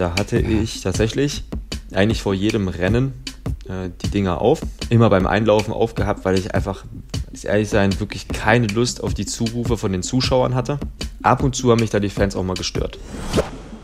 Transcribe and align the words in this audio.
da 0.00 0.14
hatte 0.18 0.38
ich 0.38 0.80
tatsächlich 0.80 1.44
eigentlich 1.92 2.22
vor 2.22 2.32
jedem 2.32 2.68
Rennen 2.68 3.12
äh, 3.68 3.90
die 4.02 4.08
Dinger 4.08 4.40
auf. 4.40 4.62
Immer 4.88 5.10
beim 5.10 5.26
Einlaufen 5.26 5.74
aufgehabt, 5.74 6.24
weil 6.24 6.38
ich 6.38 6.54
einfach, 6.54 6.84
muss 7.30 7.44
ehrlich 7.44 7.68
sein, 7.68 8.00
wirklich 8.00 8.26
keine 8.26 8.66
Lust 8.68 9.04
auf 9.04 9.12
die 9.12 9.26
Zurufe 9.26 9.76
von 9.76 9.92
den 9.92 10.02
Zuschauern 10.02 10.54
hatte. 10.54 10.78
Ab 11.22 11.42
und 11.42 11.54
zu 11.54 11.70
haben 11.70 11.80
mich 11.80 11.90
da 11.90 12.00
die 12.00 12.08
Fans 12.08 12.34
auch 12.34 12.42
mal 12.42 12.54
gestört. 12.54 12.98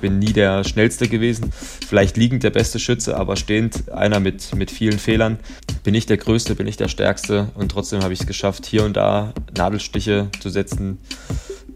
Bin 0.00 0.18
nie 0.18 0.32
der 0.32 0.64
Schnellste 0.64 1.06
gewesen, 1.06 1.52
vielleicht 1.52 2.17
liegend 2.17 2.42
der 2.42 2.51
beste 2.51 2.78
Schütze, 2.78 3.17
aber 3.17 3.37
stehend 3.37 3.90
einer 3.90 4.21
mit, 4.21 4.54
mit 4.54 4.71
vielen 4.71 4.98
Fehlern. 4.98 5.38
Bin 5.85 5.94
ich 5.94 6.06
der 6.06 6.17
Größte, 6.17 6.54
bin 6.54 6.67
ich 6.67 6.78
der 6.78 6.88
Stärkste 6.88 7.51
und 7.54 7.71
trotzdem 7.72 8.03
habe 8.03 8.14
ich 8.14 8.21
es 8.21 8.26
geschafft, 8.26 8.64
hier 8.64 8.85
und 8.85 8.96
da 8.96 9.35
Nadelstiche 9.54 10.28
zu 10.40 10.48
setzen 10.48 10.98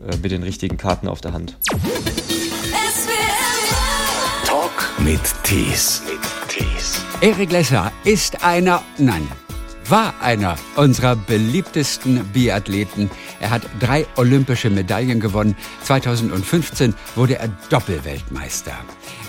äh, 0.00 0.16
mit 0.22 0.32
den 0.32 0.42
richtigen 0.42 0.78
Karten 0.78 1.08
auf 1.08 1.20
der 1.20 1.34
Hand. 1.34 1.58
Mit 5.04 5.20
Tees. 5.44 6.02
Erik 7.22 7.52
Lesser 7.52 7.90
ist 8.04 8.44
einer, 8.44 8.82
nein, 8.98 9.26
war 9.88 10.12
einer 10.20 10.56
unserer 10.76 11.16
beliebtesten 11.16 12.22
Biathleten. 12.32 13.10
Er 13.40 13.48
hat 13.48 13.62
drei 13.80 14.06
olympische 14.16 14.68
Medaillen 14.68 15.18
gewonnen. 15.18 15.56
2015 15.84 16.94
wurde 17.16 17.38
er 17.38 17.48
Doppelweltmeister. 17.70 18.72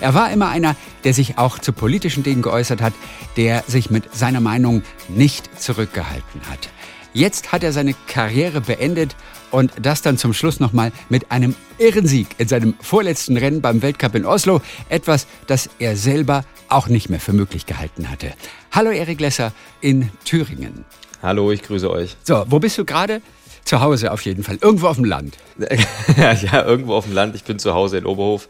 Er 0.02 0.14
war 0.14 0.32
immer 0.32 0.50
einer, 0.50 0.76
der 1.06 1.14
sich 1.14 1.38
auch 1.38 1.58
zu 1.58 1.72
politischen 1.72 2.24
Dingen 2.24 2.42
geäußert 2.42 2.82
hat, 2.82 2.94
der 3.38 3.64
sich 3.66 3.90
mit 3.90 4.14
seiner 4.14 4.42
Meinung 4.42 4.84
nicht 5.08 5.58
zurückgehalten 5.58 6.42
hat. 6.50 6.68
Jetzt 7.14 7.52
hat 7.52 7.64
er 7.64 7.74
seine 7.74 7.94
Karriere 8.08 8.62
beendet 8.62 9.18
und 9.52 9.74
das 9.82 10.02
dann 10.02 10.18
zum 10.18 10.34
Schluss 10.34 10.62
nochmal 10.62 10.94
mit 11.10 11.30
einem 11.30 11.56
Irrensieg 11.78 12.28
in 12.38 12.48
seinem 12.48 12.74
vorletzten 12.80 13.36
Rennen 13.36 13.62
beim 13.62 13.82
Weltcup 13.82 14.16
in 14.16 14.26
Oslo. 14.26 14.62
Etwas, 14.88 15.28
das 15.48 15.70
er 15.80 15.98
selber 15.98 16.46
auch 16.70 16.88
nicht 16.88 17.10
mehr 17.10 17.20
für 17.20 17.34
möglich 17.34 17.66
gehalten 17.66 18.10
hatte. 18.10 18.32
Hallo 18.72 18.92
Erik 18.92 19.20
Lesser 19.20 19.52
in 19.82 20.10
Thüringen. 20.24 20.86
Hallo, 21.22 21.52
ich 21.52 21.64
grüße 21.64 21.92
euch. 21.92 22.16
So, 22.24 22.46
wo 22.48 22.60
bist 22.60 22.78
du 22.78 22.86
gerade? 22.86 23.22
Zu 23.66 23.82
Hause 23.82 24.12
auf 24.14 24.22
jeden 24.22 24.44
Fall. 24.44 24.58
Irgendwo 24.62 24.88
auf 24.88 24.96
dem 24.96 25.06
Land. 25.06 25.38
ja, 26.18 26.66
irgendwo 26.66 26.96
auf 26.96 27.06
dem 27.06 27.14
Land. 27.14 27.36
Ich 27.36 27.44
bin 27.44 27.60
zu 27.60 27.74
Hause 27.74 27.98
in 27.98 28.06
Oberhof 28.06 28.48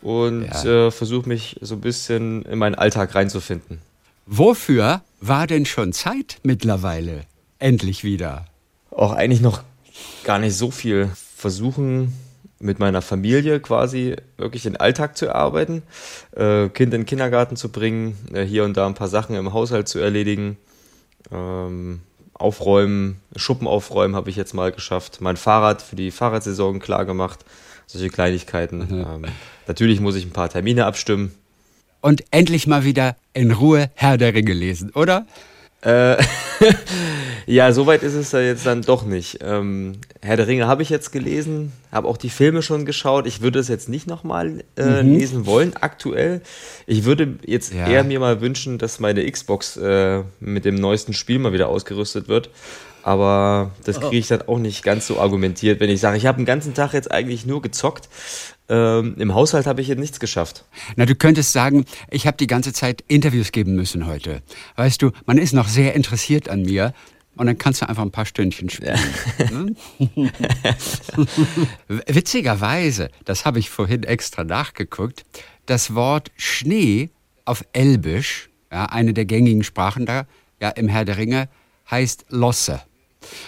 und 0.00 0.46
ja. 0.46 0.86
äh, 0.86 0.90
versuche 0.92 1.28
mich 1.28 1.56
so 1.60 1.74
ein 1.74 1.80
bisschen 1.80 2.42
in 2.42 2.58
meinen 2.58 2.76
Alltag 2.76 3.16
reinzufinden. 3.16 3.80
Wofür 4.26 5.02
war 5.20 5.46
denn 5.48 5.66
schon 5.66 5.92
Zeit 5.92 6.38
mittlerweile? 6.44 7.26
Endlich 7.58 8.04
wieder. 8.04 8.46
Auch 8.90 9.12
eigentlich 9.12 9.40
noch 9.40 9.62
gar 10.24 10.38
nicht 10.38 10.56
so 10.56 10.70
viel 10.70 11.10
versuchen, 11.36 12.12
mit 12.58 12.78
meiner 12.78 13.02
Familie 13.02 13.60
quasi 13.60 14.16
wirklich 14.36 14.62
den 14.62 14.76
Alltag 14.76 15.16
zu 15.16 15.26
erarbeiten, 15.26 15.82
äh, 16.34 16.68
Kind 16.68 16.94
in 16.94 17.02
den 17.02 17.06
Kindergarten 17.06 17.56
zu 17.56 17.70
bringen, 17.70 18.16
äh, 18.32 18.44
hier 18.44 18.64
und 18.64 18.76
da 18.76 18.86
ein 18.86 18.94
paar 18.94 19.08
Sachen 19.08 19.36
im 19.36 19.52
Haushalt 19.52 19.88
zu 19.88 19.98
erledigen, 19.98 20.56
ähm, 21.30 22.00
aufräumen, 22.32 23.20
Schuppen 23.34 23.66
aufräumen 23.66 24.14
habe 24.14 24.30
ich 24.30 24.36
jetzt 24.36 24.54
mal 24.54 24.72
geschafft, 24.72 25.20
mein 25.20 25.36
Fahrrad 25.36 25.82
für 25.82 25.96
die 25.96 26.10
Fahrradsaison 26.10 26.80
klar 26.80 27.04
gemacht, 27.04 27.44
solche 27.86 28.08
Kleinigkeiten. 28.08 28.78
Mhm. 28.78 29.06
Ähm, 29.08 29.24
natürlich 29.66 30.00
muss 30.00 30.16
ich 30.16 30.24
ein 30.24 30.32
paar 30.32 30.48
Termine 30.48 30.86
abstimmen. 30.86 31.34
Und 32.00 32.24
endlich 32.30 32.66
mal 32.66 32.84
wieder 32.84 33.16
in 33.32 33.50
Ruhe 33.50 33.90
Herr 33.94 34.16
der 34.16 34.34
Ringe 34.34 34.52
lesen, 34.52 34.90
oder? 34.90 35.26
Äh, 35.82 36.16
ja, 37.46 37.72
soweit 37.72 38.02
ist 38.02 38.14
es 38.14 38.32
ja 38.32 38.40
jetzt 38.40 38.66
dann 38.66 38.82
doch 38.82 39.04
nicht. 39.04 39.38
Ähm, 39.42 39.98
Herr 40.20 40.36
der 40.36 40.46
Ringe 40.46 40.66
habe 40.66 40.82
ich 40.82 40.90
jetzt 40.90 41.12
gelesen, 41.12 41.72
habe 41.92 42.08
auch 42.08 42.16
die 42.16 42.30
Filme 42.30 42.62
schon 42.62 42.86
geschaut. 42.86 43.26
Ich 43.26 43.40
würde 43.40 43.58
es 43.58 43.68
jetzt 43.68 43.88
nicht 43.88 44.06
nochmal 44.06 44.64
äh, 44.76 45.02
mhm. 45.02 45.12
lesen 45.16 45.46
wollen, 45.46 45.74
aktuell. 45.80 46.40
Ich 46.86 47.04
würde 47.04 47.38
jetzt 47.44 47.72
ja. 47.72 47.86
eher 47.86 48.04
mir 48.04 48.20
mal 48.20 48.40
wünschen, 48.40 48.78
dass 48.78 49.00
meine 49.00 49.30
Xbox 49.30 49.76
äh, 49.76 50.22
mit 50.40 50.64
dem 50.64 50.76
neuesten 50.76 51.12
Spiel 51.12 51.38
mal 51.38 51.52
wieder 51.52 51.68
ausgerüstet 51.68 52.28
wird. 52.28 52.50
Aber 53.06 53.70
das 53.84 54.00
kriege 54.00 54.16
ich 54.16 54.26
dann 54.26 54.42
auch 54.48 54.58
nicht 54.58 54.82
ganz 54.82 55.06
so 55.06 55.20
argumentiert, 55.20 55.78
wenn 55.78 55.90
ich 55.90 56.00
sage, 56.00 56.16
ich 56.16 56.26
habe 56.26 56.38
den 56.38 56.44
ganzen 56.44 56.74
Tag 56.74 56.92
jetzt 56.92 57.08
eigentlich 57.12 57.46
nur 57.46 57.62
gezockt. 57.62 58.08
Ähm, 58.68 59.14
Im 59.16 59.32
Haushalt 59.32 59.68
habe 59.68 59.80
ich 59.80 59.86
jetzt 59.86 60.00
nichts 60.00 60.18
geschafft. 60.18 60.64
Na, 60.96 61.06
du 61.06 61.14
könntest 61.14 61.52
sagen, 61.52 61.84
ich 62.10 62.26
habe 62.26 62.36
die 62.36 62.48
ganze 62.48 62.72
Zeit 62.72 63.04
Interviews 63.06 63.52
geben 63.52 63.76
müssen 63.76 64.08
heute. 64.08 64.42
Weißt 64.74 65.00
du, 65.00 65.12
man 65.24 65.38
ist 65.38 65.52
noch 65.52 65.68
sehr 65.68 65.94
interessiert 65.94 66.48
an 66.48 66.62
mir. 66.62 66.94
Und 67.36 67.46
dann 67.46 67.58
kannst 67.58 67.80
du 67.80 67.88
einfach 67.88 68.02
ein 68.02 68.10
paar 68.10 68.26
Stündchen 68.26 68.70
spielen. 68.70 68.98
Ja. 69.38 69.50
Ne? 69.52 70.32
Witzigerweise, 72.08 73.10
das 73.24 73.44
habe 73.44 73.60
ich 73.60 73.70
vorhin 73.70 74.02
extra 74.02 74.42
nachgeguckt, 74.42 75.24
das 75.66 75.94
Wort 75.94 76.32
Schnee 76.34 77.10
auf 77.44 77.64
Elbisch, 77.72 78.50
ja, 78.72 78.86
eine 78.86 79.14
der 79.14 79.26
gängigen 79.26 79.62
Sprachen 79.62 80.06
da, 80.06 80.26
ja, 80.60 80.70
im 80.70 80.88
Herr 80.88 81.04
der 81.04 81.18
Ringe, 81.18 81.48
heißt 81.88 82.26
Losse. 82.30 82.80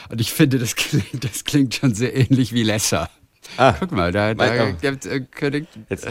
Und 0.08 0.20
ich 0.20 0.32
finde, 0.32 0.58
das 0.58 0.76
klingt, 0.76 1.24
das 1.24 1.44
klingt 1.44 1.74
schon 1.74 1.94
sehr 1.94 2.16
ähnlich 2.16 2.52
wie 2.52 2.62
Lesser. 2.62 3.10
Ah, 3.56 3.74
Guck 3.78 3.92
mal, 3.92 4.12
da, 4.12 4.34
da 4.34 4.46
äh, 4.46 4.74
jetzt, 5.88 6.08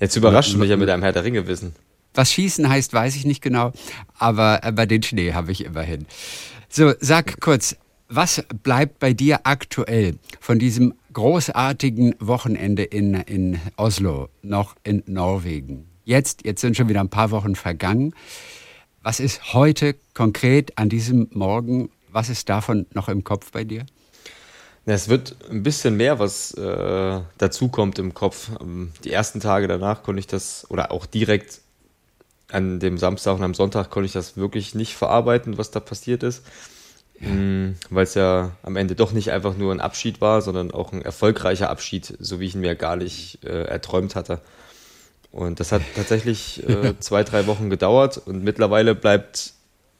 jetzt 0.00 0.16
überrascht 0.16 0.52
du 0.52 0.58
mich 0.58 0.68
ja 0.68 0.76
mit 0.76 0.88
deinem 0.88 1.02
Herr 1.02 1.12
der 1.12 1.24
Ringe 1.24 1.46
Wissen. 1.46 1.74
Was 2.14 2.32
Schießen 2.32 2.68
heißt, 2.68 2.92
weiß 2.92 3.16
ich 3.16 3.24
nicht 3.24 3.42
genau, 3.42 3.72
aber 4.18 4.60
äh, 4.62 4.72
bei 4.72 4.86
den 4.86 5.02
Schnee 5.02 5.32
habe 5.32 5.52
ich 5.52 5.64
immerhin. 5.64 6.06
So, 6.68 6.92
sag 7.00 7.40
kurz, 7.40 7.76
was 8.08 8.42
bleibt 8.62 8.98
bei 8.98 9.12
dir 9.12 9.40
aktuell 9.44 10.18
von 10.40 10.58
diesem 10.58 10.94
großartigen 11.12 12.14
Wochenende 12.20 12.84
in, 12.84 13.14
in 13.14 13.60
Oslo, 13.76 14.28
noch 14.42 14.76
in 14.84 15.02
Norwegen? 15.06 15.88
Jetzt, 16.04 16.44
jetzt 16.44 16.60
sind 16.60 16.76
schon 16.76 16.88
wieder 16.88 17.00
ein 17.00 17.08
paar 17.08 17.30
Wochen 17.30 17.56
vergangen. 17.56 18.14
Was 19.02 19.20
ist 19.20 19.52
heute 19.52 19.96
konkret 20.14 20.78
an 20.78 20.88
diesem 20.88 21.28
Morgen, 21.32 21.90
was 22.16 22.30
ist 22.30 22.48
davon 22.48 22.86
noch 22.94 23.10
im 23.10 23.24
Kopf 23.24 23.52
bei 23.52 23.62
dir? 23.62 23.84
Ja, 24.86 24.94
es 24.94 25.08
wird 25.08 25.36
ein 25.50 25.62
bisschen 25.62 25.98
mehr, 25.98 26.18
was 26.18 26.54
äh, 26.54 27.20
dazu 27.36 27.68
kommt 27.68 27.98
im 27.98 28.14
Kopf. 28.14 28.48
Ähm, 28.58 28.92
die 29.04 29.12
ersten 29.12 29.38
Tage 29.38 29.68
danach 29.68 30.02
konnte 30.02 30.20
ich 30.20 30.26
das, 30.26 30.64
oder 30.70 30.92
auch 30.92 31.04
direkt 31.04 31.60
an 32.50 32.80
dem 32.80 32.96
Samstag 32.96 33.34
und 33.34 33.42
am 33.42 33.52
Sonntag 33.52 33.90
konnte 33.90 34.06
ich 34.06 34.12
das 34.12 34.38
wirklich 34.38 34.74
nicht 34.74 34.94
verarbeiten, 34.94 35.58
was 35.58 35.72
da 35.72 35.80
passiert 35.80 36.22
ist. 36.22 36.42
Ja. 37.20 37.28
Mhm, 37.28 37.76
Weil 37.90 38.04
es 38.04 38.14
ja 38.14 38.52
am 38.62 38.76
Ende 38.76 38.94
doch 38.94 39.12
nicht 39.12 39.30
einfach 39.30 39.56
nur 39.56 39.72
ein 39.74 39.80
Abschied 39.80 40.22
war, 40.22 40.40
sondern 40.40 40.70
auch 40.70 40.92
ein 40.92 41.02
erfolgreicher 41.02 41.68
Abschied, 41.68 42.16
so 42.18 42.40
wie 42.40 42.46
ich 42.46 42.54
ihn 42.54 42.62
mir 42.62 42.76
gar 42.76 42.96
nicht 42.96 43.44
äh, 43.44 43.64
erträumt 43.64 44.14
hatte. 44.14 44.40
Und 45.32 45.60
das 45.60 45.70
hat 45.70 45.82
tatsächlich 45.94 46.66
äh, 46.66 46.94
zwei, 47.00 47.24
drei 47.24 47.46
Wochen 47.46 47.68
gedauert 47.68 48.16
und 48.16 48.42
mittlerweile 48.42 48.94
bleibt 48.94 49.52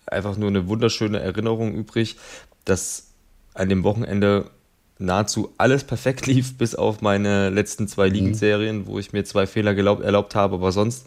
einfach 0.07 0.37
nur 0.37 0.49
eine 0.49 0.69
wunderschöne 0.69 1.21
Erinnerung 1.21 1.75
übrig, 1.75 2.17
dass 2.65 3.09
an 3.55 3.69
dem 3.69 3.85
Wochenende 3.85 4.51
nahezu 4.99 5.53
alles 5.59 5.85
perfekt 5.85 6.27
lief, 6.27 6.57
bis 6.57 6.75
auf 6.75 7.01
meine 7.01 7.51
letzten 7.51 7.89
zwei 7.89 8.09
mhm. 8.09 8.15
Ligenserien, 8.15 8.87
wo 8.87 8.99
ich 8.99 9.13
mir 9.13 9.25
zwei 9.25 9.47
Fehler 9.47 9.75
gelaubt, 9.75 10.03
erlaubt 10.03 10.35
habe, 10.35 10.57
aber 10.57 10.73
sonst 10.73 11.07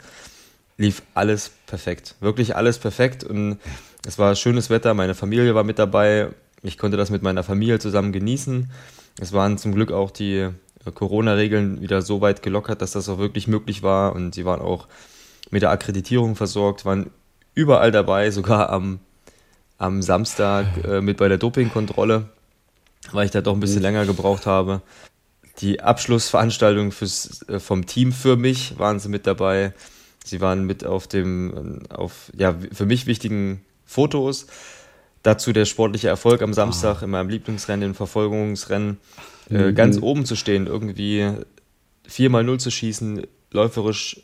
lief 0.77 1.01
alles 1.13 1.51
perfekt. 1.67 2.15
Wirklich 2.19 2.55
alles 2.55 2.77
perfekt 2.77 3.23
und 3.23 3.57
es 4.07 4.17
war 4.17 4.35
schönes 4.35 4.69
Wetter, 4.69 4.93
meine 4.93 5.15
Familie 5.15 5.53
war 5.55 5.63
mit 5.63 5.77
dabei, 5.77 6.29
ich 6.61 6.77
konnte 6.77 6.97
das 6.97 7.09
mit 7.09 7.21
meiner 7.21 7.43
Familie 7.43 7.79
zusammen 7.79 8.11
genießen. 8.11 8.69
Es 9.19 9.33
waren 9.33 9.57
zum 9.57 9.73
Glück 9.73 9.91
auch 9.91 10.11
die 10.11 10.49
Corona-Regeln 10.93 11.81
wieder 11.81 12.01
so 12.01 12.21
weit 12.21 12.41
gelockert, 12.41 12.81
dass 12.81 12.91
das 12.91 13.09
auch 13.09 13.17
wirklich 13.17 13.47
möglich 13.47 13.83
war. 13.83 14.13
Und 14.13 14.35
sie 14.35 14.45
waren 14.45 14.61
auch 14.61 14.88
mit 15.51 15.61
der 15.61 15.71
Akkreditierung 15.71 16.35
versorgt, 16.35 16.85
waren 16.85 17.09
überall 17.59 17.91
dabei, 17.91 18.31
sogar 18.31 18.69
am, 18.69 18.99
am 19.77 20.01
Samstag 20.01 20.65
äh, 20.85 21.01
mit 21.01 21.17
bei 21.17 21.27
der 21.27 21.37
Dopingkontrolle, 21.37 22.29
weil 23.11 23.25
ich 23.25 23.31
da 23.31 23.41
doch 23.41 23.53
ein 23.53 23.59
bisschen 23.59 23.81
länger 23.81 24.05
gebraucht 24.05 24.45
habe. 24.45 24.81
Die 25.59 25.81
Abschlussveranstaltung 25.81 26.91
fürs, 26.91 27.47
äh, 27.49 27.59
vom 27.59 27.85
Team 27.85 28.13
für 28.13 28.37
mich 28.37 28.79
waren 28.79 28.99
sie 28.99 29.09
mit 29.09 29.27
dabei. 29.27 29.73
Sie 30.23 30.41
waren 30.41 30.65
mit 30.65 30.85
auf 30.85 31.07
dem, 31.07 31.81
auf 31.89 32.31
ja, 32.38 32.56
für 32.71 32.85
mich 32.85 33.07
wichtigen 33.07 33.65
Fotos. 33.85 34.47
Dazu 35.23 35.51
der 35.51 35.65
sportliche 35.65 36.07
Erfolg 36.07 36.41
am 36.41 36.53
Samstag 36.53 37.00
oh. 37.01 37.05
in 37.05 37.12
meinem 37.12 37.29
Lieblingsrennen, 37.29 37.89
im 37.89 37.95
Verfolgungsrennen. 37.95 39.00
Äh, 39.50 39.71
mhm. 39.71 39.75
ganz 39.75 40.01
oben 40.01 40.25
zu 40.25 40.35
stehen, 40.35 40.67
irgendwie 40.67 41.27
4 42.07 42.29
mal 42.29 42.44
0 42.44 42.59
zu 42.59 42.71
schießen, 42.71 43.25
läuferisch 43.51 44.21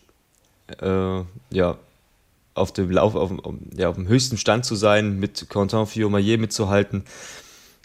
äh, 0.82 1.22
ja, 1.50 1.78
auf 2.56 2.72
dem 2.74 2.90
Lauf, 2.90 3.14
auf, 3.16 3.32
ja, 3.76 3.90
auf 3.90 3.96
dem 3.96 4.08
höchsten 4.08 4.38
Stand 4.38 4.66
zu 4.66 4.76
sein, 4.76 5.20
mit 5.20 5.48
Quentin 5.50 5.86
Fillon-Maillet 5.86 6.40
mitzuhalten. 6.40 7.04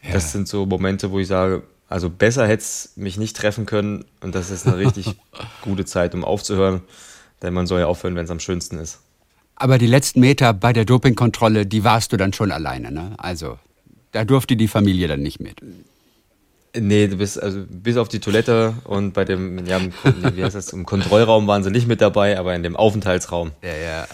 Ja. 0.02 0.12
Das 0.12 0.32
sind 0.32 0.48
so 0.48 0.64
Momente, 0.64 1.10
wo 1.10 1.18
ich 1.18 1.26
sage, 1.26 1.62
also 1.88 2.08
besser 2.08 2.46
hätte 2.46 2.62
es 2.62 2.92
mich 2.96 3.18
nicht 3.18 3.36
treffen 3.36 3.66
können 3.66 4.04
und 4.20 4.34
das 4.34 4.50
ist 4.50 4.66
eine 4.66 4.78
richtig 4.78 5.16
gute 5.62 5.84
Zeit, 5.84 6.14
um 6.14 6.24
aufzuhören, 6.24 6.82
denn 7.42 7.52
man 7.52 7.66
soll 7.66 7.80
ja 7.80 7.86
aufhören, 7.86 8.14
wenn 8.14 8.24
es 8.24 8.30
am 8.30 8.40
schönsten 8.40 8.78
ist. 8.78 9.00
Aber 9.56 9.76
die 9.76 9.88
letzten 9.88 10.20
Meter 10.20 10.54
bei 10.54 10.72
der 10.72 10.86
Dopingkontrolle, 10.86 11.66
die 11.66 11.84
warst 11.84 12.12
du 12.12 12.16
dann 12.16 12.32
schon 12.32 12.50
alleine, 12.50 12.90
ne? 12.90 13.12
Also 13.18 13.58
da 14.12 14.24
durfte 14.24 14.56
die 14.56 14.68
Familie 14.68 15.06
dann 15.08 15.20
nicht 15.20 15.40
mit. 15.40 15.60
Nee, 16.74 17.08
du 17.08 17.16
bist 17.16 17.42
also 17.42 17.64
bis 17.68 17.96
auf 17.96 18.08
die 18.08 18.20
Toilette 18.20 18.74
und 18.84 19.12
bei 19.12 19.24
dem, 19.24 19.66
ja, 19.66 19.80
wie 20.34 20.44
heißt 20.44 20.54
das, 20.54 20.72
im 20.72 20.86
Kontrollraum 20.86 21.46
waren 21.48 21.64
sie 21.64 21.70
nicht 21.70 21.88
mit 21.88 22.00
dabei, 22.00 22.38
aber 22.38 22.54
in 22.54 22.62
dem 22.62 22.76
Aufenthaltsraum. 22.76 23.50
Ja, 23.62 23.74
ja. 23.74 24.06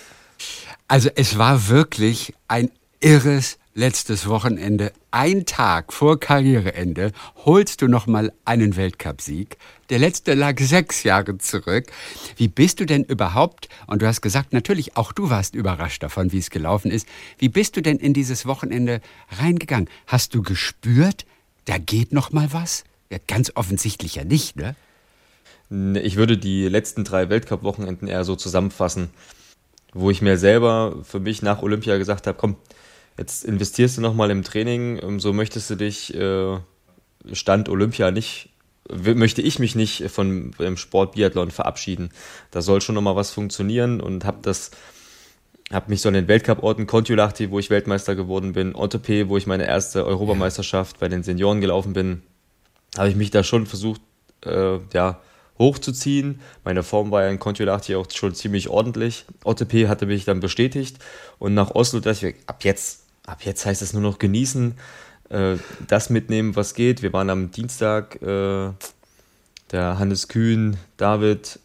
Also 0.88 1.10
es 1.16 1.36
war 1.36 1.68
wirklich 1.68 2.32
ein 2.46 2.70
irres 3.00 3.58
letztes 3.74 4.28
Wochenende, 4.28 4.92
ein 5.10 5.44
Tag 5.44 5.92
vor 5.92 6.18
Karriereende, 6.18 7.12
holst 7.44 7.82
du 7.82 7.88
noch 7.88 8.06
mal 8.06 8.32
einen 8.44 8.76
Weltcupsieg. 8.76 9.58
Der 9.90 9.98
letzte 9.98 10.34
lag 10.34 10.58
sechs 10.60 11.02
Jahre 11.02 11.36
zurück. 11.38 11.86
Wie 12.36 12.48
bist 12.48 12.80
du 12.80 12.86
denn 12.86 13.04
überhaupt, 13.04 13.68
und 13.86 14.00
du 14.00 14.06
hast 14.06 14.22
gesagt, 14.22 14.52
natürlich 14.52 14.96
auch 14.96 15.12
du 15.12 15.28
warst 15.28 15.54
überrascht 15.56 16.02
davon, 16.02 16.32
wie 16.32 16.38
es 16.38 16.50
gelaufen 16.50 16.90
ist, 16.90 17.06
wie 17.38 17.48
bist 17.48 17.76
du 17.76 17.82
denn 17.82 17.98
in 17.98 18.14
dieses 18.14 18.46
Wochenende 18.46 19.00
reingegangen? 19.38 19.90
Hast 20.06 20.34
du 20.34 20.42
gespürt, 20.42 21.26
da 21.66 21.78
geht 21.78 22.12
noch 22.12 22.32
mal 22.32 22.52
was? 22.52 22.84
Ja, 23.10 23.18
ganz 23.26 23.52
offensichtlich 23.56 24.14
ja 24.14 24.24
nicht, 24.24 24.56
ne? 24.56 24.76
Ich 26.00 26.14
würde 26.14 26.38
die 26.38 26.68
letzten 26.68 27.02
drei 27.02 27.28
Weltcup-Wochenenden 27.28 28.06
eher 28.06 28.24
so 28.24 28.36
zusammenfassen, 28.36 29.10
wo 29.96 30.10
ich 30.10 30.22
mir 30.22 30.38
selber 30.38 30.96
für 31.02 31.20
mich 31.20 31.42
nach 31.42 31.62
Olympia 31.62 31.96
gesagt 31.98 32.26
habe, 32.26 32.38
komm, 32.38 32.56
Jetzt 33.18 33.44
investierst 33.44 33.96
du 33.96 34.02
nochmal 34.02 34.30
im 34.30 34.42
Training, 34.42 35.00
ähm, 35.02 35.20
so 35.20 35.32
möchtest 35.32 35.70
du 35.70 35.74
dich 35.76 36.14
äh, 36.14 36.58
Stand 37.32 37.68
Olympia 37.68 38.10
nicht, 38.10 38.50
möchte 38.88 39.42
ich 39.42 39.58
mich 39.58 39.74
nicht 39.74 40.10
von 40.10 40.52
dem 40.60 40.76
Sport 40.76 41.14
Biathlon 41.14 41.50
verabschieden. 41.50 42.10
Da 42.50 42.62
soll 42.62 42.80
schon 42.80 42.94
nochmal 42.94 43.16
was 43.16 43.30
funktionieren 43.30 44.00
und 44.00 44.24
habe 44.24 44.38
das, 44.42 44.70
habe 45.72 45.90
mich 45.90 46.02
so 46.02 46.08
an 46.08 46.14
den 46.14 46.28
Weltcup-Orten 46.28 46.86
Kontiolahti, 46.86 47.50
wo 47.50 47.58
ich 47.58 47.70
Weltmeister 47.70 48.14
geworden 48.14 48.52
bin, 48.52 48.74
Ottope, 48.76 49.28
wo 49.28 49.36
ich 49.36 49.46
meine 49.46 49.66
erste 49.66 50.04
Europameisterschaft 50.04 51.00
bei 51.00 51.08
den 51.08 51.22
Senioren 51.22 51.60
gelaufen 51.60 51.94
bin, 51.94 52.22
habe 52.96 53.08
ich 53.08 53.16
mich 53.16 53.30
da 53.30 53.42
schon 53.42 53.66
versucht, 53.66 54.02
äh, 54.44 54.78
ja, 54.92 55.20
hochzuziehen. 55.58 56.40
Meine 56.64 56.82
Form 56.82 57.10
war 57.10 57.22
ja 57.22 57.30
in 57.30 57.38
Kontiolahti 57.38 57.94
auch 57.96 58.06
schon 58.10 58.34
ziemlich 58.34 58.68
ordentlich. 58.68 59.24
OTP 59.44 59.88
hatte 59.88 60.06
mich 60.06 60.24
dann 60.24 60.40
bestätigt 60.40 60.98
und 61.38 61.54
nach 61.54 61.74
Oslo 61.74 62.00
dachte 62.00 62.30
ich, 62.30 62.36
ab 62.46 62.64
jetzt 62.64 63.06
ab 63.26 63.42
jetzt 63.44 63.66
heißt 63.66 63.82
es 63.82 63.92
nur 63.92 64.02
noch 64.02 64.18
genießen, 64.18 64.74
äh, 65.28 65.56
das 65.86 66.10
mitnehmen, 66.10 66.56
was 66.56 66.74
geht. 66.74 67.02
Wir 67.02 67.12
waren 67.12 67.30
am 67.30 67.50
Dienstag, 67.50 68.22
äh, 68.22 68.70
der 69.72 69.98
Hannes 69.98 70.28
Kühn, 70.28 70.76
David, 70.96 71.58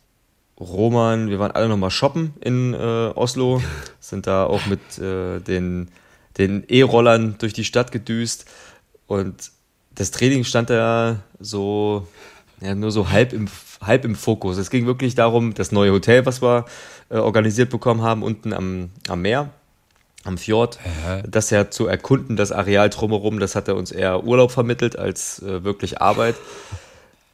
Roman, 0.59 1.29
wir 1.29 1.39
waren 1.39 1.51
alle 1.51 1.69
nochmal 1.69 1.91
shoppen 1.91 2.33
in 2.41 2.73
äh, 2.73 2.77
Oslo, 2.77 3.61
sind 3.99 4.27
da 4.27 4.45
auch 4.45 4.65
mit 4.65 4.97
äh, 4.99 5.39
den, 5.39 5.89
den 6.37 6.63
E-Rollern 6.67 7.35
durch 7.37 7.53
die 7.53 7.65
Stadt 7.65 7.91
gedüst 7.91 8.45
und 9.07 9.51
das 9.93 10.11
Training 10.11 10.43
stand 10.43 10.69
da 10.69 11.19
so, 11.39 12.07
ja, 12.61 12.75
nur 12.75 12.91
so 12.91 13.09
halb 13.09 13.33
im, 13.33 13.47
halb 13.81 14.05
im 14.05 14.15
Fokus. 14.15 14.57
Es 14.57 14.69
ging 14.69 14.85
wirklich 14.85 15.15
darum, 15.15 15.53
das 15.53 15.71
neue 15.71 15.91
Hotel, 15.91 16.25
was 16.25 16.41
wir 16.41 16.65
äh, 17.09 17.17
organisiert 17.17 17.69
bekommen 17.69 18.01
haben, 18.01 18.23
unten 18.23 18.53
am, 18.53 18.89
am 19.09 19.21
Meer 19.21 19.49
am 20.23 20.37
Fjord, 20.37 20.79
Aha. 20.85 21.23
das 21.27 21.49
ja 21.49 21.69
zu 21.69 21.87
erkunden, 21.87 22.35
das 22.35 22.51
Areal 22.51 22.89
drumherum, 22.89 23.39
das 23.39 23.55
hat 23.55 23.67
er 23.67 23.75
uns 23.75 23.91
eher 23.91 24.23
Urlaub 24.23 24.51
vermittelt 24.51 24.97
als 24.97 25.41
äh, 25.41 25.63
wirklich 25.63 26.01
Arbeit. 26.01 26.35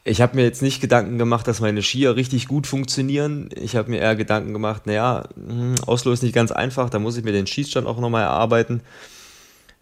Ich 0.04 0.22
habe 0.22 0.38
mir 0.38 0.44
jetzt 0.44 0.62
nicht 0.62 0.80
Gedanken 0.80 1.18
gemacht, 1.18 1.48
dass 1.48 1.60
meine 1.60 1.82
Skier 1.82 2.16
richtig 2.16 2.48
gut 2.48 2.66
funktionieren. 2.66 3.50
Ich 3.56 3.76
habe 3.76 3.90
mir 3.90 4.00
eher 4.00 4.16
Gedanken 4.16 4.54
gemacht, 4.54 4.88
naja, 4.88 5.26
hm, 5.36 5.76
Oslo 5.86 6.14
ist 6.14 6.24
nicht 6.24 6.36
ganz 6.36 6.54
einfach, 6.54 6.90
da 6.90 7.00
muss 7.00 7.18
ich 7.18 7.26
mir 7.26 7.34
den 7.34 7.48
Schießstand 7.48 7.86
auch 7.86 8.00
nochmal 8.00 8.24
erarbeiten. 8.24 8.82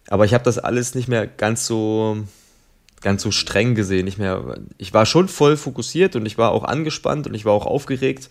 Aber 0.08 0.24
ich 0.24 0.34
habe 0.34 0.42
das 0.42 0.58
alles 0.58 0.96
nicht 0.96 1.06
mehr 1.06 1.28
ganz 1.28 1.66
so, 1.66 2.18
ganz 3.00 3.22
so 3.22 3.30
streng 3.30 3.74
gesehen. 3.74 4.04
Nicht 4.04 4.18
mehr, 4.18 4.58
ich 4.78 4.94
war 4.94 5.06
schon 5.06 5.28
voll 5.28 5.56
fokussiert 5.56 6.16
und 6.16 6.26
ich 6.26 6.38
war 6.38 6.50
auch 6.50 6.64
angespannt 6.64 7.26
und 7.26 7.34
ich 7.34 7.44
war 7.44 7.52
auch 7.52 7.66
aufgeregt. 7.66 8.28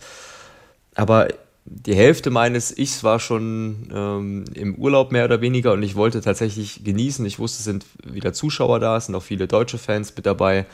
Aber 0.94 1.28
die 1.64 1.94
Hälfte 1.94 2.30
meines 2.30 2.76
Ichs 2.76 3.02
war 3.02 3.18
schon 3.18 3.88
ähm, 3.92 4.44
im 4.54 4.76
Urlaub 4.76 5.10
mehr 5.10 5.24
oder 5.24 5.40
weniger 5.40 5.72
und 5.72 5.82
ich 5.82 5.96
wollte 5.96 6.20
tatsächlich 6.20 6.84
genießen. 6.84 7.26
Ich 7.26 7.38
wusste, 7.38 7.58
es 7.58 7.64
sind 7.64 7.84
wieder 8.04 8.32
Zuschauer 8.32 8.78
da, 8.78 8.96
es 8.96 9.06
sind 9.06 9.14
auch 9.14 9.22
viele 9.22 9.48
deutsche 9.48 9.78
Fans 9.78 10.14
mit 10.14 10.26
dabei 10.26 10.66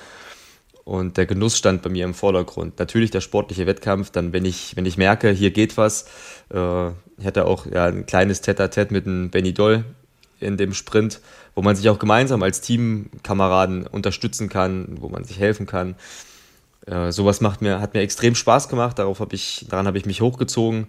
und 0.85 1.17
der 1.17 1.27
Genuss 1.27 1.56
stand 1.56 1.83
bei 1.83 1.91
mir 1.91 2.05
im 2.05 2.15
Vordergrund. 2.15 2.79
Natürlich 2.79 3.11
der 3.11 3.21
sportliche 3.21 3.67
Wettkampf, 3.67 4.11
dann 4.11 4.33
wenn 4.33 4.44
ich, 4.44 4.77
wenn 4.77 4.87
ich 4.87 4.97
merke, 4.99 5.31
hier 5.31 5.50
geht 5.50 5.77
was, 5.77 6.06
äh, 6.53 6.89
ich 6.89 7.25
hatte 7.25 7.47
auch 7.47 7.67
ja, 7.67 7.87
ein 7.87 8.06
kleines 8.06 8.41
Tete-a-Tete 8.41 8.93
mit 8.93 9.06
dem 9.06 9.31
Benny 9.31 9.55
Doll 9.55 9.85
in 10.41 10.56
dem 10.56 10.75
Sprint, 10.75 11.21
wo 11.54 11.62
man 11.62 11.76
sich 11.76 11.88
auch 11.88 11.99
gemeinsam 11.99 12.43
als 12.43 12.60
Teamkameraden 12.60 13.87
unterstützen 13.87 14.49
kann, 14.49 14.96
wo 15.00 15.08
man 15.08 15.25
sich 15.25 15.38
helfen 15.38 15.66
kann. 15.66 15.96
Äh, 16.87 17.12
sowas 17.12 17.40
macht 17.40 17.62
mir, 17.62 17.81
hat 17.81 17.94
mir 17.94 18.00
extrem 18.00 18.34
Spaß 18.34 18.69
gemacht, 18.69 18.99
darauf 18.99 19.20
hab 19.20 19.32
ich, 19.32 19.66
daran 19.69 19.87
habe 19.87 19.99
ich 19.99 20.06
mich 20.06 20.20
hochgezogen. 20.20 20.88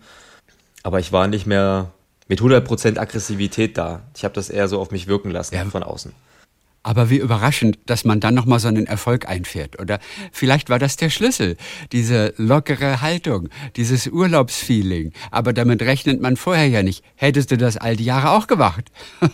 Aber 0.82 1.00
ich 1.00 1.12
war 1.12 1.28
nicht 1.28 1.46
mehr 1.46 1.92
mit 2.28 2.42
100% 2.42 2.98
Aggressivität 2.98 3.78
da. 3.78 4.02
Ich 4.16 4.24
habe 4.24 4.34
das 4.34 4.50
eher 4.50 4.68
so 4.68 4.80
auf 4.80 4.92
mich 4.92 5.08
wirken 5.08 5.32
lassen 5.32 5.56
ja. 5.56 5.66
von 5.66 5.84
außen. 5.84 6.14
Aber 6.84 7.10
wie 7.10 7.18
überraschend, 7.18 7.80
dass 7.86 8.04
man 8.04 8.20
dann 8.20 8.34
nochmal 8.34 8.60
so 8.60 8.68
einen 8.68 8.86
Erfolg 8.86 9.28
einfährt. 9.28 9.80
Oder 9.80 10.00
vielleicht 10.32 10.70
war 10.70 10.80
das 10.80 10.98
der 10.98 11.10
Schlüssel, 11.10 11.58
diese 11.92 12.34
lockere 12.38 13.02
Haltung, 13.02 13.50
dieses 13.76 14.08
Urlaubsfeeling. 14.08 15.14
Aber 15.32 15.54
damit 15.54 15.82
rechnet 15.82 16.22
man 16.22 16.36
vorher 16.36 16.68
ja 16.68 16.84
nicht. 16.84 17.04
Hättest 17.16 17.52
du 17.52 17.58
das 17.58 17.78
all 17.78 17.96
die 17.96 18.06
Jahre 18.06 18.32
auch 18.32 18.48
gemacht? 18.48 18.92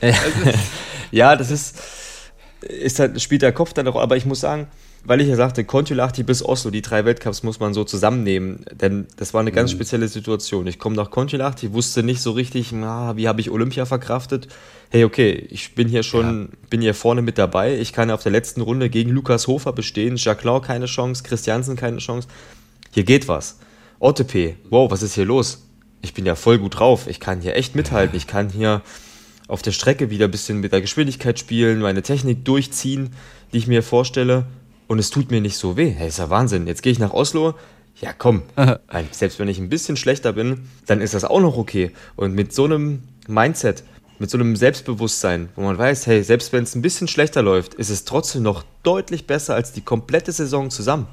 ja, 1.10 1.36
das 1.36 1.50
ist, 1.50 1.76
ist 2.62 2.98
halt, 2.98 3.20
spielt 3.20 3.42
der 3.42 3.52
Kopf 3.52 3.72
dann 3.72 3.88
auch. 3.88 3.96
Aber 3.96 4.16
ich 4.16 4.24
muss 4.24 4.40
sagen, 4.40 4.68
weil 5.04 5.20
ich 5.20 5.28
ja 5.28 5.36
sagte, 5.36 5.64
Kontiolahti 5.64 6.22
bis 6.22 6.44
Oslo, 6.44 6.70
die 6.70 6.82
drei 6.82 7.04
Weltcups 7.04 7.42
muss 7.42 7.58
man 7.58 7.74
so 7.74 7.82
zusammennehmen, 7.82 8.64
denn 8.72 9.06
das 9.16 9.34
war 9.34 9.40
eine 9.40 9.50
ganz 9.50 9.72
mhm. 9.72 9.76
spezielle 9.76 10.08
Situation. 10.08 10.66
Ich 10.66 10.78
komme 10.78 10.94
nach 10.94 11.10
Kontiolahti, 11.10 11.72
wusste 11.72 12.02
nicht 12.02 12.20
so 12.20 12.32
richtig, 12.32 12.70
na, 12.72 13.16
wie 13.16 13.26
habe 13.26 13.40
ich 13.40 13.50
Olympia 13.50 13.84
verkraftet. 13.84 14.48
Hey, 14.90 15.04
okay, 15.04 15.32
ich 15.50 15.74
bin 15.74 15.88
hier 15.88 16.04
schon, 16.04 16.50
ja. 16.52 16.58
bin 16.70 16.80
hier 16.82 16.94
vorne 16.94 17.22
mit 17.22 17.36
dabei. 17.36 17.78
Ich 17.78 17.92
kann 17.92 18.10
auf 18.10 18.22
der 18.22 18.32
letzten 18.32 18.60
Runde 18.60 18.90
gegen 18.90 19.10
Lukas 19.10 19.48
Hofer 19.48 19.72
bestehen, 19.72 20.16
Jacques 20.16 20.62
keine 20.62 20.86
Chance, 20.86 21.24
Christiansen 21.24 21.74
keine 21.74 21.98
Chance. 21.98 22.28
Hier 22.92 23.04
geht 23.04 23.26
was. 23.26 23.58
OTP, 23.98 24.56
wow, 24.70 24.90
was 24.90 25.02
ist 25.02 25.14
hier 25.14 25.24
los? 25.24 25.66
Ich 26.00 26.14
bin 26.14 26.26
ja 26.26 26.34
voll 26.34 26.58
gut 26.58 26.78
drauf. 26.78 27.06
Ich 27.08 27.20
kann 27.20 27.40
hier 27.40 27.56
echt 27.56 27.74
mithalten. 27.74 28.16
Ich 28.16 28.26
kann 28.26 28.50
hier 28.50 28.82
auf 29.48 29.62
der 29.62 29.72
Strecke 29.72 30.10
wieder 30.10 30.26
ein 30.26 30.30
bisschen 30.30 30.60
mit 30.60 30.72
der 30.72 30.80
Geschwindigkeit 30.80 31.38
spielen, 31.38 31.80
meine 31.80 32.02
Technik 32.02 32.44
durchziehen, 32.44 33.10
die 33.52 33.58
ich 33.58 33.66
mir 33.66 33.82
vorstelle 33.82 34.46
und 34.92 34.98
es 34.98 35.08
tut 35.08 35.30
mir 35.30 35.40
nicht 35.40 35.56
so 35.56 35.78
weh. 35.78 35.88
Hey, 35.88 36.08
ist 36.08 36.18
ja 36.18 36.28
Wahnsinn. 36.28 36.66
Jetzt 36.66 36.82
gehe 36.82 36.92
ich 36.92 36.98
nach 36.98 37.14
Oslo. 37.14 37.54
Ja, 38.02 38.12
komm. 38.12 38.42
Selbst 39.10 39.38
wenn 39.38 39.48
ich 39.48 39.58
ein 39.58 39.70
bisschen 39.70 39.96
schlechter 39.96 40.34
bin, 40.34 40.68
dann 40.84 41.00
ist 41.00 41.14
das 41.14 41.24
auch 41.24 41.40
noch 41.40 41.56
okay. 41.56 41.92
Und 42.14 42.34
mit 42.34 42.52
so 42.52 42.66
einem 42.66 43.02
Mindset, 43.26 43.84
mit 44.18 44.28
so 44.28 44.36
einem 44.36 44.54
Selbstbewusstsein, 44.54 45.48
wo 45.56 45.62
man 45.62 45.78
weiß, 45.78 46.06
hey, 46.06 46.22
selbst 46.22 46.52
wenn 46.52 46.64
es 46.64 46.74
ein 46.74 46.82
bisschen 46.82 47.08
schlechter 47.08 47.40
läuft, 47.40 47.72
ist 47.72 47.88
es 47.88 48.04
trotzdem 48.04 48.42
noch 48.42 48.64
deutlich 48.82 49.26
besser 49.26 49.54
als 49.54 49.72
die 49.72 49.80
komplette 49.80 50.30
Saison 50.30 50.68
zusammen. 50.68 51.06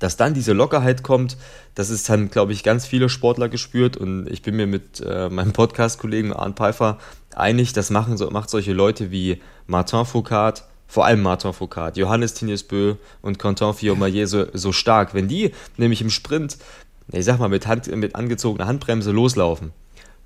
Dass 0.00 0.16
dann 0.16 0.34
diese 0.34 0.52
Lockerheit 0.52 1.04
kommt, 1.04 1.36
das 1.76 1.90
ist 1.90 2.08
dann, 2.08 2.28
glaube 2.28 2.52
ich, 2.52 2.64
ganz 2.64 2.86
viele 2.86 3.08
Sportler 3.08 3.48
gespürt 3.48 3.96
und 3.96 4.26
ich 4.26 4.42
bin 4.42 4.56
mir 4.56 4.66
mit 4.66 5.00
äh, 5.00 5.28
meinem 5.28 5.52
Podcast-Kollegen 5.52 6.32
Arne 6.32 6.54
Pfeiffer 6.54 6.98
einig, 7.36 7.72
das 7.72 7.90
machen, 7.90 8.16
so, 8.16 8.28
macht 8.30 8.50
solche 8.50 8.72
Leute 8.72 9.12
wie 9.12 9.40
Martin 9.68 10.04
Foucault, 10.04 10.64
vor 10.92 11.06
allem 11.06 11.22
Martin 11.22 11.54
Foucault, 11.54 11.96
Johannes 11.96 12.34
Bö 12.68 12.96
und 13.22 13.38
Quentin 13.38 13.72
Fillon-Maillet 13.72 14.26
so, 14.26 14.44
so 14.52 14.72
stark. 14.72 15.14
Wenn 15.14 15.26
die 15.26 15.52
nämlich 15.78 16.02
im 16.02 16.10
Sprint, 16.10 16.58
ich 17.10 17.24
sag 17.24 17.38
mal, 17.38 17.48
mit, 17.48 17.66
Hand, 17.66 17.86
mit 17.96 18.14
angezogener 18.14 18.66
Handbremse 18.66 19.10
loslaufen, 19.10 19.72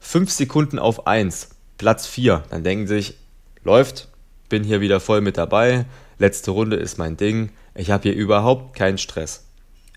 fünf 0.01 0.33
Sekunden 0.33 0.81
auf 0.81 1.07
eins, 1.07 1.51
Platz 1.79 2.09
vier, 2.09 2.43
dann 2.51 2.65
denken 2.65 2.89
sie 2.89 2.95
sich, 2.95 3.15
läuft, 3.63 4.09
bin 4.49 4.65
hier 4.65 4.81
wieder 4.81 4.99
voll 4.99 5.21
mit 5.21 5.37
dabei, 5.37 5.87
letzte 6.19 6.51
Runde 6.51 6.75
ist 6.75 6.99
mein 6.99 7.17
Ding, 7.17 7.51
ich 7.77 7.93
habe 7.93 8.03
hier 8.03 8.17
überhaupt 8.17 8.75
keinen 8.75 8.99
Stress. 8.99 9.45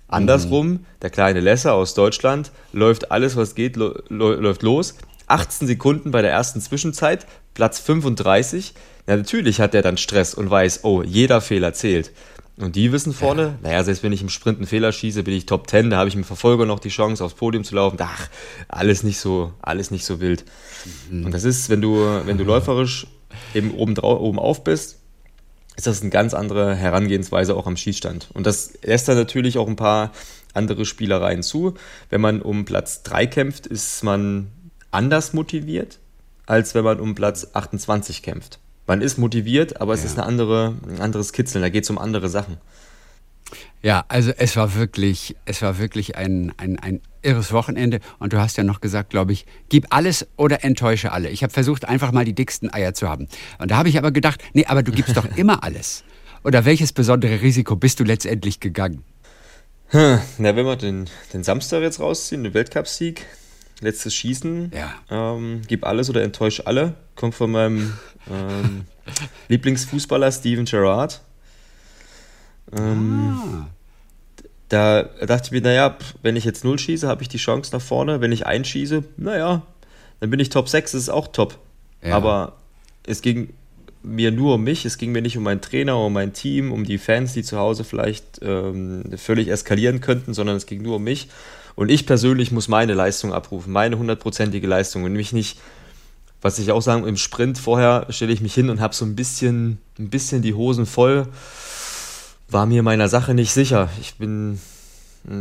Andersrum, 0.08 0.68
mhm. 0.68 0.86
der 1.02 1.10
kleine 1.10 1.40
Lesser 1.40 1.74
aus 1.74 1.96
Deutschland 1.96 2.52
läuft 2.74 3.12
alles, 3.12 3.36
was 3.36 3.56
geht, 3.56 3.76
lo, 3.76 3.96
läuft 4.08 4.62
los. 4.62 4.94
18 5.26 5.68
Sekunden 5.68 6.12
bei 6.12 6.22
der 6.22 6.32
ersten 6.32 6.62
Zwischenzeit, 6.62 7.26
Platz 7.56 7.80
35. 7.80 8.76
Ja, 9.10 9.18
natürlich 9.18 9.60
hat 9.60 9.74
er 9.74 9.82
dann 9.82 9.98
Stress 9.98 10.36
und 10.36 10.52
weiß, 10.52 10.84
oh, 10.84 11.02
jeder 11.02 11.42
Fehler 11.42 11.74
zählt. 11.74 12.12
Und 12.58 12.76
die 12.76 12.92
wissen 12.92 13.12
vorne, 13.12 13.42
ja. 13.42 13.58
naja, 13.64 13.84
selbst 13.84 14.04
wenn 14.04 14.12
ich 14.12 14.22
im 14.22 14.30
Sprint 14.30 14.60
einen 14.60 14.68
Fehler 14.68 14.92
schieße, 14.92 15.24
bin 15.24 15.34
ich 15.34 15.48
Top 15.48 15.68
10, 15.68 15.90
da 15.90 15.98
habe 15.98 16.10
ich 16.10 16.14
im 16.14 16.24
Verfolger 16.24 16.68
noch 16.68 16.78
die 16.78 16.90
Chance, 16.90 17.24
aufs 17.24 17.34
Podium 17.34 17.64
zu 17.64 17.74
laufen. 17.74 17.98
Ach, 18.00 18.30
alles 18.68 19.02
nicht 19.02 19.20
so, 19.20 19.52
alles 19.64 19.90
nicht 19.90 20.06
so 20.06 20.20
wild. 20.20 20.46
Mhm. 21.10 21.26
Und 21.26 21.34
das 21.34 21.44
ist, 21.44 21.72
wenn 21.72 21.82
du, 21.82 21.96
wenn 22.26 22.38
du 22.38 22.44
läuferisch 22.44 23.08
eben 23.56 23.74
oben, 23.74 23.96
drauf, 23.96 24.20
oben 24.20 24.38
auf 24.38 24.64
bist, 24.64 25.00
ist 25.76 25.88
das 25.88 26.02
eine 26.02 26.12
ganz 26.12 26.36
andere 26.36 26.76
Herangehensweise 26.76 27.56
auch 27.56 27.66
am 27.66 27.78
Schießstand. 27.78 28.30
Und 28.36 28.46
das 28.46 28.74
lässt 28.84 29.08
dann 29.08 29.18
natürlich 29.18 29.58
auch 29.58 29.68
ein 29.68 29.76
paar 29.76 30.12
andere 30.54 30.86
Spielereien 30.86 31.42
zu. 31.42 31.74
Wenn 32.12 32.22
man 32.22 32.44
um 32.44 32.64
Platz 32.64 33.02
3 33.02 33.26
kämpft, 33.26 33.66
ist 33.66 34.04
man 34.04 34.52
anders 34.92 35.34
motiviert, 35.34 35.98
als 36.46 36.76
wenn 36.76 36.84
man 36.84 37.00
um 37.00 37.16
Platz 37.16 37.48
28 37.54 38.22
kämpft 38.22 38.60
man 38.90 39.02
ist 39.02 39.20
motiviert, 39.20 39.80
aber 39.80 39.94
es 39.94 40.02
ja. 40.02 40.08
ist 40.08 40.18
eine 40.18 40.26
andere, 40.26 40.76
ein 40.88 41.00
anderes 41.00 41.32
Kitzeln, 41.32 41.62
da 41.62 41.70
geht 41.70 41.84
es 41.84 41.90
um 41.92 42.00
andere 42.00 42.28
Sachen. 42.28 42.58
Ja, 43.82 44.04
also 44.08 44.32
es 44.36 44.58
war 44.58 44.76
wirklich, 44.76 45.36
es 45.46 45.62
war 45.62 45.78
wirklich 45.78 46.18
ein, 46.18 46.52
ein, 46.58 46.80
ein 46.80 47.00
irres 47.22 47.54
Wochenende 47.54 48.00
und 48.18 48.34
du 48.34 48.40
hast 48.40 48.58
ja 48.58 48.64
noch 48.64 48.82
gesagt, 48.82 49.12
glaube 49.12 49.32
ich, 49.32 49.46
gib 49.70 49.86
alles 49.92 50.28
oder 50.38 50.64
enttäusche 50.64 51.12
alle. 51.12 51.30
Ich 51.30 51.44
habe 51.44 51.54
versucht, 51.54 51.86
einfach 51.86 52.12
mal 52.12 52.26
die 52.26 52.34
dicksten 52.34 52.74
Eier 52.74 52.96
zu 52.96 53.08
haben. 53.08 53.28
Und 53.60 53.72
da 53.72 53.78
habe 53.78 53.90
ich 53.90 53.98
aber 53.98 54.12
gedacht, 54.12 54.44
nee, 54.54 54.66
aber 54.66 54.82
du 54.82 54.92
gibst 54.92 55.16
doch 55.16 55.26
immer 55.38 55.64
alles. 55.64 56.04
Oder 56.44 56.66
welches 56.66 56.92
besondere 56.92 57.42
Risiko 57.42 57.76
bist 57.76 58.00
du 58.00 58.04
letztendlich 58.04 58.60
gegangen? 58.60 59.04
Hm, 59.90 60.20
na, 60.40 60.56
wenn 60.56 60.66
wir 60.66 60.76
den, 60.78 61.08
den 61.32 61.44
Samstag 61.44 61.84
jetzt 61.84 62.00
rausziehen, 62.00 62.44
den 62.44 62.56
Weltcupsieg, 62.56 63.26
letztes 63.82 64.14
Schießen, 64.16 64.72
ja. 64.76 64.94
ähm, 65.10 65.62
gib 65.68 65.86
alles 65.86 66.10
oder 66.10 66.24
enttäusche 66.24 66.66
alle, 66.68 66.96
kommt 67.16 67.36
von 67.36 67.52
meinem 67.52 67.94
ähm, 68.32 68.86
Lieblingsfußballer 69.48 70.32
Steven 70.32 70.66
Gerrard. 70.66 71.22
Ähm, 72.76 73.40
ah. 73.40 73.68
Da 74.70 75.04
dachte 75.04 75.48
ich 75.48 75.52
mir, 75.52 75.62
naja, 75.62 75.98
wenn 76.22 76.36
ich 76.36 76.46
jetzt 76.46 76.64
0 76.64 76.78
schieße, 76.78 77.08
habe 77.08 77.24
ich 77.24 77.30
die 77.30 77.38
Chance 77.38 77.72
nach 77.74 77.82
vorne. 77.82 78.22
Wenn 78.22 78.32
ich 78.32 78.46
1 78.46 78.68
schieße, 78.68 79.04
naja, 79.18 79.64
dann 80.20 80.30
bin 80.30 80.40
ich 80.40 80.50
Top 80.50 80.70
6, 80.70 80.92
das 80.92 81.02
ist 81.02 81.10
auch 81.10 81.28
top. 81.28 81.58
Ja. 82.04 82.16
Aber 82.16 82.58
es 83.06 83.22
ging 83.22 83.50
mir 84.04 84.32
nur 84.32 84.56
um 84.56 84.64
mich, 84.64 84.86
es 84.86 84.98
ging 84.98 85.12
mir 85.12 85.22
nicht 85.22 85.38
um 85.38 85.44
meinen 85.44 85.62
Trainer, 85.62 85.98
um 85.98 86.14
mein 86.14 86.34
Team, 86.34 86.72
um 86.72 86.86
die 86.86 86.98
Fans, 86.98 87.34
die 87.34 87.44
zu 87.44 87.58
Hause 87.58 87.84
vielleicht 87.84 88.40
ähm, 88.42 89.04
völlig 89.18 89.50
eskalieren 89.50 90.02
könnten, 90.02 90.34
sondern 90.34 90.56
es 90.56 90.68
ging 90.68 90.82
nur 90.82 90.98
um 90.98 91.04
mich. 91.04 91.30
Und 91.76 91.90
ich 91.90 92.06
persönlich 92.06 92.52
muss 92.52 92.68
meine 92.68 92.94
Leistung 92.94 93.34
abrufen, 93.34 93.74
meine 93.74 93.98
hundertprozentige 93.98 94.68
Leistung 94.68 95.04
und 95.04 95.14
mich 95.14 95.34
nicht, 95.34 95.60
was 96.42 96.60
ich 96.60 96.72
auch 96.72 96.82
sagen, 96.82 97.06
im 97.06 97.18
Sprint 97.18 97.58
vorher 97.58 98.08
stelle 98.10 98.32
ich 98.32 98.42
mich 98.42 98.54
hin 98.54 98.70
und 98.70 98.80
habe 98.80 98.96
so 98.96 99.06
ein 99.06 99.16
bisschen, 99.16 99.80
ein 99.98 100.10
bisschen 100.10 100.42
die 100.42 100.54
Hosen 100.54 100.86
voll 100.86 101.28
war 102.52 102.66
mir 102.66 102.84
meiner 102.84 103.08
Sache 103.08 103.34
nicht 103.34 103.52
sicher. 103.52 103.90
Ich 104.02 104.16
bin 104.16 104.60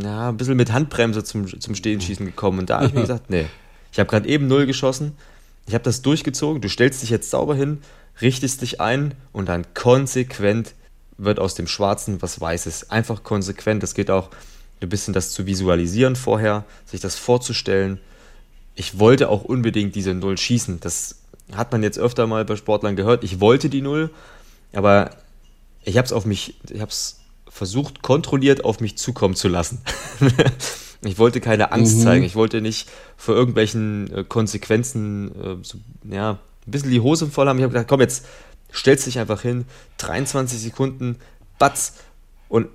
ja, 0.02 0.28
ein 0.28 0.36
bisschen 0.36 0.56
mit 0.56 0.72
Handbremse 0.72 1.24
zum, 1.24 1.60
zum 1.60 1.74
Stehenschießen 1.74 2.26
gekommen 2.26 2.60
und 2.60 2.70
da 2.70 2.76
habe 2.76 2.86
ich 2.86 2.94
mir 2.94 3.00
gesagt, 3.02 3.30
nee, 3.30 3.46
ich 3.92 3.98
habe 3.98 4.10
gerade 4.10 4.28
eben 4.28 4.46
null 4.46 4.66
geschossen, 4.66 5.16
ich 5.66 5.74
habe 5.74 5.84
das 5.84 6.02
durchgezogen, 6.02 6.60
du 6.60 6.68
stellst 6.68 7.02
dich 7.02 7.10
jetzt 7.10 7.30
sauber 7.30 7.54
hin, 7.54 7.78
richtest 8.20 8.62
dich 8.62 8.80
ein 8.80 9.14
und 9.32 9.48
dann 9.48 9.64
konsequent 9.74 10.74
wird 11.16 11.38
aus 11.38 11.54
dem 11.54 11.66
Schwarzen 11.66 12.22
was 12.22 12.40
Weißes. 12.40 12.90
Einfach 12.90 13.24
konsequent. 13.24 13.82
Es 13.82 13.94
geht 13.94 14.10
auch 14.10 14.30
ein 14.80 14.88
bisschen 14.88 15.12
das 15.12 15.32
zu 15.32 15.46
visualisieren 15.46 16.14
vorher, 16.14 16.64
sich 16.86 17.00
das 17.00 17.16
vorzustellen. 17.16 17.98
Ich 18.78 19.00
wollte 19.00 19.28
auch 19.28 19.42
unbedingt 19.42 19.96
diese 19.96 20.14
Null 20.14 20.38
schießen. 20.38 20.78
Das 20.78 21.16
hat 21.52 21.72
man 21.72 21.82
jetzt 21.82 21.98
öfter 21.98 22.28
mal 22.28 22.44
bei 22.44 22.54
Sportlern 22.54 22.94
gehört. 22.94 23.24
Ich 23.24 23.40
wollte 23.40 23.68
die 23.68 23.82
Null, 23.82 24.08
aber 24.72 25.10
ich 25.82 25.96
habe 25.96 26.06
es 26.06 26.12
auf 26.12 26.24
mich, 26.24 26.54
ich 26.70 26.80
habe 26.80 26.92
es 26.92 27.18
versucht, 27.48 28.02
kontrolliert 28.02 28.64
auf 28.64 28.78
mich 28.78 28.96
zukommen 28.96 29.34
zu 29.34 29.48
lassen. 29.48 29.82
ich 31.02 31.18
wollte 31.18 31.40
keine 31.40 31.72
Angst 31.72 31.96
mhm. 31.96 32.02
zeigen, 32.02 32.24
ich 32.24 32.36
wollte 32.36 32.60
nicht 32.60 32.88
vor 33.16 33.34
irgendwelchen 33.34 34.14
äh, 34.14 34.22
Konsequenzen, 34.22 35.32
äh, 35.34 35.56
so, 35.62 35.78
ja, 36.08 36.30
ein 36.30 36.70
bisschen 36.70 36.92
die 36.92 37.00
Hose 37.00 37.26
voll 37.26 37.48
haben. 37.48 37.58
Ich 37.58 37.64
habe 37.64 37.72
gedacht, 37.72 37.88
komm, 37.88 38.00
jetzt 38.00 38.26
stellst 38.72 39.08
dich 39.08 39.18
einfach 39.18 39.42
hin, 39.42 39.64
23 39.96 40.56
Sekunden, 40.56 41.16
batz, 41.58 41.94
und 42.48 42.68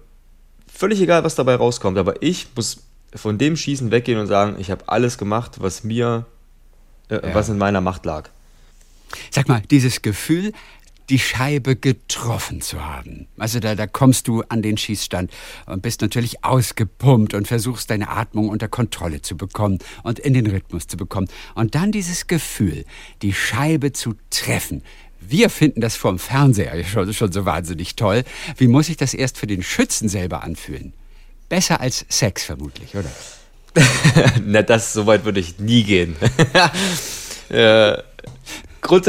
völlig 0.68 1.00
egal, 1.00 1.24
was 1.24 1.36
dabei 1.36 1.56
rauskommt, 1.56 1.98
aber 1.98 2.22
ich 2.22 2.48
muss 2.58 2.82
von 3.16 3.38
dem 3.38 3.56
Schießen 3.56 3.92
weggehen 3.92 4.20
und 4.20 4.28
sagen, 4.28 4.56
ich 4.60 4.72
habe 4.72 4.88
alles 4.88 5.18
gemacht, 5.18 5.58
was 5.60 5.84
mir, 5.84 6.26
äh, 7.10 7.16
ja. 7.16 7.36
was 7.36 7.50
in 7.50 7.58
meiner 7.58 7.82
Macht 7.82 8.06
lag. 8.06 8.30
Sag 9.30 9.48
mal, 9.48 9.62
dieses 9.70 10.02
Gefühl, 10.02 10.54
die 11.10 11.20
Scheibe 11.20 11.76
getroffen 11.76 12.62
zu 12.62 12.84
haben. 12.84 13.28
Also 13.38 13.60
da, 13.60 13.76
da 13.76 13.88
kommst 13.88 14.28
du 14.28 14.42
an 14.48 14.62
den 14.62 14.78
Schießstand 14.78 15.32
und 15.66 15.82
bist 15.82 16.02
natürlich 16.02 16.44
ausgepumpt 16.44 17.34
und 17.34 17.48
versuchst 17.48 17.90
deine 17.90 18.10
Atmung 18.10 18.50
unter 18.50 18.68
Kontrolle 18.68 19.22
zu 19.22 19.36
bekommen 19.36 19.80
und 20.04 20.20
in 20.20 20.34
den 20.34 20.48
Rhythmus 20.48 20.88
zu 20.88 20.98
bekommen. 20.98 21.28
Und 21.56 21.76
dann 21.76 21.92
dieses 21.92 22.28
Gefühl, 22.28 22.86
die 23.22 23.34
Scheibe 23.34 23.92
zu 23.92 24.16
treffen. 24.30 24.82
Wir 25.20 25.50
finden 25.50 25.82
das 25.82 25.96
vom 25.96 26.20
Fernseher 26.20 26.84
schon, 26.86 27.14
schon 27.14 27.32
so 27.32 27.46
wahnsinnig 27.46 27.96
toll. 27.96 28.24
Wie 28.58 28.68
muss 28.68 28.88
sich 28.88 28.98
das 28.98 29.14
erst 29.14 29.38
für 29.38 29.48
den 29.48 29.64
Schützen 29.64 30.10
selber 30.10 30.44
anfühlen? 30.44 30.94
Besser 31.54 31.80
als 31.80 32.04
Sex 32.10 32.46
vermutlich, 32.46 32.96
oder? 32.96 33.12
Na, 34.44 34.64
das 34.64 34.92
so 34.92 35.06
weit 35.06 35.24
würde 35.24 35.40
ich 35.40 35.60
nie 35.60 35.84
gehen. 35.84 36.16
äh, 37.50 37.96
Grund 38.82 39.06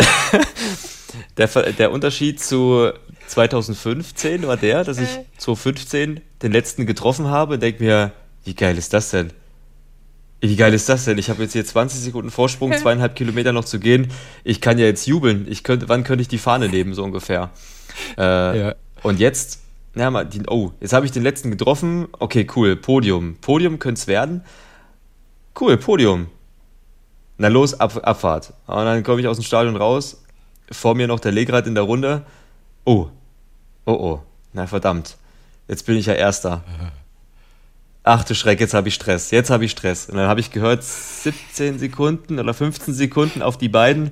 der, 1.39 1.47
der 1.47 1.91
Unterschied 1.91 2.43
zu 2.43 2.93
2015 3.29 4.47
war 4.47 4.59
der, 4.59 4.85
dass 4.85 4.99
ich 4.99 5.09
2015 5.39 6.21
den 6.43 6.53
letzten 6.53 6.85
getroffen 6.85 7.29
habe 7.29 7.55
und 7.55 7.63
denke 7.63 7.83
mir, 7.83 8.13
wie 8.45 8.53
geil 8.53 8.77
ist 8.77 8.93
das 8.93 9.09
denn? 9.09 9.33
Wie 10.43 10.57
geil 10.57 10.75
ist 10.75 10.91
das 10.91 11.07
denn? 11.07 11.17
Ich 11.17 11.31
habe 11.31 11.45
jetzt 11.45 11.55
hier 11.55 11.65
20 11.65 11.99
Sekunden 11.99 12.31
Vorsprung, 12.31 12.75
zweieinhalb 12.75 13.17
Kilometer 13.17 13.55
noch 13.55 13.65
zu 13.65 13.81
gehen. 13.81 14.09
Ich 14.45 14.61
kann 14.61 14.77
ja 14.77 14.85
jetzt 14.85 15.07
jubeln. 15.07 15.47
Ich 15.49 15.65
könnte, 15.65 15.89
wann 15.89 16.05
könnte 16.05 16.21
ich 16.21 16.29
die 16.29 16.37
Fahne 16.37 16.69
nehmen, 16.69 16.93
so 16.93 17.05
ungefähr? 17.05 17.49
Äh, 18.19 18.59
ja. 18.59 18.75
Und 19.03 19.19
jetzt, 19.19 19.64
na 19.95 20.11
mal, 20.11 20.25
die, 20.25 20.43
oh, 20.49 20.73
jetzt 20.81 20.93
habe 20.93 21.07
ich 21.07 21.13
den 21.13 21.23
letzten 21.23 21.51
getroffen. 21.51 22.09
Okay, 22.13 22.47
cool, 22.57 22.77
Podium. 22.77 23.37
Podium 23.41 23.79
könnte 23.79 24.01
es 24.01 24.07
werden. 24.07 24.43
Cool, 25.59 25.77
Podium. 25.77 26.29
Na 27.39 27.49
los, 27.49 27.79
Ab, 27.79 28.01
Abfahrt. 28.03 28.53
Und 28.67 28.85
dann 28.85 29.03
komme 29.03 29.21
ich 29.21 29.29
aus 29.29 29.37
dem 29.37 29.45
Stadion 29.45 29.77
raus 29.77 30.25
vor 30.71 30.95
mir 30.95 31.07
noch 31.07 31.21
der 31.21 31.33
Legrad 31.33 31.67
in 31.67 31.75
der 31.75 31.85
Runde. 31.85 32.25
Oh, 32.85 33.09
oh, 33.85 33.93
oh, 33.93 34.23
na 34.53 34.67
verdammt, 34.67 35.17
jetzt 35.69 35.87
bin 35.87 35.97
ich 35.97 36.07
ja 36.07 36.15
Erster. 36.15 36.65
Ach 38.07 38.23
du 38.23 38.35
Schreck, 38.35 38.61
jetzt 38.61 38.75
habe 38.75 38.89
ich 38.89 38.95
Stress, 38.95 39.31
jetzt 39.31 39.49
habe 39.49 39.65
ich 39.65 39.71
Stress. 39.71 40.11
Und 40.11 40.17
dann 40.17 40.29
habe 40.29 40.41
ich 40.41 40.51
gehört, 40.51 40.85
17 40.85 41.79
Sekunden 41.79 42.39
oder 42.39 42.53
15 42.53 42.93
Sekunden 42.93 43.41
auf 43.41 43.57
die 43.57 43.71
beiden 43.71 44.11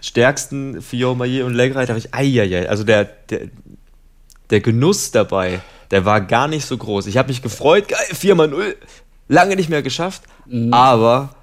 stärksten, 0.00 0.80
Fillon 0.80 1.18
Maillet 1.18 1.42
und 1.44 1.52
Legrad, 1.54 1.88
da 1.88 1.94
habe 1.94 1.98
ich, 1.98 2.14
eieiei, 2.14 2.68
also 2.68 2.84
der, 2.84 3.04
der, 3.04 3.50
der 4.50 4.60
Genuss 4.60 5.10
dabei, 5.10 5.60
der 5.90 6.04
war 6.04 6.20
gar 6.20 6.48
nicht 6.48 6.66
so 6.66 6.76
groß. 6.76 7.06
Ich 7.06 7.16
habe 7.16 7.28
mich 7.28 7.42
gefreut, 7.42 7.88
geil, 7.88 8.06
4 8.12 8.34
mal 8.34 8.48
0, 8.48 8.76
lange 9.28 9.56
nicht 9.56 9.68
mehr 9.68 9.82
geschafft, 9.82 10.22
mhm. 10.46 10.72
aber 10.72 11.34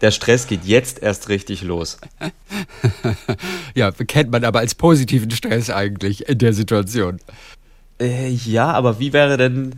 der 0.00 0.10
Stress 0.10 0.46
geht 0.46 0.64
jetzt 0.64 1.02
erst 1.02 1.28
richtig 1.28 1.62
los. 1.62 1.98
ja, 3.74 3.90
kennt 3.90 4.30
man 4.30 4.44
aber 4.44 4.58
als 4.58 4.74
positiven 4.74 5.30
Stress 5.30 5.70
eigentlich 5.70 6.28
in 6.28 6.38
der 6.38 6.52
Situation. 6.52 7.18
Äh, 7.98 8.28
ja, 8.28 8.72
aber 8.72 8.98
wie 8.98 9.12
wäre 9.12 9.36
denn 9.36 9.74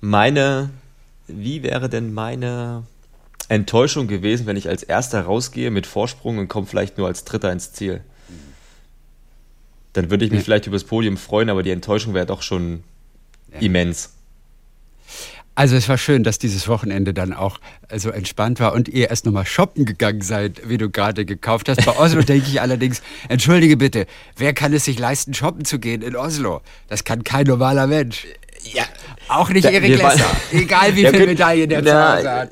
meine, 0.00 0.70
wie 1.26 1.62
wäre 1.62 1.88
denn 1.88 2.12
meine 2.12 2.84
Enttäuschung 3.48 4.08
gewesen, 4.08 4.46
wenn 4.46 4.56
ich 4.56 4.68
als 4.68 4.82
Erster 4.82 5.22
rausgehe 5.22 5.70
mit 5.70 5.86
Vorsprung 5.86 6.38
und 6.38 6.48
komme 6.48 6.66
vielleicht 6.66 6.98
nur 6.98 7.06
als 7.06 7.24
Dritter 7.24 7.50
ins 7.50 7.72
Ziel? 7.72 8.02
Dann 9.92 10.10
würde 10.10 10.24
ich 10.24 10.30
mich 10.30 10.40
ja. 10.40 10.44
vielleicht 10.44 10.66
über 10.66 10.76
das 10.76 10.84
Podium 10.84 11.16
freuen, 11.16 11.50
aber 11.50 11.62
die 11.62 11.70
Enttäuschung 11.70 12.14
wäre 12.14 12.26
doch 12.26 12.42
schon 12.42 12.82
ja. 13.52 13.60
immens. 13.60 14.12
Also 15.54 15.76
es 15.76 15.86
war 15.88 15.98
schön, 15.98 16.24
dass 16.24 16.38
dieses 16.38 16.66
Wochenende 16.66 17.12
dann 17.12 17.34
auch 17.34 17.58
so 17.94 18.08
entspannt 18.08 18.58
war 18.58 18.72
und 18.72 18.88
ihr 18.88 19.10
erst 19.10 19.26
nochmal 19.26 19.44
shoppen 19.44 19.84
gegangen 19.84 20.22
seid, 20.22 20.66
wie 20.66 20.78
du 20.78 20.88
gerade 20.88 21.26
gekauft 21.26 21.68
hast. 21.68 21.84
Bei 21.84 21.94
Oslo 21.98 22.22
denke 22.22 22.48
ich 22.48 22.60
allerdings, 22.62 23.02
entschuldige 23.28 23.76
bitte, 23.76 24.06
wer 24.38 24.54
kann 24.54 24.72
es 24.72 24.86
sich 24.86 24.98
leisten, 24.98 25.34
shoppen 25.34 25.66
zu 25.66 25.78
gehen 25.78 26.00
in 26.00 26.16
Oslo? 26.16 26.62
Das 26.88 27.04
kann 27.04 27.22
kein 27.22 27.46
normaler 27.46 27.86
Mensch. 27.86 28.26
Ja. 28.72 28.84
Auch 29.28 29.50
nicht 29.50 29.66
Erik 29.66 29.98
Lesser, 29.98 30.24
egal 30.52 30.96
wie 30.96 31.02
ja, 31.02 31.10
viele 31.10 31.26
Medaillen 31.26 31.68
der 31.68 31.84
zu 31.84 31.92
Hause 31.92 32.30
hat. 32.30 32.50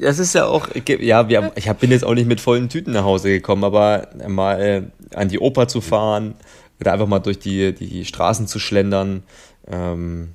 Das 0.00 0.18
ist 0.18 0.34
ja 0.34 0.44
auch, 0.44 0.68
ja, 0.98 1.28
wir, 1.28 1.52
ich 1.54 1.72
bin 1.74 1.90
jetzt 1.90 2.04
auch 2.04 2.14
nicht 2.14 2.26
mit 2.26 2.40
vollen 2.40 2.68
Tüten 2.68 2.92
nach 2.92 3.04
Hause 3.04 3.30
gekommen, 3.30 3.64
aber 3.64 4.08
mal 4.26 4.60
äh, 4.60 4.82
an 5.16 5.28
die 5.28 5.38
Oper 5.38 5.68
zu 5.68 5.80
fahren 5.80 6.34
oder 6.80 6.92
einfach 6.92 7.06
mal 7.06 7.20
durch 7.20 7.38
die, 7.38 7.74
die 7.74 8.04
Straßen 8.04 8.46
zu 8.46 8.58
schlendern, 8.58 9.22
ähm, 9.66 10.28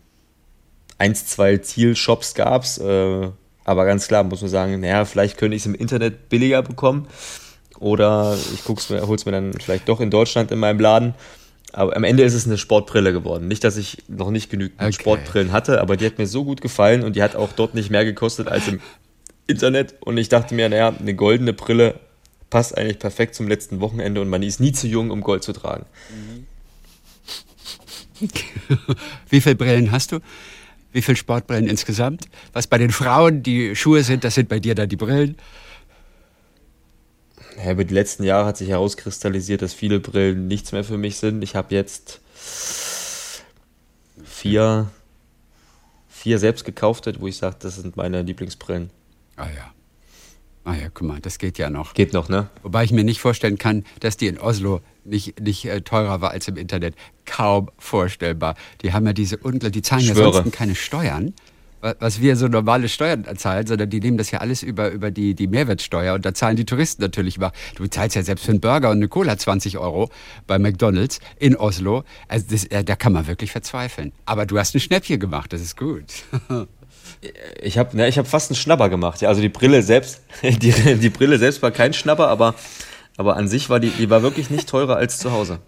eins, 0.98 1.26
zwei 1.26 1.58
Zielshops 1.58 2.34
gab 2.34 2.64
es. 2.64 2.78
Äh, 2.78 3.30
aber 3.64 3.86
ganz 3.86 4.08
klar 4.08 4.24
muss 4.24 4.42
man 4.42 4.50
sagen, 4.50 4.80
naja, 4.80 5.06
vielleicht 5.06 5.38
könnte 5.38 5.56
ich 5.56 5.64
es 5.64 5.66
im 5.66 5.76
Internet 5.76 6.30
billiger 6.30 6.64
bekommen. 6.64 7.08
Oder 7.80 8.38
ich 8.54 8.90
mir, 8.90 9.08
hol's 9.08 9.26
mir 9.26 9.32
dann 9.32 9.54
vielleicht 9.54 9.90
doch 9.90 10.00
in 10.00 10.12
Deutschland 10.12 10.52
in 10.52 10.60
meinem 10.60 10.80
Laden. 10.80 11.16
Aber 11.74 11.96
am 11.96 12.04
Ende 12.04 12.24
ist 12.24 12.34
es 12.34 12.46
eine 12.46 12.58
Sportbrille 12.58 13.14
geworden. 13.14 13.48
Nicht, 13.48 13.64
dass 13.64 13.78
ich 13.78 14.04
noch 14.08 14.30
nicht 14.30 14.50
genügend 14.50 14.80
okay. 14.80 14.92
Sportbrillen 14.92 15.52
hatte, 15.52 15.80
aber 15.80 15.96
die 15.96 16.06
hat 16.06 16.18
mir 16.18 16.28
so 16.28 16.44
gut 16.44 16.62
gefallen 16.62 17.04
und 17.04 17.16
die 17.16 17.24
hat 17.24 17.36
auch 17.36 17.54
dort 17.54 17.76
nicht 17.76 17.90
mehr 17.90 18.04
gekostet 18.04 18.48
als 18.50 18.68
im 18.68 18.82
Internet. 19.48 19.96
Und 20.02 20.18
ich 20.18 20.30
dachte 20.30 20.54
mir, 20.54 20.70
naja, 20.70 20.94
eine 21.00 21.16
goldene 21.16 21.54
Brille 21.54 21.96
passt 22.51 22.77
eigentlich 22.77 23.00
perfekt 23.00 23.34
zum 23.34 23.48
letzten 23.48 23.79
Wochenende 23.79 24.22
und 24.22 24.29
man 24.29 24.43
ist 24.43 24.60
nie 24.60 24.74
zu 24.74 24.88
jung, 24.88 25.10
um 25.10 25.22
Gold 25.22 25.43
zu 25.43 25.53
tragen. 25.53 25.88
Wie 29.29 29.41
viele 29.41 29.55
Brillen 29.55 29.91
hast 29.91 30.12
du? 30.12 30.20
Wie 30.91 31.01
viele 31.01 31.15
Sportbrillen 31.15 31.67
insgesamt? 31.67 32.25
Was 32.53 32.67
bei 32.67 32.77
den 32.77 32.91
Frauen 32.91 33.41
die 33.41 33.75
Schuhe 33.75 34.03
sind, 34.03 34.24
das 34.24 34.36
sind 34.36 34.50
bei 34.50 34.60
dir 34.60 34.75
dann 34.75 34.89
die 34.89 34.98
Brillen? 34.98 35.38
Ja, 37.58 37.72
über 37.72 37.86
die 37.86 37.93
letzten 37.93 38.24
Jahre 38.24 38.46
hat 38.46 38.58
sich 38.58 38.70
herauskristallisiert, 38.70 39.62
dass 39.62 39.74
viele 39.74 40.00
Brillen 40.00 40.48
nichts 40.48 40.72
mehr 40.72 40.84
für 40.84 40.98
mich 40.98 41.17
sind. 41.17 41.41
Ich 41.43 41.55
habe 41.55 41.74
jetzt 41.74 42.20
vier, 44.24 44.91
vier 46.10 46.38
selbst 46.38 46.65
gekaufte, 46.65 47.15
wo 47.20 47.27
ich 47.27 47.38
sage, 47.38 47.55
das 47.60 47.77
sind 47.77 47.96
meine 47.96 48.22
Lieblingsbrillen. 48.22 48.89
Ah 49.38 49.48
ja. 49.55 49.74
Ah 50.63 50.75
ja, 50.75 50.89
guck 50.94 51.08
mal, 51.08 51.20
das 51.20 51.39
geht 51.39 51.58
ja 51.58 51.70
noch. 51.72 51.96
Geht 51.96 52.13
noch, 52.13 52.30
ne? 52.30 52.48
Wobei 52.62 52.84
ich 52.84 52.91
mir 52.91 53.03
nicht 53.03 53.20
vorstellen 53.20 53.58
kann, 53.58 53.84
dass 54.00 54.15
die 54.18 54.27
in 54.27 54.38
Oslo 54.38 54.82
nicht, 55.03 55.39
nicht 55.39 55.65
äh, 55.65 55.82
teurer 55.82 56.22
war 56.22 56.30
als 56.32 56.48
im 56.48 56.56
Internet. 56.58 56.94
Kaum 57.25 57.72
vorstellbar. 57.80 58.56
Die 58.84 58.94
haben 58.94 59.06
ja 59.08 59.13
diese 59.13 59.38
unglaublich, 59.38 59.72
die 59.72 59.82
zahlen 59.82 60.06
ja 60.06 60.13
sonst 60.13 60.51
keine 60.53 60.75
Steuern, 60.75 61.34
wa- 61.82 61.96
was 62.00 62.22
wir 62.22 62.36
so 62.36 62.48
normale 62.48 62.89
Steuern 62.89 63.25
zahlen, 63.38 63.65
sondern 63.65 63.89
die 63.89 64.00
nehmen 64.00 64.20
das 64.20 64.30
ja 64.30 64.38
alles 64.38 64.62
über, 64.62 64.91
über 64.91 65.10
die, 65.10 65.34
die 65.34 65.48
Mehrwertsteuer 65.48 66.13
und 66.13 66.24
da 66.27 66.34
zahlen 66.36 66.58
die 66.58 66.65
Touristen 66.65 67.01
natürlich 67.01 67.38
immer. 67.38 67.51
Du 67.75 67.88
zahlst 67.88 68.15
ja 68.15 68.22
selbst 68.22 68.46
für 68.46 68.51
einen 68.51 68.62
Burger 68.62 68.91
und 68.91 68.98
eine 68.98 69.08
Cola 69.08 69.36
20 69.39 69.80
Euro 69.80 70.12
bei 70.46 70.60
McDonalds 70.60 71.22
in 71.39 71.56
Oslo. 71.56 72.03
Also 72.27 72.46
das, 72.51 72.65
äh, 72.65 72.84
da 72.84 72.96
kann 72.96 73.13
man 73.13 73.25
wirklich 73.25 73.51
verzweifeln. 73.51 74.12
Aber 74.27 74.46
du 74.46 74.60
hast 74.60 74.75
ein 74.75 74.80
Schnäppchen 74.80 75.20
gemacht, 75.20 75.53
das 75.53 75.62
ist 75.62 75.75
gut. 75.75 76.03
Ich 77.62 77.78
habe 77.78 77.96
ne, 77.96 78.10
hab 78.10 78.28
fast 78.28 78.50
einen 78.50 78.56
Schnapper 78.56 78.90
gemacht. 78.90 79.22
Ja, 79.22 79.30
also 79.30 79.42
die 79.42 79.50
Brille 79.50 79.84
selbst, 79.84 80.22
die, 80.44 80.72
die 80.72 81.10
Brille 81.10 81.38
selbst 81.38 81.62
war 81.62 81.72
kein 81.72 81.94
Schnapper, 81.94 82.28
aber, 82.28 82.56
aber 83.18 83.36
an 83.38 83.48
sich 83.48 83.70
war 83.70 83.80
die, 83.80 83.90
die 83.90 84.10
war 84.10 84.24
wirklich 84.24 84.50
nicht 84.50 84.68
teurer 84.68 84.96
als 84.96 85.18
zu 85.18 85.32
Hause. 85.32 85.60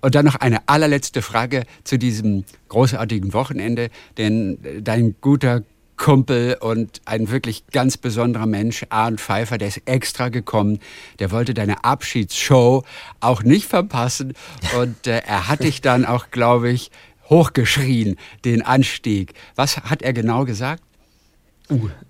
Und 0.00 0.14
dann 0.14 0.24
noch 0.24 0.36
eine 0.36 0.66
allerletzte 0.66 1.22
Frage 1.22 1.64
zu 1.84 1.98
diesem 1.98 2.44
großartigen 2.68 3.32
Wochenende, 3.34 3.90
denn 4.16 4.58
äh, 4.64 4.82
dein 4.82 5.14
guter 5.20 5.62
Kumpel 5.96 6.56
und 6.58 7.00
ein 7.04 7.30
wirklich 7.30 7.66
ganz 7.68 7.96
besonderer 7.96 8.46
Mensch, 8.46 8.84
Arndt 8.88 9.20
Pfeiffer, 9.20 9.58
der 9.58 9.68
ist 9.68 9.82
extra 9.84 10.30
gekommen, 10.30 10.80
der 11.20 11.30
wollte 11.30 11.54
deine 11.54 11.84
Abschiedsshow 11.84 12.82
auch 13.20 13.42
nicht 13.44 13.66
verpassen 13.66 14.32
und 14.80 15.06
äh, 15.06 15.20
er 15.24 15.48
hat 15.48 15.62
dich 15.62 15.80
dann 15.80 16.04
auch, 16.04 16.30
glaube 16.32 16.70
ich, 16.70 16.90
hochgeschrien, 17.32 18.16
den 18.44 18.62
Anstieg. 18.62 19.34
Was 19.56 19.78
hat 19.78 20.02
er 20.02 20.12
genau 20.12 20.44
gesagt? 20.44 20.82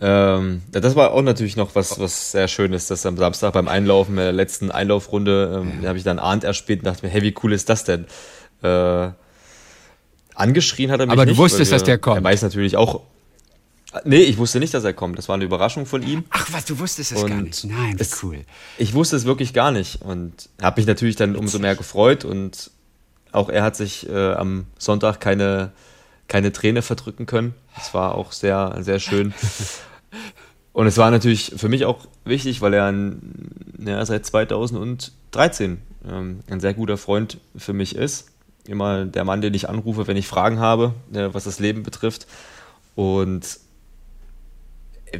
Ähm, 0.01 0.63
ja, 0.75 0.81
das 0.81 0.97
war 0.97 1.13
auch 1.13 1.23
natürlich 1.23 1.57
noch 1.57 1.75
was, 1.75 1.99
was 2.01 2.33
sehr 2.33 2.49
schön 2.49 2.73
ist, 2.73 2.91
dass 2.91 3.07
am 3.07 3.17
Samstag 3.17 3.53
beim 3.53 3.69
Einlaufen, 3.69 4.15
in 4.15 4.25
der 4.25 4.33
letzten 4.33 4.71
Einlaufrunde, 4.71 5.63
ähm, 5.63 5.87
habe 5.87 5.99
ich 5.99 6.05
dann 6.05 6.19
Arndt 6.19 6.45
erspäht 6.45 6.81
und 6.81 6.87
dachte 6.87 7.07
mir, 7.07 7.13
hey, 7.13 7.23
wie 7.23 7.35
cool 7.43 7.53
ist 7.53 7.69
das 7.69 7.85
denn? 7.85 8.07
Äh, 8.63 9.11
angeschrien 10.35 10.91
hat 10.91 11.01
er 11.01 11.07
mich 11.07 11.13
Aber 11.13 11.25
du 11.25 11.31
nicht, 11.33 11.39
wusstest, 11.39 11.71
weil 11.71 11.79
dass 11.79 11.85
der 11.85 11.99
kommt. 11.99 12.19
Er 12.19 12.25
weiß 12.25 12.43
natürlich 12.43 12.77
auch. 12.77 13.03
Nee, 14.05 14.23
ich 14.23 14.39
wusste 14.39 14.59
nicht, 14.59 14.73
dass 14.73 14.85
er 14.85 14.95
kommt. 14.95 15.19
Das 15.19 15.29
war 15.29 15.35
eine 15.35 15.45
Überraschung 15.45 15.85
von 15.85 16.03
ihm. 16.03 16.25
Ach 16.31 16.49
was, 16.51 16.65
du 16.65 16.79
wusstest 16.79 17.13
es 17.13 17.25
gar 17.25 17.39
Und 17.39 17.45
nicht. 17.45 17.65
Nein, 17.65 17.99
wie 17.99 18.07
cool. 18.23 18.39
Ich 18.79 18.95
wusste 18.95 19.17
es 19.17 19.27
wirklich 19.27 19.53
gar 19.53 19.71
nicht 19.71 20.01
und 20.01 20.49
habe 20.63 20.81
mich 20.81 20.87
natürlich 20.87 21.15
dann 21.15 21.37
umso 21.37 21.59
mehr 21.59 21.77
gefreut 21.77 22.25
und 22.25 22.71
auch 23.33 23.49
er 23.49 23.63
hat 23.63 23.77
sich 23.77 24.09
äh, 24.09 24.33
am 24.33 24.67
Sonntag 24.79 25.21
keine, 25.21 25.73
keine 26.29 26.53
Träne 26.53 26.83
verdrücken 26.83 27.27
können. 27.27 27.55
Das 27.75 27.95
war 27.95 28.15
auch 28.15 28.33
sehr, 28.33 28.77
sehr 28.81 29.01
schön. 29.01 29.35
Und 30.73 30.87
es 30.87 30.97
war 30.97 31.11
natürlich 31.11 31.53
für 31.57 31.69
mich 31.69 31.85
auch 31.85 32.07
wichtig, 32.25 32.61
weil 32.63 32.75
er 32.75 32.87
ein, 32.87 33.51
ja, 33.85 34.05
seit 34.07 34.25
2013 34.25 35.83
ähm, 36.09 36.41
ein 36.51 36.61
sehr 36.61 36.75
guter 36.75 36.97
Freund 36.97 37.39
für 37.57 37.73
mich 37.73 37.95
ist. 37.95 38.29
Immer 38.67 39.05
der 39.05 39.25
Mann, 39.25 39.41
den 39.41 39.55
ich 39.55 39.69
anrufe, 39.69 40.07
wenn 40.07 40.17
ich 40.17 40.29
Fragen 40.29 40.61
habe, 40.61 40.95
äh, 41.13 41.29
was 41.33 41.45
das 41.45 41.59
Leben 41.59 41.83
betrifft. 41.83 42.27
Und 42.95 43.59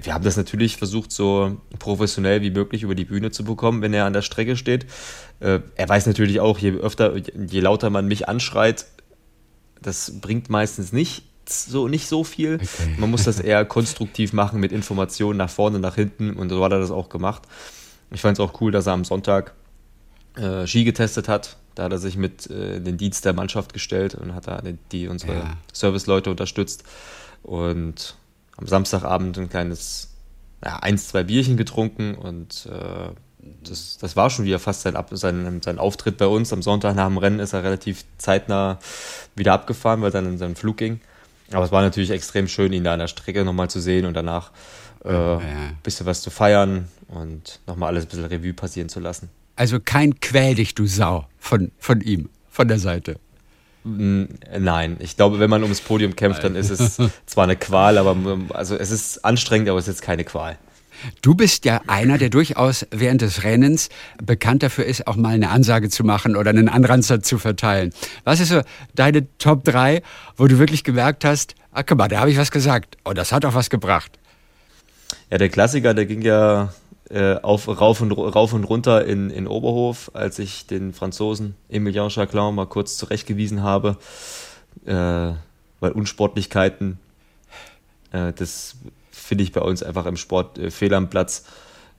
wir 0.01 0.15
haben 0.15 0.25
das 0.25 0.37
natürlich 0.37 0.77
versucht, 0.77 1.13
so 1.13 1.61
professionell 1.79 2.43
wie 2.43 2.51
möglich 2.51 2.83
über 2.83 2.95
die 2.95 3.05
Bühne 3.05 3.31
zu 3.31 3.45
bekommen, 3.45 3.83
wenn 3.83 3.93
er 3.95 4.07
an 4.07 4.13
der 4.13 4.23
Strecke 4.23 4.57
steht. 4.57 4.87
Äh, 5.41 5.61
er 5.75 5.89
weiß 5.89 6.07
natürlich 6.07 6.41
auch, 6.41 6.59
je 6.59 6.73
öfter, 6.73 7.15
je 7.17 7.61
lauter 7.61 7.91
man 7.91 8.07
mich 8.07 8.29
anschreit, 8.29 8.87
das 9.81 10.21
bringt 10.21 10.49
meistens 10.51 10.93
nicht 10.93 11.25
so, 11.49 11.89
nicht 11.89 12.07
so 12.07 12.25
viel. 12.25 12.55
Okay. 12.55 12.95
Man 12.99 13.11
muss 13.11 13.25
das 13.25 13.41
eher 13.41 13.65
konstruktiv 13.65 14.33
machen 14.33 14.61
mit 14.61 14.73
Informationen 14.73 15.37
nach 15.37 15.51
vorne, 15.51 15.79
nach 15.81 15.97
hinten 15.97 16.35
und 16.35 16.49
so 16.51 16.65
hat 16.65 16.73
er 16.73 16.79
das 16.79 16.91
auch 16.91 17.09
gemacht. 17.09 17.43
Ich 18.13 18.21
fand 18.21 18.39
es 18.39 18.41
auch 18.41 18.61
cool, 18.61 18.71
dass 18.71 18.87
er 18.87 18.93
am 18.93 19.05
Sonntag 19.05 19.55
äh, 20.37 20.67
Ski 20.67 20.85
getestet 20.85 21.29
hat. 21.29 21.57
Da 21.75 21.85
hat 21.85 21.93
er 21.93 21.99
sich 21.99 22.17
mit 22.17 22.49
äh, 22.51 22.77
in 22.77 22.85
den 22.85 22.97
Dienst 22.97 23.25
der 23.25 23.33
Mannschaft 23.33 23.73
gestellt 23.73 24.15
und 24.15 24.35
hat 24.35 24.47
da 24.47 24.61
die, 24.61 24.79
die 24.93 25.09
unsere 25.09 25.33
Ja. 25.35 25.57
Serviceleute 25.73 26.31
unterstützt. 26.31 26.85
Und 27.43 28.17
am 28.57 28.67
Samstagabend 28.67 29.39
ein 29.39 29.49
kleines, 29.49 30.11
ja, 30.65 30.77
eins, 30.77 31.09
zwei 31.09 31.25
Bierchen 31.25 31.57
getrunken 31.57 32.15
und 32.15 32.67
äh, 32.67 33.11
das, 33.65 33.99
das 33.99 34.17
war 34.17 34.31
schon 34.31 34.45
wieder 34.45 34.59
fast 34.59 34.83
sein, 34.83 34.97
sein, 35.11 35.61
sein 35.63 35.79
Auftritt 35.79 36.17
bei 36.17 36.27
uns. 36.27 36.53
Am 36.53 36.63
Sonntag 36.63 36.95
nach 36.95 37.09
dem 37.09 37.19
Rennen 37.19 37.41
ist 37.41 37.53
er 37.53 37.65
relativ 37.65 38.05
zeitnah 38.19 38.79
wieder 39.35 39.53
abgefahren, 39.53 40.01
weil 40.03 40.11
dann 40.11 40.27
in 40.27 40.39
seinen 40.39 40.57
Flug 40.57 40.77
ging. 40.77 41.01
Aber 41.51 41.65
es 41.65 41.73
war 41.73 41.83
natürlich 41.83 42.11
extrem 42.11 42.49
schön, 42.49 42.73
ihn 42.73 42.85
da 42.85 42.93
an 42.93 43.01
der 43.01 43.09
Strecke 43.09 43.45
nochmal 43.45 43.69
zu 43.69 43.81
sehen 43.81 44.07
und 44.07 44.15
danach 44.15 44.53
äh, 45.05 45.09
ein 45.11 45.79
bisschen 45.83 46.07
was 46.07 46.23
zu 46.23 46.31
feiern 46.31 46.89
und 47.09 47.61
nochmal 47.67 47.89
alles 47.89 48.05
ein 48.05 48.09
bisschen 48.09 48.25
Revue 48.25 48.55
passieren 48.55 48.89
zu 48.89 49.01
lassen. 49.01 49.29
Also 49.57 49.81
kein 49.81 50.19
Quäl 50.21 50.55
dich, 50.55 50.75
du 50.75 50.87
Sau, 50.87 51.27
von, 51.39 51.73
von 51.79 52.01
ihm, 52.01 52.31
von 52.49 52.69
der 52.69 52.79
Seite. 52.79 53.17
Nein, 53.85 54.97
ich 55.01 55.17
glaube, 55.17 55.41
wenn 55.41 55.51
man 55.51 55.63
ums 55.63 55.81
Podium 55.81 56.15
kämpft, 56.15 56.45
dann 56.45 56.55
ist 56.55 56.71
es 56.71 56.99
zwar 57.27 57.45
eine 57.45 57.57
Qual, 57.57 57.99
aber 57.99 58.15
mm, 58.15 58.51
also 58.55 58.77
es 58.77 58.91
ist 58.91 59.25
anstrengend, 59.25 59.69
aber 59.69 59.79
es 59.79 59.89
ist 59.89 59.97
jetzt 59.97 60.03
keine 60.03 60.25
Qual. 60.25 60.57
Du 61.21 61.35
bist 61.35 61.65
ja 61.65 61.81
einer, 61.89 62.17
der 62.17 62.29
durchaus 62.29 62.87
während 62.93 63.23
des 63.23 63.43
Rennens 63.43 63.89
bekannt 64.23 64.63
dafür 64.63 64.85
ist, 64.85 65.09
auch 65.09 65.17
mal 65.17 65.35
eine 65.35 65.51
Ansage 65.51 65.89
zu 65.89 66.05
machen 66.05 66.37
oder 66.37 66.51
einen 66.51 66.69
Anranzer 66.69 67.23
zu 67.23 67.39
verteilen. 67.39 67.93
Was 68.23 68.39
ist 68.39 68.51
so 68.51 68.61
deine 68.95 69.27
Top 69.39 69.65
3, 69.65 70.03
wo 70.37 70.47
du 70.47 70.59
wirklich 70.59 70.85
gemerkt 70.85 71.25
hast, 71.25 71.57
ah, 71.73 71.83
guck 71.83 71.99
mal, 71.99 72.09
da 72.09 72.21
habe 72.21 72.31
ich 72.31 72.39
was 72.39 72.53
gesagt. 72.53 72.99
Oh, 73.05 73.13
das 73.13 73.33
hat 73.33 73.45
auch 73.45 73.55
was 73.55 73.69
gebracht. 73.69 74.19
Ja, 75.31 75.39
der 75.39 75.49
Klassiker, 75.49 75.93
der 75.95 76.07
ging 76.07 76.23
ja 76.23 76.73
äh, 77.13 77.35
auf, 77.43 77.69
rauf, 77.69 78.01
und, 78.01 78.13
rauf 78.13 78.55
und 78.55 78.65
runter 78.65 79.05
in, 79.05 79.29
in 79.29 79.47
Oberhof, 79.47 80.11
als 80.15 80.39
ich 80.39 80.67
den 80.67 80.95
Franzosen 80.95 81.55
Emilien 81.69 82.09
Jacquelin 82.09 82.55
mal 82.55 82.67
kurz 82.67 82.97
zurechtgewiesen 82.97 83.63
habe, 83.63 83.99
äh, 84.87 84.93
weil 85.81 85.93
Unsportlichkeiten, 85.93 86.99
äh, 88.13 88.33
das 88.33 88.77
finde 89.11 89.45
ich 89.45 89.53
bei 89.53 89.61
uns 89.61 89.83
einfach 89.83 90.07
im 90.07 90.17
Sport 90.17 90.59
äh, 90.59 90.71
fehl 90.71 90.95
am 90.95 91.11
Platz. 91.11 91.45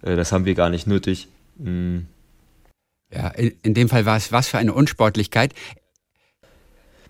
Äh, 0.02 0.16
das 0.16 0.32
haben 0.32 0.46
wir 0.46 0.56
gar 0.56 0.70
nicht 0.72 0.88
nötig. 0.88 1.28
Mm, 1.58 2.00
Ja, 3.14 3.28
in, 3.28 3.54
in 3.62 3.74
dem 3.76 3.90
Fall 3.90 4.06
war 4.06 4.18
es 4.18 4.32
was 4.32 4.48
für 4.48 4.58
eine 4.58 4.74
Unsportlichkeit. 4.74 5.54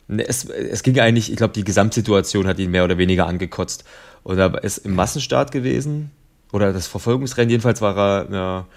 Ne, 0.08 0.28
Es, 0.28 0.44
es 0.46 0.84
ging 0.84 1.00
eigentlich, 1.00 1.32
ich 1.32 1.38
glaube, 1.38 1.54
die 1.54 1.63
Gesamtsituation 1.63 2.48
hat 2.48 2.60
ihn 2.60 2.72
mehr 2.72 2.84
oder 2.84 2.98
weniger 2.98 3.28
angekotzt. 3.28 3.86
Und 4.24 4.38
da 4.38 4.48
ist 4.58 4.80
im 4.80 4.96
Massenstart 4.96 5.52
gewesen, 5.54 6.12
oder 6.54 6.72
das 6.72 6.88
Verfolgungsrennen, 6.88 7.50
jedenfalls 7.50 7.82
war 7.82 7.98
er 7.98 8.32
ja, 8.32 8.68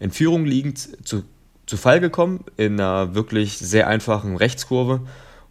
in 0.00 0.10
Führung 0.10 0.44
liegend 0.44 1.06
zu, 1.06 1.22
zu 1.64 1.76
Fall 1.76 2.00
gekommen, 2.00 2.44
in 2.56 2.78
einer 2.78 3.14
wirklich 3.14 3.56
sehr 3.56 3.86
einfachen 3.86 4.36
Rechtskurve. 4.36 5.00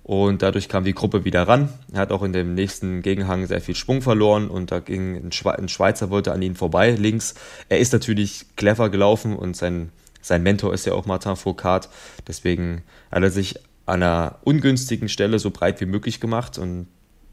Und 0.03 0.41
dadurch 0.41 0.67
kam 0.67 0.83
die 0.83 0.93
Gruppe 0.93 1.23
wieder 1.23 1.47
ran. 1.47 1.69
Er 1.93 1.99
hat 1.99 2.11
auch 2.11 2.23
in 2.23 2.33
dem 2.33 2.53
nächsten 2.55 3.01
Gegenhang 3.01 3.45
sehr 3.45 3.61
viel 3.61 3.75
Schwung 3.75 4.01
verloren 4.01 4.49
und 4.49 4.71
da 4.71 4.79
ging 4.79 5.17
ein 5.17 5.69
Schweizer 5.69 6.09
wollte 6.09 6.33
an 6.33 6.41
ihn 6.41 6.55
vorbei, 6.55 6.91
links. 6.91 7.35
Er 7.69 7.79
ist 7.79 7.93
natürlich 7.93 8.45
clever 8.55 8.89
gelaufen 8.89 9.35
und 9.35 9.55
sein, 9.55 9.91
sein 10.21 10.43
Mentor 10.43 10.73
ist 10.73 10.85
ja 10.85 10.93
auch 10.93 11.05
Martin 11.05 11.35
Foucault. 11.35 11.89
Deswegen 12.27 12.81
hat 13.11 13.23
er 13.23 13.29
sich 13.29 13.55
an 13.85 14.03
einer 14.03 14.39
ungünstigen 14.43 15.09
Stelle 15.09 15.39
so 15.39 15.51
breit 15.51 15.79
wie 15.79 15.85
möglich 15.85 16.19
gemacht 16.19 16.57
und 16.57 16.87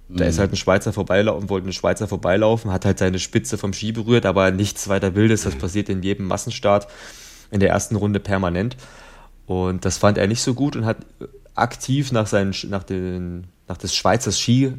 da 0.08 0.24
ist 0.24 0.38
halt 0.38 0.52
ein 0.52 0.56
Schweizer 0.56 0.92
vorbeilaufen, 0.92 1.48
wollte 1.48 1.68
ein 1.68 1.72
Schweizer 1.72 2.06
vorbeilaufen, 2.06 2.72
hat 2.72 2.84
halt 2.84 2.98
seine 2.98 3.18
Spitze 3.18 3.58
vom 3.58 3.72
Ski 3.72 3.92
berührt, 3.92 4.24
aber 4.24 4.50
nichts 4.50 4.88
weiter 4.88 5.14
Wildes. 5.14 5.42
Das 5.42 5.56
passiert 5.56 5.88
in 5.88 6.02
jedem 6.02 6.26
Massenstart 6.26 6.86
in 7.50 7.60
der 7.60 7.70
ersten 7.70 7.96
Runde 7.96 8.20
permanent. 8.20 8.76
Und 9.46 9.84
das 9.84 9.98
fand 9.98 10.18
er 10.18 10.26
nicht 10.26 10.42
so 10.42 10.54
gut 10.54 10.76
und 10.76 10.84
hat 10.84 10.98
aktiv 11.54 12.12
nach, 12.12 12.26
seinen, 12.26 12.54
nach, 12.68 12.84
den, 12.84 13.48
nach 13.66 13.76
des 13.76 13.94
Schweizers 13.94 14.38
Ski 14.38 14.74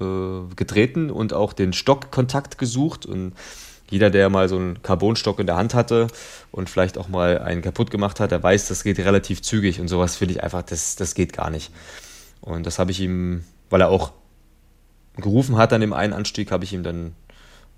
äh, 0.00 0.54
getreten 0.56 1.10
und 1.10 1.32
auch 1.32 1.52
den 1.52 1.72
Stockkontakt 1.72 2.58
gesucht. 2.58 3.06
Und 3.06 3.32
jeder, 3.90 4.10
der 4.10 4.28
mal 4.28 4.48
so 4.48 4.56
einen 4.56 4.82
Carbonstock 4.82 5.38
in 5.38 5.46
der 5.46 5.56
Hand 5.56 5.74
hatte 5.74 6.08
und 6.50 6.68
vielleicht 6.68 6.98
auch 6.98 7.08
mal 7.08 7.38
einen 7.38 7.62
kaputt 7.62 7.90
gemacht 7.90 8.20
hat, 8.20 8.30
der 8.30 8.42
weiß, 8.42 8.68
das 8.68 8.82
geht 8.84 8.98
relativ 8.98 9.42
zügig 9.42 9.80
und 9.80 9.88
sowas 9.88 10.16
finde 10.16 10.34
ich 10.34 10.42
einfach, 10.42 10.62
das, 10.62 10.96
das 10.96 11.14
geht 11.14 11.32
gar 11.32 11.50
nicht. 11.50 11.72
Und 12.40 12.66
das 12.66 12.78
habe 12.78 12.90
ich 12.90 13.00
ihm, 13.00 13.44
weil 13.70 13.80
er 13.80 13.88
auch 13.88 14.12
gerufen 15.16 15.56
hat 15.56 15.72
an 15.72 15.80
dem 15.80 15.92
einen 15.92 16.12
Anstieg, 16.12 16.50
habe 16.50 16.64
ich 16.64 16.72
ihm 16.72 16.82
dann 16.82 17.14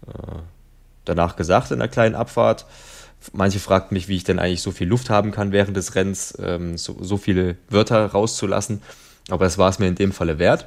äh, 0.06 0.38
danach 1.04 1.36
gesagt 1.36 1.70
in 1.70 1.78
der 1.78 1.88
kleinen 1.88 2.14
Abfahrt. 2.14 2.66
Manche 3.32 3.58
fragten 3.58 3.94
mich, 3.94 4.08
wie 4.08 4.16
ich 4.16 4.24
denn 4.24 4.38
eigentlich 4.38 4.62
so 4.62 4.70
viel 4.70 4.88
Luft 4.88 5.10
haben 5.10 5.32
kann 5.32 5.52
während 5.52 5.76
des 5.76 5.94
Rennens, 5.94 6.36
ähm, 6.40 6.78
so, 6.78 6.96
so 7.00 7.16
viele 7.16 7.56
Wörter 7.68 8.06
rauszulassen. 8.06 8.82
Aber 9.28 9.44
das 9.44 9.58
war 9.58 9.68
es 9.68 9.78
mir 9.78 9.88
in 9.88 9.96
dem 9.96 10.12
Falle 10.12 10.38
wert. 10.38 10.66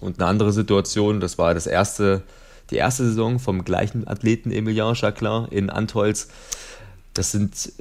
Und 0.00 0.18
eine 0.18 0.28
andere 0.28 0.52
Situation, 0.52 1.20
das 1.20 1.38
war 1.38 1.54
das 1.54 1.66
erste, 1.66 2.22
die 2.70 2.76
erste 2.76 3.04
Saison 3.04 3.38
vom 3.38 3.64
gleichen 3.64 4.06
Athleten 4.06 4.50
Emilien 4.50 4.94
Jacquelin 4.94 5.46
in 5.50 5.70
Antolz. 5.70 6.28
Das 7.14 7.32
sind, 7.32 7.72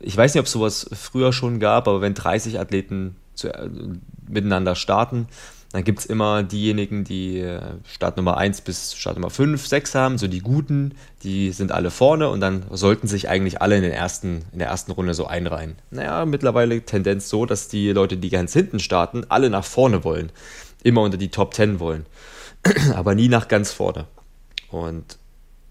ich 0.00 0.16
weiß 0.16 0.34
nicht, 0.34 0.40
ob 0.40 0.46
es 0.46 0.52
sowas 0.52 0.88
früher 0.92 1.32
schon 1.32 1.58
gab, 1.58 1.88
aber 1.88 2.00
wenn 2.00 2.14
30 2.14 2.60
Athleten 2.60 3.16
zu, 3.34 3.48
äh, 3.48 3.68
miteinander 4.32 4.74
starten, 4.74 5.28
dann 5.72 5.84
gibt 5.84 6.00
es 6.00 6.06
immer 6.06 6.42
diejenigen, 6.42 7.02
die 7.02 7.38
äh, 7.38 7.60
Startnummer 7.84 8.36
1 8.36 8.60
bis 8.60 8.94
Startnummer 8.94 9.30
5, 9.30 9.66
6 9.66 9.94
haben, 9.94 10.18
so 10.18 10.28
die 10.28 10.40
Guten, 10.40 10.94
die 11.22 11.50
sind 11.50 11.72
alle 11.72 11.90
vorne 11.90 12.28
und 12.28 12.40
dann 12.40 12.64
sollten 12.70 13.06
sich 13.06 13.30
eigentlich 13.30 13.62
alle 13.62 13.76
in, 13.76 13.82
den 13.82 13.92
ersten, 13.92 14.44
in 14.52 14.58
der 14.58 14.68
ersten 14.68 14.92
Runde 14.92 15.14
so 15.14 15.26
einreihen. 15.26 15.76
Naja, 15.90 16.26
mittlerweile 16.26 16.82
Tendenz 16.82 17.30
so, 17.30 17.46
dass 17.46 17.68
die 17.68 17.90
Leute, 17.90 18.18
die 18.18 18.28
ganz 18.28 18.52
hinten 18.52 18.80
starten, 18.80 19.24
alle 19.30 19.48
nach 19.48 19.64
vorne 19.64 20.04
wollen. 20.04 20.30
Immer 20.82 21.00
unter 21.00 21.16
die 21.16 21.30
Top 21.30 21.54
10 21.54 21.80
wollen. 21.80 22.04
Aber 22.94 23.14
nie 23.14 23.28
nach 23.28 23.48
ganz 23.48 23.72
vorne. 23.72 24.06
Und 24.70 25.16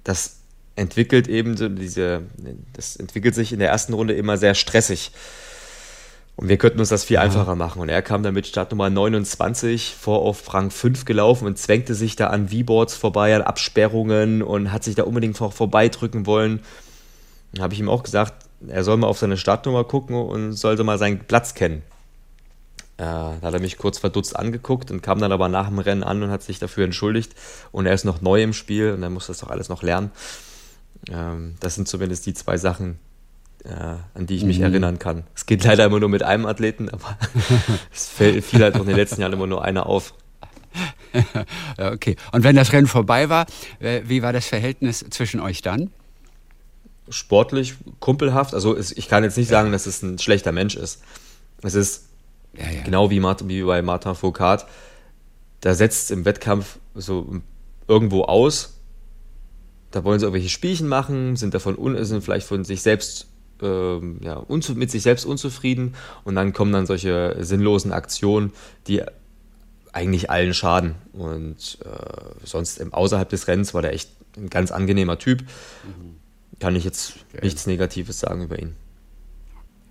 das 0.03 0.37
entwickelt 0.75 1.27
eben 1.27 1.57
so 1.57 1.69
diese, 1.69 2.23
das 2.73 2.95
entwickelt 2.95 3.35
sich 3.35 3.53
in 3.53 3.59
der 3.59 3.69
ersten 3.69 3.93
Runde 3.93 4.15
immer 4.15 4.37
sehr 4.37 4.55
stressig. 4.55 5.11
Und 6.35 6.49
wir 6.49 6.57
könnten 6.57 6.79
uns 6.79 6.89
das 6.89 7.03
viel 7.03 7.17
einfacher 7.17 7.55
machen. 7.55 7.81
Und 7.81 7.89
er 7.89 8.01
kam 8.01 8.23
dann 8.23 8.33
mit 8.33 8.47
Startnummer 8.47 8.89
29 8.89 9.95
vor 9.99 10.21
auf 10.21 10.53
Rang 10.53 10.71
5 10.71 11.05
gelaufen 11.05 11.45
und 11.45 11.57
zwängte 11.57 11.93
sich 11.93 12.15
da 12.15 12.27
an 12.27 12.49
V-Boards 12.49 12.95
vorbei, 12.95 13.35
an 13.35 13.41
Absperrungen 13.41 14.41
und 14.41 14.71
hat 14.71 14.83
sich 14.83 14.95
da 14.95 15.03
unbedingt 15.03 15.37
vorbeidrücken 15.37 16.25
wollen. 16.25 16.61
Dann 17.53 17.63
habe 17.63 17.73
ich 17.73 17.79
ihm 17.79 17.89
auch 17.89 18.03
gesagt, 18.03 18.45
er 18.67 18.83
soll 18.83 18.97
mal 18.97 19.07
auf 19.07 19.19
seine 19.19 19.37
Startnummer 19.37 19.83
gucken 19.83 20.15
und 20.15 20.53
sollte 20.53 20.83
mal 20.83 20.97
seinen 20.97 21.19
Platz 21.19 21.53
kennen. 21.53 21.83
Äh, 22.97 23.03
da 23.03 23.39
hat 23.41 23.53
er 23.53 23.59
mich 23.59 23.77
kurz 23.77 23.97
verdutzt 23.97 24.35
angeguckt 24.35 24.91
und 24.91 25.01
kam 25.01 25.19
dann 25.19 25.31
aber 25.31 25.49
nach 25.49 25.67
dem 25.67 25.79
Rennen 25.79 26.03
an 26.03 26.21
und 26.23 26.29
hat 26.29 26.43
sich 26.43 26.59
dafür 26.59 26.85
entschuldigt. 26.85 27.33
Und 27.71 27.85
er 27.85 27.93
ist 27.93 28.05
noch 28.05 28.21
neu 28.21 28.41
im 28.41 28.53
Spiel 28.53 28.91
und 28.91 29.03
er 29.03 29.09
muss 29.09 29.27
das 29.27 29.39
doch 29.39 29.49
alles 29.49 29.69
noch 29.69 29.83
lernen. 29.83 30.11
Ähm, 31.09 31.55
das 31.59 31.75
sind 31.75 31.87
zumindest 31.87 32.25
die 32.25 32.33
zwei 32.33 32.57
Sachen, 32.57 32.99
an 33.65 34.25
die 34.25 34.35
ich 34.35 34.43
mich 34.43 34.57
mhm. 34.57 34.65
erinnern 34.65 34.99
kann. 34.99 35.23
Es 35.35 35.45
geht 35.45 35.63
leider 35.63 35.85
immer 35.85 35.99
nur 35.99 36.09
mit 36.09 36.23
einem 36.23 36.45
Athleten, 36.45 36.89
aber 36.89 37.17
es 37.93 38.07
fiel 38.07 38.61
halt 38.61 38.75
auch 38.75 38.81
in 38.81 38.87
den 38.87 38.95
letzten 38.95 39.21
Jahren 39.21 39.33
immer 39.33 39.47
nur 39.47 39.63
einer 39.63 39.85
auf. 39.85 40.13
okay. 41.77 42.15
Und 42.31 42.43
wenn 42.43 42.55
das 42.55 42.71
Rennen 42.73 42.87
vorbei 42.87 43.29
war, 43.29 43.45
äh, 43.79 44.01
wie 44.05 44.23
war 44.23 44.33
das 44.33 44.47
Verhältnis 44.47 45.05
zwischen 45.09 45.39
euch 45.39 45.61
dann? 45.61 45.91
Sportlich, 47.09 47.75
kumpelhaft. 47.99 48.53
Also 48.53 48.77
ich 48.77 49.07
kann 49.07 49.23
jetzt 49.23 49.37
nicht 49.37 49.49
sagen, 49.49 49.71
dass 49.71 49.85
es 49.85 50.01
ein 50.01 50.17
schlechter 50.17 50.51
Mensch 50.51 50.75
ist. 50.75 51.03
Es 51.61 51.75
ist 51.75 52.05
ja, 52.57 52.69
ja. 52.69 52.83
genau 52.83 53.09
wie, 53.09 53.19
Martin, 53.19 53.49
wie 53.49 53.63
bei 53.63 53.81
Martin 53.81 54.15
Foucault. 54.15 54.65
Da 55.59 55.73
setzt 55.73 56.05
es 56.05 56.11
im 56.11 56.25
Wettkampf 56.25 56.79
so 56.95 57.41
irgendwo 57.87 58.23
aus. 58.23 58.77
Da 59.91 60.03
wollen 60.03 60.19
sie 60.19 60.25
irgendwelche 60.25 60.49
Spielchen 60.49 60.87
machen, 60.87 61.35
sind 61.35 61.53
davon 61.53 61.77
sind 62.05 62.23
vielleicht 62.23 62.47
von 62.47 62.63
sich 62.63 62.81
selbst 62.81 63.27
ähm, 63.61 64.19
ja, 64.21 64.43
mit 64.75 64.91
sich 64.91 65.03
selbst 65.03 65.25
unzufrieden 65.25 65.95
und 66.23 66.35
dann 66.35 66.53
kommen 66.53 66.71
dann 66.71 66.85
solche 66.85 67.35
sinnlosen 67.39 67.91
Aktionen, 67.91 68.51
die 68.87 69.03
eigentlich 69.93 70.29
allen 70.29 70.53
schaden. 70.53 70.95
Und 71.13 71.77
äh, 71.83 72.45
sonst 72.45 72.79
im, 72.79 72.93
außerhalb 72.93 73.29
des 73.29 73.47
Rennens 73.47 73.73
war 73.73 73.81
der 73.81 73.93
echt 73.93 74.09
ein 74.37 74.49
ganz 74.49 74.71
angenehmer 74.71 75.19
Typ. 75.19 75.41
Mhm. 75.41 76.15
Kann 76.59 76.75
ich 76.75 76.83
jetzt 76.83 77.13
okay. 77.33 77.43
nichts 77.43 77.65
Negatives 77.65 78.19
sagen 78.19 78.43
über 78.43 78.59
ihn. 78.59 78.75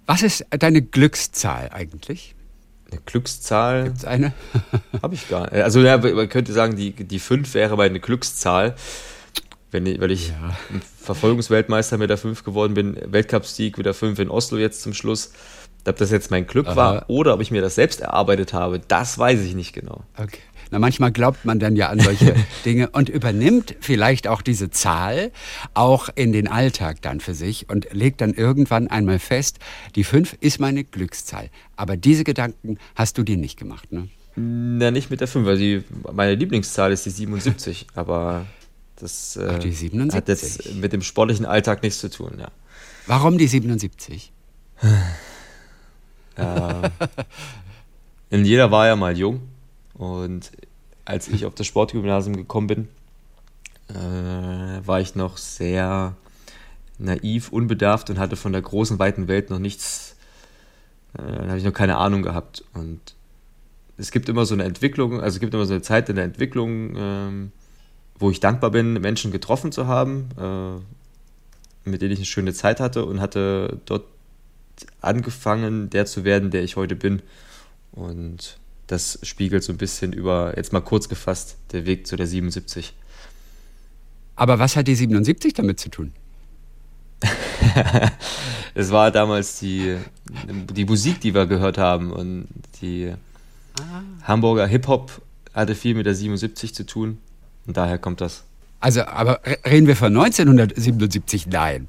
Was 0.07 0.23
ist 0.23 0.45
deine 0.51 0.83
Glückszahl 0.83 1.71
eigentlich? 1.73 2.35
Eine 2.91 3.01
Glückszahl? 3.07 3.85
Gibt 3.85 3.99
es 3.99 4.05
eine? 4.05 4.33
Habe 5.03 5.15
ich 5.15 5.29
gar 5.29 5.43
nicht. 5.43 5.63
Also 5.63 5.81
ja, 5.81 5.99
man 5.99 6.29
könnte 6.29 6.53
sagen, 6.53 6.77
die, 6.77 6.93
die 6.93 7.19
5 7.19 7.55
wäre 7.55 7.77
meine 7.77 8.01
Glückszahl 8.01 8.75
wenn 9.71 9.87
ich, 9.87 10.01
weil 10.01 10.11
ich 10.11 10.29
ja. 10.29 10.57
Verfolgungsweltmeister 11.01 11.99
mit 11.99 12.11
der 12.11 12.19
5 12.19 12.45
geworden 12.45 12.75
bin, 12.75 12.97
Weltcupsieg 13.07 13.77
mit 13.77 13.87
der 13.87 13.95
5 13.95 14.19
in 14.19 14.31
Oslo 14.31 14.59
jetzt 14.59 14.83
zum 14.83 14.95
Schluss. 14.95 15.33
Ob 15.87 15.97
das 15.97 16.11
jetzt 16.11 16.31
mein 16.31 16.47
Glück 16.47 16.67
Aha. 16.67 16.77
war 16.77 17.05
oder 17.09 17.33
ob 17.33 17.41
ich 17.41 17.51
mir 17.51 17.63
das 17.63 17.75
selbst 17.75 18.01
erarbeitet 18.01 18.53
habe, 18.53 18.81
das 18.87 19.19
weiß 19.19 19.41
ich 19.41 19.55
nicht 19.55 19.73
genau. 19.73 20.05
Okay. 20.19 20.41
Na, 20.71 20.79
manchmal 20.79 21.11
glaubt 21.11 21.45
man 21.45 21.59
dann 21.59 21.75
ja 21.75 21.89
an 21.89 21.99
solche 21.99 22.35
Dinge 22.65 22.91
und 22.91 23.09
übernimmt 23.09 23.75
vielleicht 23.81 24.29
auch 24.29 24.41
diese 24.43 24.71
Zahl 24.71 25.33
auch 25.75 26.09
in 26.15 26.33
den 26.33 26.49
Alltag 26.49 27.03
dann 27.03 27.21
für 27.21 27.35
sich 27.35 27.69
und 27.69 27.89
legt 27.93 28.21
dann 28.21 28.35
irgendwann 28.35 28.89
einmal 28.89 29.19
fest, 29.19 29.59
die 29.97 30.05
5 30.05 30.37
ist 30.41 30.61
meine 30.61 30.85
Glückszahl. 30.85 31.51
Aber 31.77 31.97
diese 31.97 32.25
Gedanken 32.25 32.79
hast 32.95 33.19
du 33.19 33.23
dir 33.23 33.37
nicht 33.37 33.59
gemacht, 33.59 33.91
ne? 33.91 34.09
Na, 34.37 34.91
nicht 34.91 35.11
mit 35.11 35.21
der 35.21 35.29
5, 35.29 35.45
weil 35.45 35.59
die, 35.59 35.83
meine 36.13 36.35
Lieblingszahl 36.37 36.93
ist 36.93 37.05
die 37.05 37.11
77, 37.11 37.89
aber 37.95 38.47
das 39.01 39.37
äh, 39.37 39.49
Ach, 39.51 39.59
die 39.59 39.73
77. 39.73 40.17
hat 40.17 40.29
jetzt 40.29 40.75
mit 40.75 40.93
dem 40.93 41.03
sportlichen 41.03 41.47
Alltag 41.47 41.83
nichts 41.83 42.01
zu 42.01 42.11
tun, 42.11 42.37
ja. 42.39 42.51
Warum 43.07 43.39
die 43.39 43.47
77? 43.47 44.33
äh, 46.37 46.91
in 48.31 48.45
jeder 48.45 48.71
war 48.71 48.87
ja 48.87 48.97
mal 48.97 49.17
jung 49.17 49.43
und 49.95 50.53
als 51.05 51.29
ich 51.29 51.45
auf 51.45 51.55
das 51.55 51.67
Sportgymnasium 51.67 52.37
gekommen 52.37 52.67
bin, 52.69 52.89
äh, 53.89 54.87
war 54.87 55.01
ich 55.01 55.15
noch 55.15 55.37
sehr 55.37 56.17
naiv, 56.99 57.51
unbedarft 57.51 58.11
und 58.11 58.19
hatte 58.19 58.37
von 58.37 58.53
der 58.53 58.63
großen, 58.63 58.99
weiten 58.99 59.27
Welt 59.27 59.51
noch 59.51 59.59
nichts, 59.59 60.17
äh, 61.15 61.23
da 61.23 61.49
habe 61.49 61.59
ich 61.59 61.65
noch 61.65 61.73
keine 61.73 61.97
Ahnung 61.97 62.23
gehabt. 62.23 62.65
Und 62.75 63.01
es 63.97 64.11
gibt 64.11 64.29
immer 64.29 64.47
so 64.47 64.55
eine 64.55 64.65
Entwicklung, 64.65 65.21
also 65.21 65.37
es 65.37 65.41
gibt 65.41 65.55
immer 65.55 65.67
so 65.67 65.75
eine 65.75 65.83
Zeit 65.83 66.09
in 66.09 66.17
der 66.17 66.25
Entwicklung, 66.25 66.95
ähm, 66.97 67.53
wo 68.21 68.31
ich 68.31 68.39
dankbar 68.39 68.71
bin, 68.71 68.93
Menschen 68.95 69.33
getroffen 69.33 69.73
zu 69.73 69.87
haben, 69.87 70.29
äh, 70.39 71.89
mit 71.89 72.03
denen 72.03 72.13
ich 72.13 72.19
eine 72.19 72.27
schöne 72.27 72.53
Zeit 72.53 72.79
hatte 72.79 73.05
und 73.07 73.21
hatte 73.21 73.81
dort 73.87 74.05
angefangen, 75.01 75.91
der 75.91 76.07
zu 76.07 76.25
werden, 76.25 76.51
der 76.51 76.63
ich 76.63 76.77
heute 76.77 76.95
bin. 76.95 77.23
Und 77.93 78.59
das 78.87 79.19
spiegelt 79.23 79.65
so 79.65 79.73
ein 79.73 79.79
bisschen 79.79 80.13
über, 80.13 80.55
jetzt 80.57 80.73
mal 80.73 80.81
kurz 80.81 81.09
gefasst, 81.09 81.57
der 81.73 81.87
Weg 81.87 82.07
zu 82.07 82.17
der 82.17 82.27
77. 82.27 82.93
Aber 84.37 84.59
was 84.59 84.77
hat 84.77 84.87
die 84.87 84.95
77 84.95 85.55
damit 85.55 85.81
zu 85.81 85.91
tun? 85.91 86.13
es 88.75 88.91
war 88.91 89.11
damals 89.11 89.59
die, 89.59 89.97
die 90.73 90.85
Musik, 90.85 91.21
die 91.21 91.35
wir 91.35 91.47
gehört 91.47 91.79
haben 91.79 92.11
und 92.13 92.49
die 92.81 93.13
ah. 93.79 94.03
Hamburger 94.23 94.67
Hip-Hop 94.67 95.23
hatte 95.53 95.75
viel 95.75 95.95
mit 95.95 96.07
der 96.07 96.15
77 96.15 96.75
zu 96.75 96.87
tun. 96.87 97.19
Und 97.67 97.77
daher 97.77 97.99
kommt 97.99 98.21
das. 98.21 98.45
Also, 98.81 99.03
aber 99.03 99.41
reden 99.67 99.87
wir 99.87 99.97
von 99.97 100.17
1977? 100.17 101.47
Nein. 101.47 101.89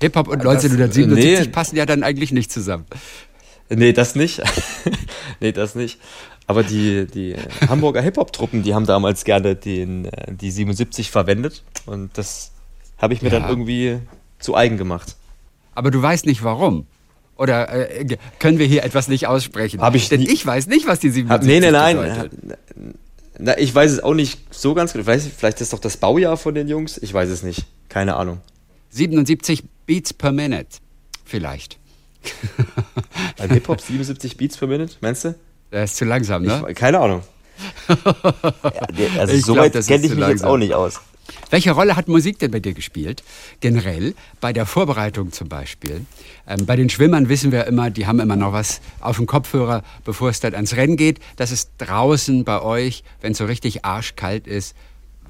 Hip-Hop 0.00 0.28
und 0.28 0.40
1977 0.40 1.46
nee. 1.46 1.52
passen 1.52 1.76
ja 1.76 1.86
dann 1.86 2.02
eigentlich 2.02 2.32
nicht 2.32 2.52
zusammen. 2.52 2.84
Nee, 3.68 3.92
das 3.92 4.14
nicht. 4.14 4.42
nee, 5.40 5.52
das 5.52 5.74
nicht. 5.74 5.98
Aber 6.46 6.62
die, 6.62 7.06
die 7.06 7.34
Hamburger 7.68 8.00
Hip-Hop-Truppen, 8.00 8.62
die 8.62 8.74
haben 8.74 8.86
damals 8.86 9.24
gerne 9.24 9.56
den, 9.56 10.04
äh, 10.04 10.32
die 10.32 10.50
77 10.50 11.10
verwendet. 11.10 11.64
Und 11.86 12.16
das 12.18 12.52
habe 12.98 13.14
ich 13.14 13.22
mir 13.22 13.30
ja. 13.30 13.40
dann 13.40 13.48
irgendwie 13.48 13.98
zu 14.38 14.54
eigen 14.54 14.76
gemacht. 14.76 15.16
Aber 15.74 15.90
du 15.90 16.00
weißt 16.00 16.26
nicht 16.26 16.44
warum. 16.44 16.86
Oder 17.36 17.68
äh, 18.00 18.16
können 18.38 18.58
wir 18.58 18.66
hier 18.66 18.84
etwas 18.84 19.08
nicht 19.08 19.26
aussprechen? 19.26 19.80
Hab 19.80 19.94
ich 19.94 20.08
Denn 20.08 20.22
ich 20.22 20.46
weiß 20.46 20.68
nicht, 20.68 20.86
was 20.86 21.00
die 21.00 21.10
77 21.10 21.46
Nee, 21.46 21.60
nee, 21.60 21.70
nein. 21.70 21.96
Bedeutet. 21.96 22.32
Na, 23.38 23.58
ich 23.58 23.74
weiß 23.74 23.92
es 23.92 24.02
auch 24.02 24.14
nicht 24.14 24.40
so 24.50 24.74
ganz 24.74 24.92
genau. 24.92 25.06
Weiß, 25.06 25.28
vielleicht 25.36 25.60
ist 25.60 25.72
doch 25.72 25.78
das 25.78 25.96
Baujahr 25.96 26.36
von 26.36 26.54
den 26.54 26.68
Jungs. 26.68 26.98
Ich 26.98 27.12
weiß 27.12 27.28
es 27.28 27.42
nicht. 27.42 27.66
Keine 27.88 28.16
Ahnung. 28.16 28.40
77 28.90 29.64
Beats 29.86 30.12
per 30.12 30.32
Minute. 30.32 30.78
Vielleicht. 31.24 31.78
Beim 33.36 33.50
Hip-Hop 33.50 33.80
77 33.80 34.36
Beats 34.36 34.56
per 34.56 34.68
Minute, 34.68 34.96
meinst 35.00 35.24
du? 35.24 35.34
Der 35.70 35.84
ist 35.84 35.96
zu 35.96 36.04
langsam, 36.04 36.42
ne? 36.42 36.64
Ich, 36.68 36.76
keine 36.76 36.98
Ahnung. 37.00 37.22
ja, 37.88 39.20
also 39.20 39.36
so 39.38 39.56
weit 39.56 39.72
kenne 39.72 40.04
ich 40.04 40.10
mich 40.10 40.18
langsam. 40.18 40.30
jetzt 40.30 40.44
auch 40.44 40.56
nicht 40.56 40.74
aus. 40.74 41.00
Welche 41.50 41.72
Rolle 41.72 41.96
hat 41.96 42.08
Musik 42.08 42.38
denn 42.38 42.50
bei 42.50 42.60
dir 42.60 42.74
gespielt? 42.74 43.22
Generell, 43.60 44.14
bei 44.40 44.52
der 44.52 44.66
Vorbereitung 44.66 45.32
zum 45.32 45.48
Beispiel. 45.48 46.04
Ähm, 46.46 46.66
bei 46.66 46.76
den 46.76 46.88
Schwimmern 46.88 47.28
wissen 47.28 47.52
wir 47.52 47.66
immer, 47.66 47.90
die 47.90 48.06
haben 48.06 48.20
immer 48.20 48.36
noch 48.36 48.52
was 48.52 48.80
auf 49.00 49.16
dem 49.16 49.26
Kopfhörer, 49.26 49.82
bevor 50.04 50.30
es 50.30 50.40
dann 50.40 50.54
ans 50.54 50.74
Rennen 50.76 50.96
geht. 50.96 51.20
Das 51.36 51.52
ist 51.52 51.70
draußen 51.78 52.44
bei 52.44 52.60
euch, 52.60 53.04
wenn 53.20 53.32
es 53.32 53.38
so 53.38 53.44
richtig 53.44 53.84
arschkalt 53.84 54.46
ist, 54.46 54.74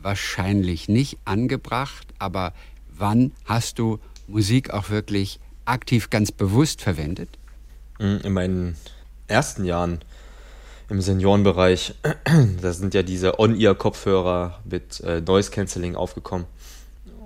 wahrscheinlich 0.03 0.89
nicht 0.89 1.19
angebracht. 1.25 2.07
Aber 2.19 2.53
wann 2.97 3.33
hast 3.45 3.79
du 3.79 3.99
Musik 4.27 4.71
auch 4.71 4.91
wirklich 4.91 5.41
aktiv 5.65 6.11
ganz 6.11 6.33
bewusst 6.33 6.83
verwendet? 6.83 7.29
In 7.99 8.33
meinen 8.33 8.77
ersten 9.27 9.65
Jahren 9.65 10.01
im 10.89 11.01
Seniorenbereich, 11.01 11.95
da 12.63 12.73
sind 12.73 12.95
ja 12.95 13.03
diese 13.03 13.41
On-Ear-Kopfhörer 13.41 14.61
mit 14.65 15.01
äh, 15.01 15.21
Noise 15.21 15.51
Cancelling 15.51 15.97
aufgekommen. 15.97 16.47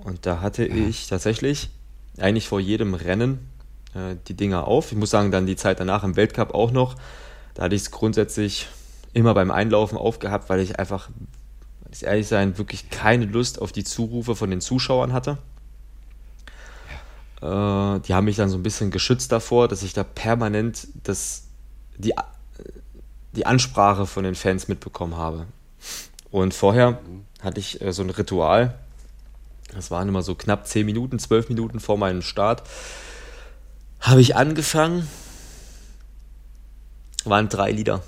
Und 0.03 0.25
da 0.25 0.41
hatte 0.41 0.67
ja. 0.67 0.75
ich 0.75 1.07
tatsächlich 1.07 1.69
eigentlich 2.17 2.47
vor 2.47 2.59
jedem 2.59 2.93
Rennen 2.93 3.49
äh, 3.93 4.15
die 4.27 4.33
Dinger 4.33 4.67
auf. 4.67 4.91
Ich 4.91 4.97
muss 4.97 5.11
sagen, 5.11 5.31
dann 5.31 5.45
die 5.45 5.55
Zeit 5.55 5.79
danach 5.79 6.03
im 6.03 6.15
Weltcup 6.15 6.53
auch 6.53 6.71
noch. 6.71 6.95
Da 7.53 7.63
hatte 7.63 7.75
ich 7.75 7.83
es 7.83 7.91
grundsätzlich 7.91 8.67
immer 9.13 9.33
beim 9.33 9.51
Einlaufen 9.51 9.97
aufgehabt, 9.97 10.49
weil 10.49 10.59
ich 10.59 10.79
einfach, 10.79 11.09
muss 11.87 12.01
ehrlich 12.01 12.27
sein, 12.27 12.57
wirklich 12.57 12.89
keine 12.89 13.25
Lust 13.25 13.61
auf 13.61 13.71
die 13.71 13.83
Zurufe 13.83 14.35
von 14.35 14.49
den 14.49 14.61
Zuschauern 14.61 15.13
hatte. 15.13 15.37
Äh, 17.41 17.99
die 17.99 18.13
haben 18.13 18.25
mich 18.25 18.37
dann 18.37 18.49
so 18.49 18.57
ein 18.57 18.63
bisschen 18.63 18.89
geschützt 18.89 19.31
davor, 19.31 19.67
dass 19.67 19.83
ich 19.83 19.93
da 19.93 20.03
permanent 20.03 20.87
das, 21.03 21.43
die, 21.97 22.13
die 23.33 23.45
Ansprache 23.45 24.05
von 24.05 24.23
den 24.23 24.35
Fans 24.35 24.67
mitbekommen 24.67 25.15
habe. 25.15 25.47
Und 26.31 26.53
vorher 26.53 26.99
hatte 27.41 27.59
ich 27.59 27.81
äh, 27.81 27.91
so 27.93 28.03
ein 28.03 28.09
Ritual. 28.09 28.77
Das 29.73 29.91
waren 29.91 30.07
immer 30.07 30.21
so 30.21 30.35
knapp 30.35 30.67
10 30.67 30.85
Minuten, 30.85 31.19
12 31.19 31.49
Minuten 31.49 31.79
vor 31.79 31.97
meinem 31.97 32.21
Start. 32.21 32.63
Habe 33.99 34.21
ich 34.21 34.35
angefangen. 34.35 35.07
Waren 37.23 37.49
drei 37.49 37.71
Lieder. 37.71 38.01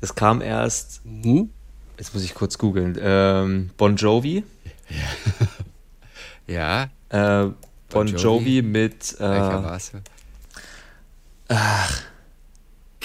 Es 0.00 0.14
kam 0.14 0.40
erst, 0.40 1.04
mhm. 1.04 1.50
jetzt 1.98 2.14
muss 2.14 2.22
ich 2.22 2.34
kurz 2.34 2.56
googeln, 2.56 2.96
ähm, 3.00 3.70
Bon 3.76 3.96
Jovi. 3.96 4.44
Ja. 6.46 6.46
ja. 7.10 7.44
Äh, 7.48 7.50
Bon, 7.90 8.06
Jovi, 8.06 8.22
Jovi 8.22 8.62
mit. 8.62 9.16
Äh? 9.18 9.24
Ach. 11.48 12.02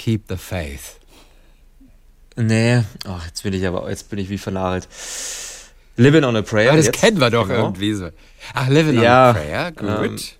Keep 0.06 0.26
the 0.28 0.36
Faith. 0.36 1.00
Nee, 2.36 2.84
ach, 3.08 3.26
jetzt 3.26 3.42
bin 3.42 3.52
ich 3.52 3.66
aber, 3.66 3.90
jetzt 3.90 4.08
bin 4.08 4.20
ich 4.20 4.30
wie 4.30 4.38
vernagelt. 4.38 4.86
Living 5.96 6.22
on 6.22 6.36
a 6.36 6.42
Prayer. 6.42 6.68
Aber 6.68 6.76
das 6.76 6.86
jetzt. 6.86 7.00
kennen 7.00 7.18
wir 7.18 7.28
doch 7.28 7.48
genau. 7.48 7.64
irgendwie 7.64 7.92
so. 7.92 8.10
Ach, 8.54 8.68
Living 8.68 9.02
ja, 9.02 9.30
on 9.30 9.36
a 9.36 9.40
Prayer, 9.40 9.72
gut. 9.72 10.36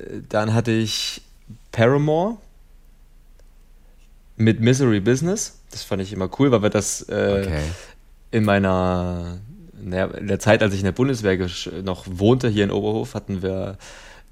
Ähm, 0.00 0.26
dann 0.28 0.52
hatte 0.52 0.72
ich 0.72 1.22
Paramore 1.70 2.38
mit 4.36 4.58
Misery 4.58 4.98
Business. 4.98 5.60
Das 5.70 5.84
fand 5.84 6.02
ich 6.02 6.12
immer 6.12 6.28
cool, 6.40 6.50
weil 6.50 6.62
wir 6.62 6.70
das 6.70 7.08
äh, 7.08 7.44
okay. 7.44 7.62
in 8.32 8.42
meiner 8.42 9.38
in 9.80 9.92
der 9.92 10.40
Zeit, 10.40 10.64
als 10.64 10.74
ich 10.74 10.80
in 10.80 10.86
der 10.86 10.92
Bundeswehr 10.92 11.38
noch 11.84 12.04
wohnte, 12.08 12.48
hier 12.48 12.64
in 12.64 12.72
Oberhof, 12.72 13.14
hatten 13.14 13.42
wir 13.42 13.78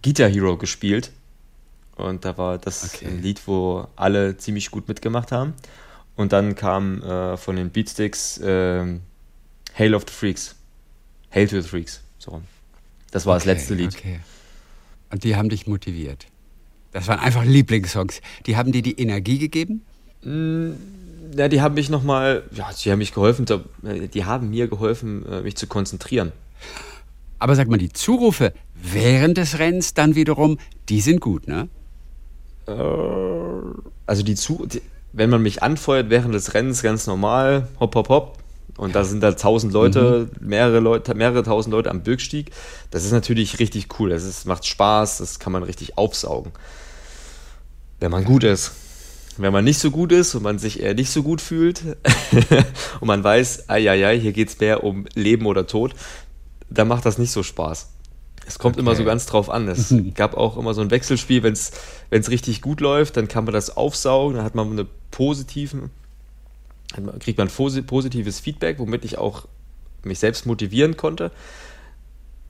Guitar 0.03 0.29
Hero 0.29 0.57
gespielt. 0.57 1.12
Und 1.99 2.25
da 2.25 2.39
war 2.39 2.59
das 2.59 2.95
okay. 2.95 3.07
ein 3.07 3.23
Lied, 3.23 3.47
wo 3.47 3.87
alle 3.97 4.37
ziemlich 4.37 4.71
gut 4.71 4.89
mitgemacht 4.89 5.33
haben. 5.33 5.55
Und 6.17 6.33
dann 6.33 6.55
kam 6.55 7.03
äh, 7.03 7.37
von 7.37 7.57
den 7.57 7.71
Beatsticks 7.71 8.39
äh, 8.39 8.99
Hail 9.79 9.95
of 9.95 10.05
the 10.09 10.13
Freaks. 10.13 10.57
Hail 11.31 11.49
to 11.49 11.61
the 11.61 11.69
Freaks. 11.69 12.01
So. 12.19 12.41
Das 13.11 13.27
war 13.27 13.37
okay, 13.37 13.47
das 13.47 13.47
letzte 13.47 13.75
Lied. 13.75 13.95
Okay. 13.95 14.21
Und 15.11 15.25
die 15.25 15.37
haben 15.37 15.49
dich 15.49 15.67
motiviert. 15.67 16.27
Das 16.93 17.07
waren 17.07 17.21
einfach 17.21 17.45
Lieblingssongs. 17.45 18.21
Die 18.47 18.57
haben 18.57 18.73
dir 18.73 18.83
die 18.83 18.99
Energie 18.99 19.39
gegeben? 19.39 19.83
Mm, 20.23 20.73
ja, 21.37 21.49
die 21.49 21.61
haben 21.61 21.75
mich 21.75 21.91
nochmal, 21.91 22.45
ja, 22.53 22.71
die 22.73 22.91
haben 22.91 22.99
mich 22.99 23.13
geholfen, 23.13 23.47
die 23.83 24.25
haben 24.25 24.51
mir 24.51 24.69
geholfen, 24.69 25.27
äh, 25.27 25.43
mich 25.43 25.57
zu 25.57 25.67
konzentrieren. 25.67 26.33
Aber 27.39 27.55
sag 27.55 27.69
mal, 27.69 27.79
die 27.79 27.93
Zurufe 27.93 28.53
während 28.75 29.37
des 29.37 29.59
Rennens 29.59 29.95
dann 29.95 30.15
wiederum, 30.15 30.59
die 30.89 31.01
sind 31.01 31.21
gut, 31.21 31.47
ne? 31.47 31.69
Äh, 32.69 33.83
also 34.07 34.23
die 34.23 34.35
zu, 34.35 34.67
die, 34.67 34.83
wenn 35.13 35.31
man 35.31 35.43
mich 35.43 35.63
anfeuert 35.63 36.11
während 36.11 36.35
des 36.35 36.55
Rennens 36.55 36.83
ganz 36.83 37.07
normal, 37.07 37.69
hopp, 37.81 37.95
hopp, 37.95 38.09
hopp, 38.09 38.39
und 38.79 38.95
da 38.95 39.03
sind 39.03 39.21
da 39.23 39.33
tausend 39.33 39.73
Leute, 39.73 40.29
mhm. 40.41 40.49
mehrere 40.49 40.79
Leute, 40.79 41.15
mehrere 41.15 41.43
tausend 41.43 41.73
Leute 41.73 41.91
am 41.91 42.03
Bürgstieg. 42.03 42.53
Das 42.93 43.05
ist 43.05 43.11
natürlich 43.11 43.59
richtig 43.59 43.89
cool. 43.99 44.11
Das 44.11 44.23
ist, 44.23 44.47
macht 44.47 44.67
Spaß, 44.67 45.19
das 45.19 45.41
kann 45.41 45.53
man 45.53 45.65
richtig 45.65 45.99
aufsaugen. 45.99 46.53
Wenn 47.99 48.13
man 48.13 48.25
gut 48.25 48.45
ist. 48.45 48.73
Wenn 49.37 49.53
man 49.53 49.65
nicht 49.65 49.79
so 49.79 49.91
gut 49.91 50.13
ist 50.13 50.35
und 50.35 50.43
man 50.45 50.59
sich 50.59 50.81
eher 50.81 50.95
nicht 50.95 51.11
so 51.11 51.23
gut 51.25 51.41
fühlt 51.41 51.83
und 53.01 53.07
man 53.07 53.23
weiß, 53.23 53.69
ai, 53.69 54.19
hier 54.19 54.33
geht 54.33 54.49
es 54.49 54.61
mehr 54.61 54.83
um 54.85 55.07
Leben 55.15 55.47
oder 55.47 55.67
Tod, 55.67 55.95
dann 56.71 56.89
macht 56.89 57.05
das 57.05 57.19
nicht 57.19 57.31
so 57.31 57.43
Spaß. 57.43 57.89
Es 58.49 58.59
kommt 58.59 58.77
okay. 58.77 58.81
immer 58.81 58.97
so 58.97 59.05
ganz 59.05 59.27
drauf 59.27 59.51
an. 59.51 59.69
Es 59.69 59.95
gab 60.15 60.35
auch 60.35 60.57
immer 60.57 60.73
so 60.73 60.81
ein 60.81 60.91
Wechselspiel, 60.91 61.43
wenn 61.43 61.53
es 61.53 61.73
richtig 62.11 62.63
gut 62.63 62.81
läuft, 62.81 63.17
dann 63.17 63.29
kann 63.29 63.45
man 63.45 63.53
das 63.53 63.77
aufsaugen, 63.77 64.37
dann 64.37 64.45
hat 64.45 64.55
man 64.55 64.73
eine 64.73 64.87
positiven, 65.11 65.91
kriegt 67.21 67.39
man 67.39 67.49
positives 67.49 68.41
Feedback, 68.41 68.79
womit 68.79 69.05
ich 69.05 69.19
auch 69.19 69.47
mich 70.03 70.19
selbst 70.19 70.47
motivieren 70.47 70.97
konnte. 70.97 71.31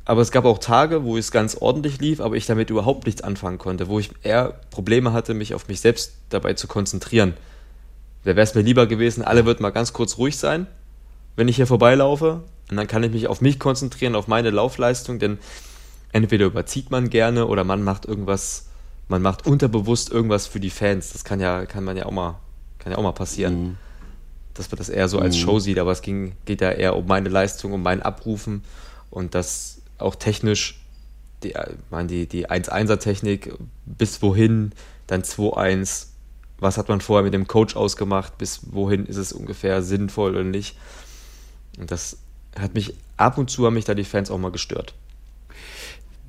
Aber 0.05 0.23
es 0.23 0.31
gab 0.31 0.45
auch 0.45 0.59
Tage, 0.59 1.05
wo 1.05 1.19
es 1.19 1.33
ganz 1.33 1.57
ordentlich 1.57 2.01
lief, 2.01 2.21
aber 2.21 2.37
ich 2.37 2.47
damit 2.47 2.71
überhaupt 2.71 3.05
nichts 3.05 3.21
anfangen 3.21 3.59
konnte, 3.59 3.89
wo 3.89 3.99
ich 3.99 4.11
eher 4.23 4.61
Probleme 4.71 5.13
hatte, 5.13 5.35
mich 5.35 5.53
auf 5.53 5.69
mich 5.69 5.81
selbst 5.81 6.15
dabei 6.31 6.55
zu 6.55 6.67
konzentrieren. 6.67 7.35
Da 8.25 8.31
wäre 8.31 8.45
es 8.45 8.55
mir 8.55 8.63
lieber 8.63 8.87
gewesen, 8.87 9.23
alle 9.23 9.45
würden 9.45 9.63
mal 9.63 9.71
ganz 9.71 9.93
kurz 9.93 10.17
ruhig 10.17 10.39
sein, 10.39 10.67
wenn 11.37 11.49
ich 11.49 11.57
hier 11.57 11.67
vorbeilaufe. 11.67 12.43
Und 12.71 12.77
dann 12.77 12.87
kann 12.87 13.03
ich 13.03 13.11
mich 13.11 13.27
auf 13.29 13.41
mich 13.41 13.59
konzentrieren, 13.59 14.15
auf 14.15 14.29
meine 14.29 14.51
Laufleistung, 14.51 15.19
denn 15.19 15.39
entweder 16.13 16.47
überzieht 16.47 16.91
man 16.91 17.11
gerne 17.11 17.47
oder 17.47 17.65
man 17.65 17.83
macht 17.83 18.07
irgendwas, 18.07 18.67
man 19.09 19.23
macht 19.23 19.47
unterbewusst 19.47 20.11
irgendwas 20.11 20.47
für 20.47 20.61
die 20.61 20.71
Fans. 20.71 21.13
Das 21.13 21.25
kann 21.25 21.41
ja, 21.41 21.67
kann 21.67 21.85
man 21.85 21.97
ja 21.97 22.07
auch 22.07 22.11
mal, 22.13 22.39
kann 22.79 22.93
ja 22.93 22.99
auch 22.99 23.03
mal 23.03 23.13
passieren. 23.13 23.63
Mhm. 23.63 23.77
Dass 24.55 24.71
man 24.71 24.79
das 24.79 24.89
eher 24.89 25.09
so 25.09 25.19
als 25.19 25.37
mhm. 25.37 25.41
Show 25.41 25.59
sieht, 25.61 25.79
aber 25.79 25.93
es 25.93 26.03
ging, 26.03 26.33
geht 26.45 26.61
ja 26.61 26.71
eher 26.71 26.97
um 26.97 27.07
meine 27.07 27.29
Leistung, 27.29 27.73
um 27.73 27.83
mein 27.83 28.03
Abrufen 28.03 28.65
und 29.11 29.35
das 29.35 29.83
auch 29.99 30.15
technisch, 30.15 30.81
die, 31.43 31.55
meine, 31.91 32.09
die, 32.09 32.27
die 32.27 32.49
1-1er-Technik, 32.49 33.55
bis 33.85 34.21
wohin, 34.23 34.73
dann 35.07 35.23
2-1, 35.23 36.07
was 36.59 36.77
hat 36.77 36.89
man 36.89 37.01
vorher 37.01 37.25
mit 37.25 37.35
dem 37.35 37.47
Coach 37.47 37.77
ausgemacht, 37.77 38.37
bis 38.39 38.61
wohin 38.73 39.07
ist 39.07 39.17
es 39.17 39.33
ungefähr 39.33 39.83
sinnvoll 39.83 40.33
oder 40.33 40.45
nicht. 40.45 40.77
Und 41.79 41.91
das 41.93 42.19
hat 42.59 42.75
mich, 42.75 42.95
ab 43.17 43.39
und 43.39 43.51
zu 43.51 43.67
haben 43.67 43.75
mich 43.75 43.85
da 43.85 43.95
die 43.95 44.05
Fans 44.05 44.31
auch 44.31 44.39
mal 44.39 44.51
gestört. 44.51 44.95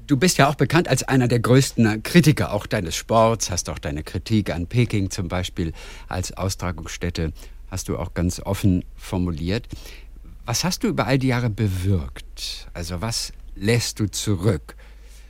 Du 0.09 0.17
bist 0.17 0.39
ja 0.39 0.49
auch 0.49 0.55
bekannt 0.55 0.87
als 0.87 1.03
einer 1.03 1.27
der 1.27 1.39
größten 1.39 2.01
Kritiker 2.01 2.51
auch 2.51 2.65
deines 2.65 2.95
Sports, 2.95 3.51
hast 3.51 3.69
auch 3.69 3.77
deine 3.77 4.01
Kritik 4.01 4.49
an 4.49 4.65
Peking 4.65 5.11
zum 5.11 5.27
Beispiel 5.27 5.71
als 6.07 6.35
Austragungsstätte, 6.35 7.31
hast 7.69 7.89
du 7.89 7.95
auch 7.95 8.15
ganz 8.15 8.39
offen 8.39 8.83
formuliert. 8.95 9.67
Was 10.47 10.63
hast 10.63 10.83
du 10.83 10.87
über 10.87 11.05
all 11.05 11.19
die 11.19 11.27
Jahre 11.27 11.51
bewirkt? 11.51 12.69
Also 12.73 13.01
was 13.01 13.33
lässt 13.53 13.99
du 13.99 14.09
zurück? 14.09 14.75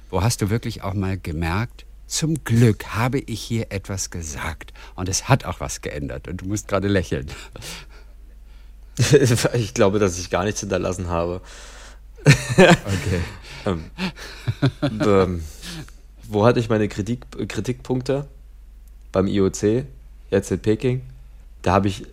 Wo 0.10 0.24
hast 0.24 0.42
du 0.42 0.50
wirklich 0.50 0.82
auch 0.82 0.94
mal 0.94 1.18
gemerkt, 1.18 1.86
zum 2.08 2.42
Glück 2.46 2.96
habe 2.96 3.20
ich 3.20 3.42
hier 3.42 3.74
etwas 3.74 4.12
gesagt 4.12 4.72
und 4.96 5.10
es 5.10 5.28
hat 5.28 5.44
auch 5.44 5.60
was 5.60 5.82
geändert 5.82 6.30
und 6.30 6.40
du 6.40 6.46
musst 6.46 6.70
gerade 6.70 6.88
lächeln. 6.88 7.28
ich 9.56 9.74
glaube, 9.74 10.00
dass 10.00 10.18
ich 10.18 10.30
gar 10.30 10.46
nichts 10.46 10.62
hinterlassen 10.62 11.10
habe. 11.10 11.42
okay. 12.26 13.22
Ähm, 13.66 13.84
ähm, 15.06 15.44
wo 16.28 16.46
hatte 16.46 16.60
ich 16.60 16.70
meine 16.70 16.88
Kritik, 16.88 17.26
Kritikpunkte? 17.48 18.28
Beim 19.12 19.28
IOC, 19.28 19.86
jetzt 20.30 20.52
in 20.52 20.60
Peking. 20.60 21.02
Da 21.62 21.74
habe 21.74 21.88
ich, 21.88 22.06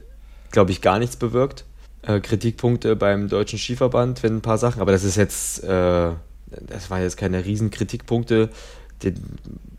glaube 0.51 0.71
ich, 0.71 0.81
gar 0.81 0.99
nichts 0.99 1.17
bewirkt 1.17 1.65
äh, 2.07 2.21
Kritikpunkte 2.21 2.97
beim 2.97 3.29
Deutschen 3.29 3.59
Skiverband, 3.59 4.23
wenn 4.23 4.37
ein 4.37 4.43
paar 4.43 4.59
Sachen, 4.59 4.81
aber 4.81 4.93
das 4.93 5.05
ist 5.05 5.17
jetzt, 5.17 5.63
äh, 5.65 6.13
das 6.69 6.91
waren 6.91 7.03
jetzt 7.03 7.17
keine 7.17 7.45
riesen 7.45 7.71
Kritikpunkte. 7.71 8.51
Den 9.03 9.21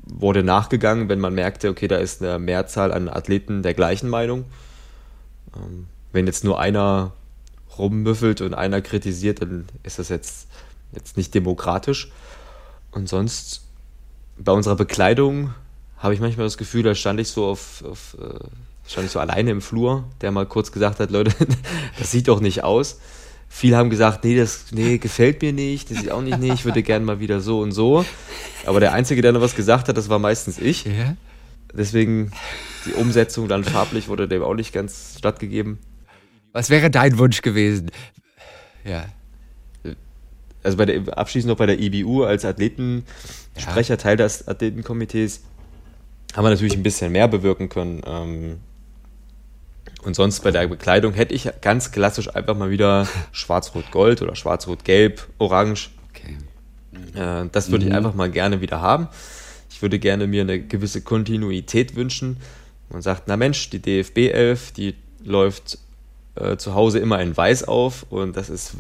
wurde 0.05 0.43
nachgegangen, 0.43 1.09
wenn 1.09 1.19
man 1.19 1.33
merkte, 1.33 1.69
okay, 1.69 1.87
da 1.87 1.97
ist 1.97 2.21
eine 2.21 2.39
Mehrzahl 2.39 2.91
an 2.91 3.09
Athleten 3.09 3.63
der 3.63 3.73
gleichen 3.73 4.09
Meinung. 4.09 4.45
Ähm, 5.55 5.87
wenn 6.11 6.27
jetzt 6.27 6.43
nur 6.43 6.59
einer 6.59 7.13
rummüffelt 7.77 8.41
und 8.41 8.53
einer 8.53 8.81
kritisiert, 8.81 9.41
dann 9.41 9.65
ist 9.83 9.99
das 9.99 10.09
jetzt, 10.09 10.47
jetzt 10.97 11.17
nicht 11.17 11.33
demokratisch. 11.33 12.11
Und 12.91 13.07
sonst 13.07 13.61
bei 14.37 14.51
unserer 14.51 14.75
Bekleidung 14.75 15.53
habe 15.97 16.13
ich 16.13 16.19
manchmal 16.19 16.45
das 16.45 16.57
Gefühl, 16.57 16.83
da 16.83 16.95
stand 16.95 17.19
ich 17.19 17.29
so 17.29 17.45
auf, 17.45 17.83
auf 17.83 18.17
äh, 18.19 18.39
stand 18.87 19.05
ich 19.05 19.11
so 19.11 19.19
alleine 19.19 19.51
im 19.51 19.61
Flur, 19.61 20.05
der 20.21 20.31
mal 20.31 20.45
kurz 20.45 20.71
gesagt 20.71 20.99
hat, 20.99 21.11
Leute, 21.11 21.33
das 21.99 22.11
sieht 22.11 22.27
doch 22.27 22.39
nicht 22.39 22.63
aus. 22.63 22.99
Viele 23.49 23.77
haben 23.77 23.89
gesagt, 23.89 24.25
nee, 24.25 24.35
das 24.35 24.65
nee, 24.71 24.97
gefällt 24.97 25.41
mir 25.41 25.53
nicht, 25.53 25.89
das 25.89 25.99
sieht 25.99 26.11
auch 26.11 26.21
nicht, 26.21 26.37
nee, 26.39 26.51
ich 26.51 26.65
würde 26.65 26.83
gerne 26.83 27.05
mal 27.05 27.19
wieder 27.19 27.39
so 27.39 27.61
und 27.61 27.71
so. 27.71 28.05
Aber 28.65 28.81
der 28.81 28.91
Einzige, 28.91 29.21
der 29.21 29.31
noch 29.31 29.41
was 29.41 29.55
gesagt 29.55 29.87
hat, 29.87 29.95
das 29.95 30.09
war 30.09 30.19
meistens 30.19 30.59
ich. 30.59 30.85
Deswegen 31.73 32.31
die 32.85 32.93
Umsetzung 32.93 33.47
dann 33.47 33.63
farblich 33.63 34.09
wurde 34.09 34.27
dem 34.27 34.43
auch 34.43 34.53
nicht 34.53 34.73
ganz 34.73 35.15
stattgegeben. 35.17 35.79
Was 36.51 36.69
wäre 36.69 36.89
dein 36.89 37.17
Wunsch 37.17 37.41
gewesen? 37.41 37.91
Ja. 38.83 39.05
Also 40.63 40.77
bei 40.77 40.85
der, 40.85 41.17
abschließend 41.17 41.49
noch 41.49 41.57
bei 41.57 41.65
der 41.65 41.79
IBU 41.79 42.23
als 42.23 42.45
Athletensprecher, 42.45 43.93
ja. 43.93 43.97
Teil 43.97 44.17
des 44.17 44.47
Athletenkomitees, 44.47 45.41
haben 46.35 46.45
wir 46.45 46.49
natürlich 46.49 46.75
ein 46.75 46.83
bisschen 46.83 47.11
mehr 47.11 47.27
bewirken 47.27 47.69
können. 47.69 48.01
Ähm, 48.05 48.57
und 50.03 50.15
sonst 50.15 50.41
bei 50.41 50.51
der 50.51 50.67
Bekleidung 50.67 51.13
hätte 51.13 51.33
ich 51.33 51.49
ganz 51.61 51.91
klassisch 51.91 52.33
einfach 52.33 52.55
mal 52.55 52.69
wieder 52.69 53.07
Schwarz-Rot-Gold 53.31 54.21
oder 54.21 54.35
Schwarz-Rot-Gelb, 54.35 55.27
Orange. 55.37 55.89
Okay. 56.09 56.37
Äh, 57.13 57.49
das 57.51 57.71
würde 57.71 57.85
mhm. 57.85 57.91
ich 57.91 57.97
einfach 57.97 58.13
mal 58.13 58.29
gerne 58.29 58.61
wieder 58.61 58.81
haben. 58.81 59.07
Ich 59.69 59.81
würde 59.81 59.99
gerne 59.99 60.27
mir 60.27 60.41
eine 60.41 60.59
gewisse 60.59 61.01
Kontinuität 61.01 61.95
wünschen. 61.95 62.37
Man 62.89 63.01
sagt, 63.01 63.23
na 63.27 63.37
Mensch, 63.37 63.69
die 63.69 63.79
DFB 63.79 64.17
11, 64.31 64.71
die 64.71 64.95
läuft 65.23 65.77
äh, 66.35 66.57
zu 66.57 66.73
Hause 66.73 66.99
immer 66.99 67.21
in 67.21 67.35
Weiß 67.35 67.67
auf 67.67 68.05
und 68.09 68.37
das 68.37 68.49
ist 68.49 68.73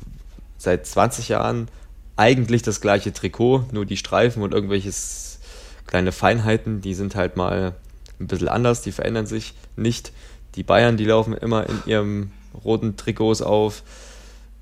seit 0.57 0.85
20 0.85 1.29
Jahren 1.29 1.67
eigentlich 2.15 2.63
das 2.63 2.81
gleiche 2.81 3.13
Trikot, 3.13 3.65
nur 3.71 3.85
die 3.85 3.97
Streifen 3.97 4.41
und 4.41 4.53
irgendwelches 4.53 5.39
kleine 5.85 6.11
Feinheiten, 6.11 6.81
die 6.81 6.93
sind 6.93 7.15
halt 7.15 7.37
mal 7.37 7.75
ein 8.19 8.27
bisschen 8.27 8.49
anders, 8.49 8.81
die 8.81 8.91
verändern 8.91 9.27
sich 9.27 9.53
nicht. 9.75 10.11
Die 10.55 10.63
Bayern, 10.63 10.97
die 10.97 11.05
laufen 11.05 11.33
immer 11.33 11.69
in 11.69 11.81
ihrem 11.85 12.31
roten 12.63 12.97
Trikots 12.97 13.41
auf. 13.41 13.83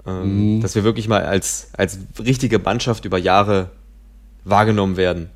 Ähm, 0.06 0.58
mhm. 0.58 0.62
Dass 0.62 0.76
wir 0.76 0.84
wirklich 0.84 1.08
mal 1.08 1.24
als, 1.24 1.70
als 1.74 1.98
richtige 2.20 2.60
Mannschaft 2.60 3.06
über 3.06 3.18
Jahre 3.18 3.72
wahrgenommen 4.44 4.98
werden. 4.98 5.30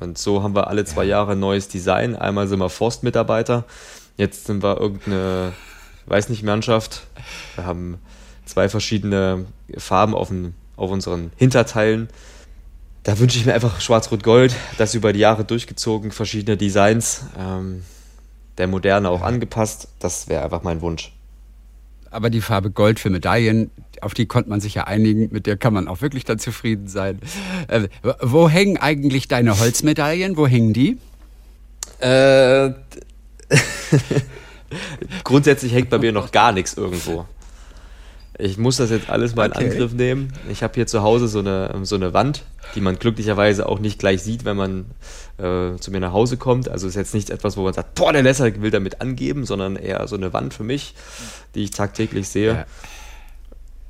Und 0.00 0.18
so 0.18 0.42
haben 0.42 0.54
wir 0.54 0.68
alle 0.68 0.84
zwei 0.84 1.04
Jahre 1.04 1.32
ein 1.32 1.40
neues 1.40 1.68
Design. 1.68 2.16
Einmal 2.16 2.48
sind 2.48 2.58
wir 2.58 2.68
Forstmitarbeiter, 2.68 3.64
jetzt 4.16 4.46
sind 4.46 4.62
wir 4.62 4.78
irgendeine, 4.80 5.52
weiß 6.06 6.28
nicht, 6.28 6.42
Mannschaft. 6.42 7.06
Wir 7.54 7.64
haben 7.64 7.98
zwei 8.46 8.68
verschiedene 8.68 9.44
Farben 9.76 10.14
auf, 10.14 10.28
den, 10.28 10.54
auf 10.76 10.90
unseren 10.90 11.30
Hinterteilen. 11.36 12.08
Da 13.02 13.18
wünsche 13.18 13.38
ich 13.38 13.46
mir 13.46 13.54
einfach 13.54 13.80
Schwarz-Rot-Gold, 13.80 14.54
das 14.78 14.94
über 14.94 15.12
die 15.12 15.20
Jahre 15.20 15.44
durchgezogen, 15.44 16.10
verschiedene 16.10 16.56
Designs, 16.56 17.26
ähm, 17.38 17.84
der 18.58 18.66
Moderne 18.66 19.10
auch 19.10 19.22
angepasst. 19.22 19.88
Das 20.00 20.28
wäre 20.28 20.42
einfach 20.42 20.62
mein 20.62 20.80
Wunsch. 20.80 21.12
Aber 22.10 22.30
die 22.30 22.40
Farbe 22.40 22.70
Gold 22.70 22.98
für 22.98 23.10
Medaillen, 23.10 23.70
auf 24.00 24.14
die 24.14 24.26
konnte 24.26 24.50
man 24.50 24.60
sich 24.60 24.74
ja 24.74 24.84
einigen, 24.84 25.28
mit 25.32 25.46
der 25.46 25.56
kann 25.56 25.74
man 25.74 25.86
auch 25.86 26.00
wirklich 26.00 26.24
dann 26.24 26.38
zufrieden 26.38 26.88
sein. 26.88 27.20
Äh, 27.68 27.88
wo 28.20 28.48
hängen 28.48 28.76
eigentlich 28.76 29.28
deine 29.28 29.58
Holzmedaillen? 29.58 30.36
Wo 30.36 30.46
hängen 30.46 30.72
die? 30.72 30.98
Äh, 32.00 32.70
grundsätzlich 35.24 35.72
hängt 35.72 35.90
bei 35.90 35.98
mir 35.98 36.12
noch 36.12 36.32
gar 36.32 36.52
nichts 36.52 36.74
irgendwo. 36.74 37.26
Ich 38.38 38.58
muss 38.58 38.76
das 38.76 38.90
jetzt 38.90 39.08
alles 39.08 39.34
mal 39.34 39.48
okay. 39.48 39.64
in 39.64 39.70
Angriff 39.70 39.92
nehmen. 39.94 40.32
Ich 40.50 40.62
habe 40.62 40.74
hier 40.74 40.86
zu 40.86 41.02
Hause 41.02 41.26
so 41.28 41.38
eine, 41.38 41.74
so 41.84 41.96
eine 41.96 42.12
Wand, 42.12 42.44
die 42.74 42.80
man 42.80 42.98
glücklicherweise 42.98 43.66
auch 43.66 43.78
nicht 43.78 43.98
gleich 43.98 44.22
sieht, 44.22 44.44
wenn 44.44 44.56
man 44.56 44.84
äh, 45.38 45.76
zu 45.78 45.90
mir 45.90 46.00
nach 46.00 46.12
Hause 46.12 46.36
kommt. 46.36 46.68
Also 46.68 46.86
ist 46.86 46.96
jetzt 46.96 47.14
nicht 47.14 47.30
etwas, 47.30 47.56
wo 47.56 47.62
man 47.62 47.72
sagt, 47.72 47.94
boah, 47.94 48.12
der 48.12 48.22
Lesser 48.22 48.60
will 48.60 48.70
damit 48.70 49.00
angeben, 49.00 49.46
sondern 49.46 49.76
eher 49.76 50.06
so 50.06 50.16
eine 50.16 50.32
Wand 50.32 50.52
für 50.52 50.64
mich, 50.64 50.94
die 51.54 51.62
ich 51.64 51.70
tagtäglich 51.70 52.28
sehe. 52.28 52.52
Ja. 52.52 52.66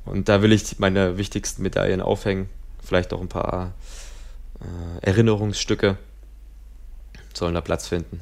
Und 0.05 0.29
da 0.29 0.43
will 0.43 0.53
ich 0.53 0.79
meine 0.79 1.19
wichtigsten 1.19 1.63
Medaillen 1.63 2.01
aufhängen. 2.01 2.49
Vielleicht 2.83 3.13
auch 3.13 3.21
ein 3.21 3.29
paar 3.29 3.75
äh, 4.61 5.07
Erinnerungsstücke 5.07 5.97
sollen 7.35 7.55
da 7.55 7.61
Platz 7.61 7.89
finden. 7.89 8.21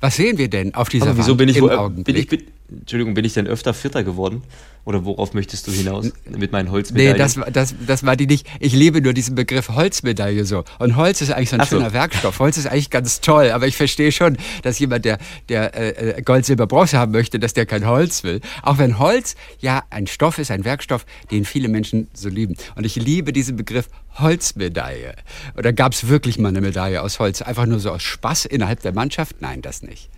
Was 0.00 0.16
sehen 0.16 0.38
wir 0.38 0.48
denn 0.48 0.74
auf 0.74 0.88
dieser 0.88 1.08
Aber 1.10 1.18
wieso 1.18 1.30
Wand 1.30 1.38
bin 1.38 1.48
ich, 1.48 1.60
wo, 1.60 1.88
bin 1.88 2.16
ich, 2.16 2.28
bin, 2.28 2.42
Entschuldigung, 2.70 3.14
bin 3.14 3.24
ich 3.24 3.32
denn 3.34 3.46
öfter 3.46 3.74
Vierter 3.74 4.04
geworden? 4.04 4.42
Oder 4.84 5.04
worauf 5.04 5.34
möchtest 5.34 5.66
du 5.66 5.72
hinaus 5.72 6.12
mit 6.30 6.50
meinen 6.50 6.70
Holzmedaillen? 6.70 7.12
Nee, 7.12 7.18
das, 7.18 7.38
das, 7.52 7.74
das 7.86 8.06
war 8.06 8.16
die 8.16 8.26
nicht. 8.26 8.46
Ich 8.58 8.72
liebe 8.72 9.02
nur 9.02 9.12
diesen 9.12 9.34
Begriff 9.34 9.68
Holzmedaille 9.68 10.46
so. 10.46 10.64
Und 10.78 10.96
Holz 10.96 11.20
ist 11.20 11.30
eigentlich 11.30 11.50
so 11.50 11.56
ein 11.56 11.60
Ach 11.60 11.68
schöner 11.68 11.90
so. 11.90 11.92
Werkstoff. 11.92 12.38
Holz 12.38 12.56
ist 12.56 12.66
eigentlich 12.66 12.88
ganz 12.88 13.20
toll. 13.20 13.50
Aber 13.50 13.66
ich 13.66 13.76
verstehe 13.76 14.12
schon, 14.12 14.38
dass 14.62 14.78
jemand, 14.78 15.04
der, 15.04 15.18
der 15.50 16.16
äh, 16.16 16.22
Gold, 16.22 16.46
Silber, 16.46 16.66
Bronze 16.66 16.96
haben 16.96 17.12
möchte, 17.12 17.38
dass 17.38 17.52
der 17.52 17.66
kein 17.66 17.86
Holz 17.86 18.24
will. 18.24 18.40
Auch 18.62 18.78
wenn 18.78 18.98
Holz 18.98 19.34
ja 19.58 19.82
ein 19.90 20.06
Stoff 20.06 20.38
ist, 20.38 20.50
ein 20.50 20.64
Werkstoff, 20.64 21.04
den 21.30 21.44
viele 21.44 21.68
Menschen 21.68 22.08
so 22.14 22.30
lieben. 22.30 22.56
Und 22.74 22.86
ich 22.86 22.96
liebe 22.96 23.34
diesen 23.34 23.56
Begriff 23.56 23.90
Holzmedaille. 24.18 25.14
Oder 25.56 25.72
gab 25.72 25.92
es 25.92 26.08
wirklich 26.08 26.38
mal 26.38 26.48
eine 26.48 26.60
Medaille 26.60 27.02
aus 27.02 27.18
Holz? 27.18 27.42
Einfach 27.42 27.66
nur 27.66 27.80
so 27.80 27.90
aus 27.90 28.02
Spaß 28.02 28.46
innerhalb 28.46 28.80
der 28.80 28.92
Mannschaft? 28.92 29.36
Nein, 29.40 29.62
das 29.62 29.82
nicht. 29.82 30.10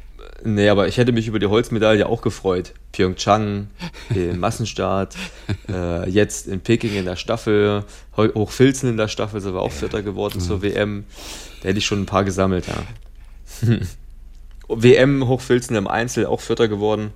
Nee, 0.42 0.68
aber 0.68 0.88
ich 0.88 0.96
hätte 0.96 1.12
mich 1.12 1.28
über 1.28 1.38
die 1.38 1.46
Holzmedaille 1.46 2.06
auch 2.06 2.22
gefreut. 2.22 2.72
Pyeongchang, 2.92 3.68
im 4.14 4.38
Massenstart, 4.38 5.16
äh, 5.68 6.08
jetzt 6.08 6.46
in 6.46 6.60
Peking 6.60 6.94
in 6.94 7.04
der 7.04 7.16
Staffel, 7.16 7.84
Hochfilzen 8.16 8.88
in 8.88 8.96
der 8.96 9.08
Staffel 9.08 9.40
sind 9.40 9.54
wir 9.54 9.60
auch 9.60 9.72
Vierter 9.72 10.02
geworden 10.02 10.40
zur 10.40 10.62
WM. 10.62 11.04
Da 11.62 11.68
hätte 11.68 11.78
ich 11.78 11.86
schon 11.86 12.02
ein 12.02 12.06
paar 12.06 12.24
gesammelt, 12.24 12.66
ja. 12.66 13.68
WM 14.68 15.26
Hochfilzen 15.26 15.76
im 15.76 15.88
Einzel 15.88 16.26
auch 16.26 16.40
Vierter 16.40 16.68
geworden. 16.68 17.12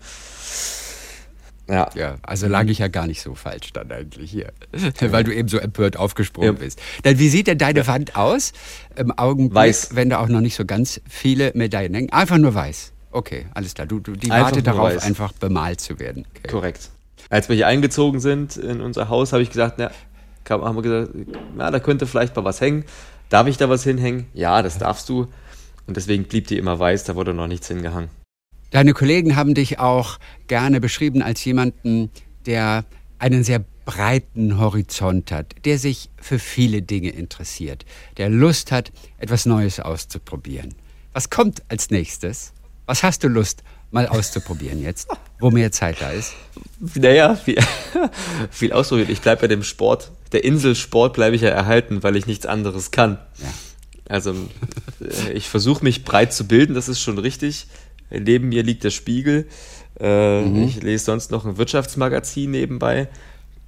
Ja. 1.68 1.88
ja, 1.94 2.16
also 2.22 2.46
lag 2.46 2.66
ich 2.66 2.78
ja 2.78 2.88
gar 2.88 3.06
nicht 3.06 3.22
so 3.22 3.34
falsch 3.34 3.72
dann 3.72 3.90
eigentlich 3.90 4.30
hier, 4.30 4.52
weil 5.00 5.24
du 5.24 5.34
eben 5.34 5.48
so 5.48 5.58
empört 5.58 5.96
aufgesprungen 5.96 6.54
ja. 6.54 6.60
bist. 6.60 6.80
Dann 7.02 7.18
wie 7.18 7.28
sieht 7.28 7.46
denn 7.46 7.58
deine 7.58 7.80
ja. 7.80 7.86
Wand 7.86 8.16
aus 8.16 8.52
im 8.96 9.10
Augenblick, 9.12 9.54
weiß. 9.54 9.96
wenn 9.96 10.10
da 10.10 10.18
auch 10.18 10.28
noch 10.28 10.40
nicht 10.40 10.56
so 10.56 10.66
ganz 10.66 11.00
viele 11.08 11.52
Medaillen 11.54 11.94
hängen? 11.94 12.10
Einfach 12.10 12.36
nur 12.36 12.54
weiß. 12.54 12.92
Okay, 13.12 13.46
alles 13.54 13.74
klar. 13.74 13.86
Du, 13.86 14.00
du, 14.00 14.12
die 14.12 14.30
einfach 14.30 14.48
wartet 14.48 14.66
darauf, 14.66 14.94
weiß. 14.94 15.04
einfach 15.04 15.32
bemalt 15.32 15.80
zu 15.80 15.98
werden. 15.98 16.26
Okay. 16.36 16.48
Korrekt. 16.48 16.90
Als 17.30 17.48
wir 17.48 17.56
hier 17.56 17.66
eingezogen 17.66 18.20
sind 18.20 18.56
in 18.56 18.80
unser 18.80 19.08
Haus, 19.08 19.32
habe 19.32 19.42
ich 19.42 19.48
gesagt, 19.48 19.78
na, 19.78 19.90
haben 20.50 20.76
wir 20.76 20.82
gesagt, 20.82 21.12
na, 21.56 21.70
da 21.70 21.78
könnte 21.78 22.06
vielleicht 22.06 22.36
mal 22.36 22.44
was 22.44 22.60
hängen. 22.60 22.84
Darf 23.30 23.46
ich 23.46 23.56
da 23.56 23.70
was 23.70 23.84
hinhängen? 23.84 24.26
Ja, 24.34 24.62
das 24.62 24.78
darfst 24.78 25.08
du. 25.08 25.28
Und 25.86 25.96
deswegen 25.96 26.24
blieb 26.24 26.46
die 26.48 26.58
immer 26.58 26.78
weiß, 26.78 27.04
da 27.04 27.14
wurde 27.14 27.32
noch 27.32 27.46
nichts 27.46 27.68
hingehangen. 27.68 28.10
Deine 28.70 28.92
Kollegen 28.92 29.36
haben 29.36 29.54
dich 29.54 29.78
auch 29.78 30.18
gerne 30.46 30.80
beschrieben 30.80 31.22
als 31.22 31.44
jemanden, 31.44 32.10
der 32.46 32.84
einen 33.18 33.44
sehr 33.44 33.64
breiten 33.84 34.58
Horizont 34.58 35.30
hat, 35.30 35.54
der 35.64 35.78
sich 35.78 36.10
für 36.16 36.38
viele 36.38 36.82
Dinge 36.82 37.10
interessiert, 37.10 37.84
der 38.16 38.28
Lust 38.30 38.72
hat, 38.72 38.92
etwas 39.18 39.46
Neues 39.46 39.80
auszuprobieren. 39.80 40.74
Was 41.12 41.30
kommt 41.30 41.62
als 41.68 41.90
nächstes? 41.90 42.52
Was 42.86 43.02
hast 43.02 43.24
du 43.24 43.28
Lust, 43.28 43.62
mal 43.90 44.08
auszuprobieren 44.08 44.82
jetzt, 44.82 45.08
wo 45.38 45.50
mehr 45.50 45.70
Zeit 45.70 46.00
da 46.00 46.10
ist? 46.10 46.32
Naja, 46.94 47.36
viel, 47.36 47.58
viel 48.50 48.72
ausprobieren. 48.72 49.10
Ich 49.10 49.20
bleibe 49.20 49.42
bei 49.42 49.48
dem 49.48 49.62
Sport. 49.62 50.10
Der 50.32 50.44
Inselsport 50.44 51.14
bleibe 51.14 51.36
ich 51.36 51.42
ja 51.42 51.50
erhalten, 51.50 52.02
weil 52.02 52.16
ich 52.16 52.26
nichts 52.26 52.44
anderes 52.46 52.90
kann. 52.90 53.18
Ja. 53.38 53.48
Also 54.08 54.34
äh, 55.00 55.32
ich 55.32 55.48
versuche 55.48 55.84
mich 55.84 56.04
breit 56.04 56.34
zu 56.34 56.46
bilden, 56.46 56.74
das 56.74 56.88
ist 56.88 57.00
schon 57.00 57.18
richtig. 57.18 57.68
Neben 58.20 58.48
mir 58.48 58.62
liegt 58.62 58.84
der 58.84 58.90
Spiegel. 58.90 59.46
Äh, 59.98 60.42
mhm. 60.42 60.64
Ich 60.64 60.82
lese 60.82 61.04
sonst 61.04 61.30
noch 61.30 61.44
ein 61.44 61.56
Wirtschaftsmagazin 61.56 62.50
nebenbei. 62.50 63.08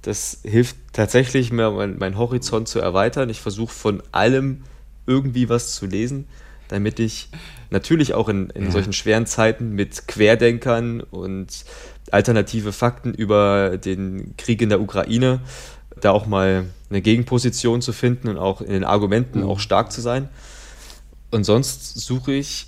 Das 0.01 0.39
hilft 0.43 0.77
tatsächlich, 0.93 1.51
mir 1.51 1.71
meinen 1.71 1.97
mein 1.97 2.17
Horizont 2.17 2.67
zu 2.67 2.79
erweitern. 2.79 3.29
Ich 3.29 3.41
versuche 3.41 3.73
von 3.73 4.03
allem 4.11 4.63
irgendwie 5.05 5.49
was 5.49 5.73
zu 5.73 5.85
lesen, 5.85 6.27
damit 6.67 6.99
ich 6.99 7.29
natürlich 7.69 8.13
auch 8.13 8.29
in, 8.29 8.49
in 8.51 8.65
ja. 8.65 8.71
solchen 8.71 8.93
schweren 8.93 9.25
Zeiten 9.25 9.71
mit 9.71 10.07
Querdenkern 10.07 11.01
und 11.01 11.65
alternative 12.11 12.71
Fakten 12.71 13.13
über 13.13 13.77
den 13.77 14.35
Krieg 14.37 14.61
in 14.61 14.69
der 14.69 14.81
Ukraine 14.81 15.41
da 16.01 16.11
auch 16.11 16.25
mal 16.25 16.65
eine 16.89 17.01
Gegenposition 17.01 17.81
zu 17.81 17.91
finden 17.91 18.27
und 18.27 18.37
auch 18.37 18.61
in 18.61 18.71
den 18.71 18.83
Argumenten 18.83 19.41
mhm. 19.41 19.49
auch 19.49 19.59
stark 19.59 19.91
zu 19.91 20.01
sein. 20.01 20.29
Und 21.31 21.43
sonst 21.43 21.99
suche 21.99 22.33
ich 22.33 22.67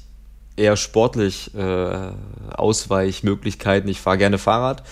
eher 0.60 0.78
sportlich 0.78 1.56
äh, 1.56 2.12
Ausweichmöglichkeiten. 2.52 3.90
Ich 3.90 4.02
fahre 4.02 4.18
gerne 4.18 4.38
Fahrrad 4.38 4.84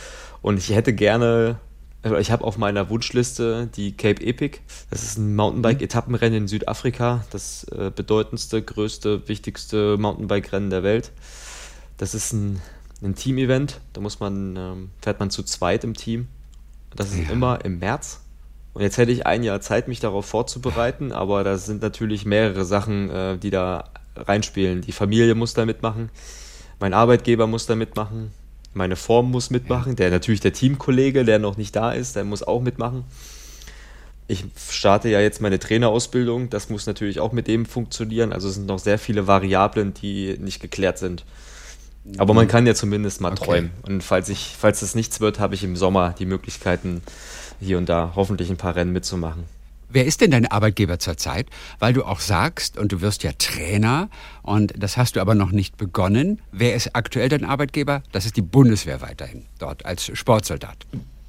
und 0.41 0.58
ich 0.58 0.69
hätte 0.69 0.93
gerne 0.93 1.60
also 2.03 2.17
ich 2.17 2.32
habe 2.32 2.43
auf 2.43 2.58
meiner 2.58 2.89
Wunschliste 2.89 3.67
die 3.75 3.97
Cape 3.97 4.23
Epic. 4.23 4.60
Das 4.89 5.03
ist 5.03 5.17
ein 5.17 5.36
Mountainbike-Etappenrennen 5.36 6.43
in 6.43 6.47
Südafrika. 6.47 7.25
Das 7.32 7.65
äh, 7.65 7.91
bedeutendste, 7.93 8.62
größte, 8.62 9.27
wichtigste 9.27 9.97
Mountainbike-Rennen 9.97 10.69
der 10.69 10.84
Welt. 10.84 11.12
Das 11.97 12.13
ist 12.13 12.32
ein, 12.32 12.62
ein 13.03 13.15
Team-Event. 13.15 13.82
Da 13.93 14.01
muss 14.01 14.19
man, 14.19 14.56
ähm, 14.56 14.89
fährt 15.01 15.19
man 15.19 15.32
zu 15.32 15.43
zweit 15.43 15.84
im 15.84 15.95
Team. 15.95 16.27
Das 16.95 17.12
ist 17.12 17.27
ja. 17.27 17.32
immer 17.32 17.65
im 17.65 17.80
März. 17.80 18.21
Und 18.73 18.84
jetzt 18.84 18.97
hätte 18.97 19.12
ich 19.12 19.25
ein 19.25 19.43
Jahr 19.43 19.60
Zeit, 19.60 19.88
mich 19.88 19.99
darauf 19.99 20.27
vorzubereiten, 20.27 21.12
aber 21.12 21.43
da 21.43 21.58
sind 21.58 21.82
natürlich 21.82 22.25
mehrere 22.25 22.63
Sachen, 22.63 23.10
äh, 23.10 23.38
die 23.38 23.49
da 23.49 23.89
reinspielen. 24.27 24.82
Die 24.82 24.91
Familie 24.91 25.36
muss 25.36 25.53
da 25.53 25.65
mitmachen, 25.65 26.10
mein 26.80 26.93
Arbeitgeber 26.93 27.47
muss 27.47 27.65
da 27.65 27.75
mitmachen, 27.75 28.32
meine 28.73 28.95
Form 28.95 29.32
muss 29.32 29.49
mitmachen. 29.49 29.95
Der 29.95 30.12
natürlich 30.12 30.41
der 30.41 30.53
Teamkollege, 30.53 31.25
der 31.25 31.39
noch 31.39 31.58
nicht 31.58 31.75
da 31.75 31.91
ist, 31.91 32.15
der 32.15 32.23
muss 32.23 32.43
auch 32.43 32.62
mitmachen. 32.62 33.03
Ich 34.30 34.43
starte 34.69 35.08
ja 35.10 35.21
jetzt 35.21 35.41
meine 35.41 35.58
Trainerausbildung, 35.58 36.49
das 36.49 36.69
muss 36.69 36.86
natürlich 36.86 37.19
auch 37.19 37.32
mit 37.32 37.47
dem 37.47 37.65
funktionieren. 37.65 38.34
Also 38.34 38.49
es 38.49 38.56
sind 38.56 38.65
noch 38.65 38.80
sehr 38.80 38.99
viele 38.99 39.25
Variablen, 39.25 39.93
die 39.93 40.38
nicht 40.39 40.61
geklärt 40.61 40.97
sind. 40.97 41.24
Aber 42.18 42.34
man 42.34 42.47
kann 42.47 42.65
ja 42.65 42.74
zumindest 42.74 43.22
mal 43.22 43.34
okay. 43.34 43.43
träumen. 43.43 43.72
Und 43.84 44.03
falls 44.03 44.30
ich, 44.30 44.55
falls 44.57 44.82
es 44.82 44.95
nichts 44.95 45.20
wird, 45.20 45.39
habe 45.39 45.55
ich 45.55 45.63
im 45.63 45.76
Sommer 45.76 46.13
die 46.18 46.26
Möglichkeiten, 46.26 47.01
hier 47.59 47.78
und 47.78 47.89
da 47.89 48.13
hoffentlich 48.15 48.49
ein 48.49 48.57
paar 48.57 48.76
Rennen 48.76 48.93
mitzumachen. 48.93 49.43
Wer 49.89 50.05
ist 50.05 50.19
denn 50.19 50.31
dein 50.31 50.45
Arbeitgeber 50.45 50.99
zurzeit? 50.99 51.47
Weil 51.79 51.93
du 51.93 52.03
auch 52.03 52.19
sagst, 52.19 52.77
und 52.77 52.91
du 52.91 53.01
wirst 53.01 53.23
ja 53.23 53.31
Trainer, 53.38 54.09
und 54.43 54.73
das 54.77 54.97
hast 54.97 55.15
du 55.15 55.21
aber 55.21 55.33
noch 55.33 55.51
nicht 55.51 55.77
begonnen. 55.77 56.41
Wer 56.51 56.75
ist 56.75 56.93
aktuell 56.93 57.29
dein 57.29 57.45
Arbeitgeber? 57.45 58.03
Das 58.11 58.25
ist 58.25 58.35
die 58.35 58.41
Bundeswehr 58.41 59.01
weiterhin, 59.01 59.45
dort 59.59 59.85
als 59.85 60.11
Sportsoldat. 60.13 60.85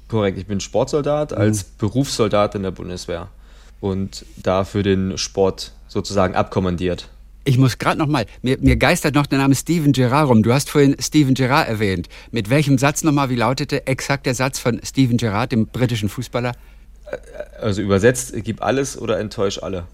Korrekt, 0.09 0.37
ich 0.37 0.47
bin 0.47 0.59
Sportsoldat 0.59 1.31
als 1.31 1.63
mhm. 1.63 1.67
Berufssoldat 1.77 2.55
in 2.55 2.63
der 2.63 2.71
Bundeswehr 2.71 3.29
und 3.79 4.25
da 4.35 4.65
für 4.65 4.83
den 4.83 5.17
Sport 5.17 5.71
sozusagen 5.87 6.35
abkommandiert. 6.35 7.07
Ich 7.45 7.57
muss 7.57 7.77
gerade 7.77 7.97
noch 7.97 8.07
mal, 8.07 8.25
mir, 8.41 8.57
mir, 8.59 8.75
geistert 8.75 9.15
noch 9.15 9.25
der 9.25 9.39
Name 9.39 9.55
Steven 9.55 9.93
Gerrard 9.93 10.29
rum. 10.29 10.43
Du 10.43 10.53
hast 10.53 10.69
vorhin 10.69 10.97
Steven 10.99 11.33
Gerrard 11.33 11.69
erwähnt. 11.69 12.09
Mit 12.31 12.49
welchem 12.49 12.77
Satz 12.77 13.03
nochmal, 13.03 13.29
wie 13.29 13.35
lautete 13.35 13.87
exakt 13.87 14.25
der 14.25 14.35
Satz 14.35 14.59
von 14.59 14.81
Steven 14.83 15.17
Gerrard, 15.17 15.53
dem 15.53 15.67
britischen 15.67 16.09
Fußballer? 16.09 16.51
Also 17.59 17.81
übersetzt, 17.81 18.33
gib 18.43 18.61
alles 18.61 18.99
oder 18.99 19.19
enttäusch 19.19 19.61
alle. 19.61 19.85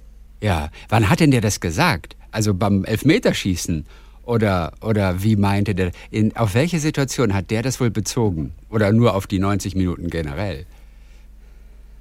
Ja, 0.41 0.70
wann 0.89 1.09
hat 1.09 1.20
denn 1.20 1.32
der 1.32 1.41
das 1.41 1.59
gesagt? 1.59 2.16
Also 2.32 2.53
beim 2.53 2.84
Elfmeterschießen? 2.84 3.86
Oder, 4.24 4.74
oder 4.82 5.22
wie 5.24 5.36
meinte 5.36 5.76
der? 5.76 5.91
In, 6.09 6.36
auf 6.36 6.55
welche 6.55 6.80
Situation 6.80 7.34
hat 7.34 7.51
der 7.51 7.61
das 7.61 7.80
wohl 7.80 7.91
bezogen? 7.91 8.53
Oder 8.70 8.91
nur 8.91 9.16
auf 9.16 9.28
die 9.28 9.39
90 9.39 9.76
Minuten 9.76 10.09
generell? 10.09 10.66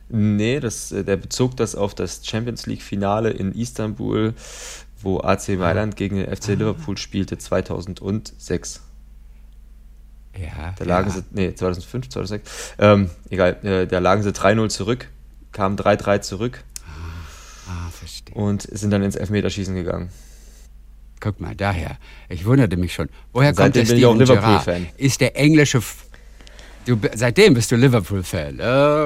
Nee, 0.08 0.60
das, 0.60 0.92
äh, 0.92 1.04
der 1.04 1.16
bezog 1.16 1.56
das 1.56 1.74
auf 1.74 1.94
das 1.94 2.26
Champions 2.26 2.66
League-Finale 2.66 3.30
in 3.30 3.52
Istanbul, 3.52 4.34
wo 5.02 5.20
AC 5.20 5.50
Mailand 5.58 5.96
gegen 5.96 6.16
den 6.16 6.34
FC 6.34 6.48
Liverpool 6.48 6.96
spielte 6.96 7.36
2006. 7.36 8.82
Ja. 10.40 10.74
Da 10.76 10.84
lagen 10.84 11.08
ja. 11.08 11.14
sie, 11.16 11.22
nee, 11.30 11.54
2005, 11.54 12.08
2006. 12.08 12.74
Ähm, 12.78 13.10
egal, 13.30 13.56
äh, 13.64 13.86
da 13.86 13.98
lagen 13.98 14.22
sie 14.22 14.30
3-0 14.30 14.68
zurück, 14.68 15.08
kamen 15.52 15.76
3-3 15.76 16.20
zurück 16.20 16.64
Ah, 17.68 17.88
verstehe. 17.90 18.34
und 18.34 18.62
sind 18.62 18.90
dann 18.90 19.02
ins 19.02 19.16
Elfmeterschießen 19.16 19.74
gegangen. 19.74 20.10
Guck 21.20 21.40
mal, 21.40 21.54
daher. 21.54 21.96
Ich 22.28 22.44
wunderte 22.44 22.76
mich 22.76 22.92
schon. 22.92 23.08
Woher 23.32 23.50
kommt 23.54 23.74
Seitdem 23.74 23.84
der 23.86 23.92
bin 23.94 23.98
ich 23.98 24.06
auch 24.06 24.14
Liverpool-Fan. 24.16 24.86
Ist 24.96 25.20
der 25.20 25.36
englische... 25.36 25.78
F 25.78 26.04
du, 26.84 26.98
seitdem 27.14 27.54
bist 27.54 27.70
du 27.70 27.76
Liverpool-Fan. 27.76 28.60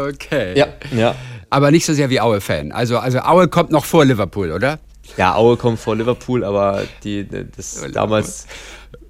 Okay. 0.09 0.59
Ja, 0.59 0.69
ja. 0.91 1.15
Aber 1.51 1.71
nicht 1.71 1.87
so 1.87 1.95
sehr 1.95 2.11
wie 2.11 2.21
Aue-Fan. 2.21 2.73
Also, 2.73 2.99
also 2.99 3.21
Aue 3.21 3.49
kommt 3.49 3.71
noch 3.71 3.85
vor 3.85 4.05
Liverpool, 4.05 4.51
oder? 4.51 4.81
Ja, 5.17 5.35
Aue 5.37 5.57
kommt 5.57 5.79
vor 5.79 5.95
Liverpool, 5.95 6.45
aber 6.45 6.85
die, 7.05 7.27
das 7.57 7.87
damals, 7.93 8.47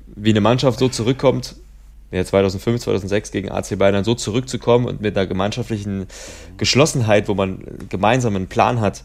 wie 0.06 0.30
eine 0.30 0.40
Mannschaft 0.40 0.78
so 0.78 0.88
zurückkommt, 0.88 1.56
ja, 2.10 2.24
2005, 2.24 2.82
2006 2.82 3.32
gegen 3.32 3.50
AC 3.50 3.78
Bayern 3.78 4.04
so 4.04 4.14
zurückzukommen 4.14 4.86
und 4.86 5.00
mit 5.00 5.16
einer 5.16 5.26
gemeinschaftlichen 5.26 6.06
Geschlossenheit, 6.56 7.28
wo 7.28 7.34
man 7.34 7.64
gemeinsam 7.88 8.36
einen 8.36 8.48
Plan 8.48 8.80
hat 8.80 9.04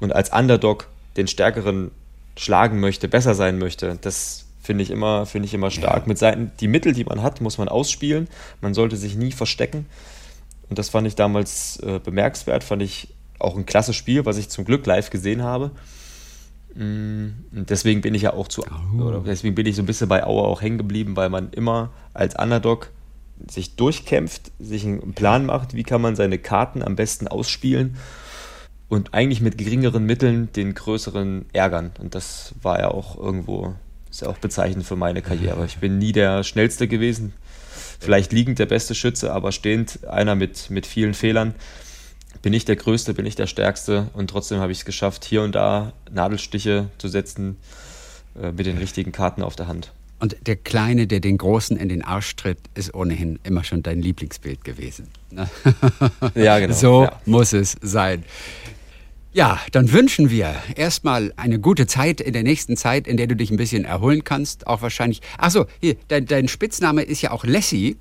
und 0.00 0.14
als 0.14 0.30
Underdog 0.32 0.88
den 1.16 1.26
Stärkeren 1.26 1.90
schlagen 2.36 2.80
möchte, 2.80 3.08
besser 3.08 3.34
sein 3.34 3.58
möchte, 3.58 3.98
das 4.00 4.46
finde 4.68 4.84
ich 4.84 4.90
immer, 4.90 5.24
finde 5.24 5.46
ich 5.46 5.54
immer 5.54 5.70
stark. 5.70 6.06
Mit 6.06 6.18
Seiten, 6.18 6.52
die 6.60 6.68
Mittel, 6.68 6.92
die 6.92 7.04
man 7.04 7.22
hat, 7.22 7.40
muss 7.40 7.56
man 7.56 7.68
ausspielen. 7.68 8.28
Man 8.60 8.74
sollte 8.74 8.98
sich 8.98 9.16
nie 9.16 9.32
verstecken. 9.32 9.86
Und 10.68 10.78
das 10.78 10.90
fand 10.90 11.06
ich 11.06 11.14
damals 11.14 11.78
äh, 11.80 11.98
bemerkenswert, 11.98 12.62
fand 12.62 12.82
ich 12.82 13.08
auch 13.38 13.56
ein 13.56 13.64
klasse 13.64 13.94
Spiel, 13.94 14.26
was 14.26 14.36
ich 14.36 14.50
zum 14.50 14.66
Glück 14.66 14.84
live 14.84 15.08
gesehen 15.08 15.42
habe. 15.42 15.70
Mm, 16.78 17.44
Und 17.52 17.70
deswegen 17.70 18.02
bin 18.02 18.14
ich 18.14 18.22
ja 18.22 18.34
auch 18.34 18.46
zu, 18.46 18.62
oder 19.00 19.20
deswegen 19.26 19.56
bin 19.56 19.66
ich 19.66 19.74
so 19.74 19.82
ein 19.82 19.86
bisschen 19.86 20.08
bei 20.08 20.24
Auer 20.24 20.46
auch 20.46 20.62
hängen 20.62 20.78
geblieben, 20.78 21.16
weil 21.16 21.28
man 21.28 21.50
immer 21.50 21.90
als 22.14 22.36
Underdog 22.36 22.90
sich 23.48 23.74
durchkämpft, 23.74 24.52
sich 24.60 24.84
einen 24.84 25.12
Plan 25.14 25.44
macht, 25.44 25.74
wie 25.74 25.82
kann 25.82 26.00
man 26.00 26.14
seine 26.14 26.38
Karten 26.38 26.82
am 26.82 26.94
besten 26.94 27.26
ausspielen 27.26 27.96
und 28.88 29.12
eigentlich 29.12 29.40
mit 29.40 29.58
geringeren 29.58 30.04
Mitteln 30.04 30.52
den 30.52 30.74
größeren 30.74 31.46
ärgern. 31.52 31.90
Und 31.98 32.14
das 32.14 32.54
war 32.62 32.78
ja 32.78 32.88
auch 32.92 33.18
irgendwo, 33.18 33.74
ist 34.08 34.22
ja 34.22 34.28
auch 34.28 34.38
bezeichnend 34.38 34.86
für 34.86 34.96
meine 34.96 35.20
Karriere. 35.20 35.66
Ich 35.66 35.78
bin 35.78 35.98
nie 35.98 36.12
der 36.12 36.44
Schnellste 36.44 36.86
gewesen, 36.86 37.32
vielleicht 37.98 38.32
liegend 38.32 38.60
der 38.60 38.66
beste 38.66 38.94
Schütze, 38.94 39.32
aber 39.32 39.50
stehend 39.50 40.06
einer 40.06 40.36
mit, 40.36 40.70
mit 40.70 40.86
vielen 40.86 41.14
Fehlern. 41.14 41.54
Bin 42.42 42.52
ich 42.52 42.64
der 42.64 42.76
Größte, 42.76 43.14
bin 43.14 43.26
ich 43.26 43.34
der 43.34 43.46
Stärkste 43.46 44.08
und 44.14 44.30
trotzdem 44.30 44.58
habe 44.60 44.72
ich 44.72 44.78
es 44.78 44.84
geschafft, 44.84 45.24
hier 45.24 45.42
und 45.42 45.54
da 45.54 45.92
Nadelstiche 46.10 46.88
zu 46.98 47.08
setzen 47.08 47.56
äh, 48.40 48.52
mit 48.52 48.66
den 48.66 48.78
richtigen 48.78 49.12
Karten 49.12 49.42
auf 49.42 49.56
der 49.56 49.66
Hand. 49.66 49.92
Und 50.20 50.36
der 50.46 50.56
Kleine, 50.56 51.06
der 51.06 51.20
den 51.20 51.38
Großen 51.38 51.76
in 51.76 51.88
den 51.88 52.02
Arsch 52.04 52.34
tritt, 52.34 52.58
ist 52.74 52.92
ohnehin 52.94 53.38
immer 53.44 53.62
schon 53.62 53.82
dein 53.84 54.02
Lieblingsbild 54.02 54.64
gewesen. 54.64 55.08
ne? 55.30 55.48
Ja, 56.34 56.58
genau. 56.58 56.74
So 56.74 57.02
Ja. 57.04 57.20
muss 57.24 57.52
es 57.52 57.76
sein. 57.82 58.24
Ja, 59.32 59.60
dann 59.72 59.92
wünschen 59.92 60.30
wir 60.30 60.54
erstmal 60.74 61.32
eine 61.36 61.60
gute 61.60 61.86
Zeit 61.86 62.20
in 62.20 62.32
der 62.32 62.42
nächsten 62.42 62.76
Zeit, 62.76 63.06
in 63.06 63.16
der 63.16 63.26
du 63.28 63.36
dich 63.36 63.50
ein 63.50 63.56
bisschen 63.56 63.84
erholen 63.84 64.24
kannst. 64.24 64.66
Auch 64.66 64.82
wahrscheinlich. 64.82 65.20
Achso, 65.36 65.66
hier, 65.80 65.96
dein, 66.08 66.26
dein 66.26 66.48
Spitzname 66.48 67.02
ist 67.02 67.20
ja 67.22 67.30
auch 67.30 67.44
Lassie. 67.44 67.96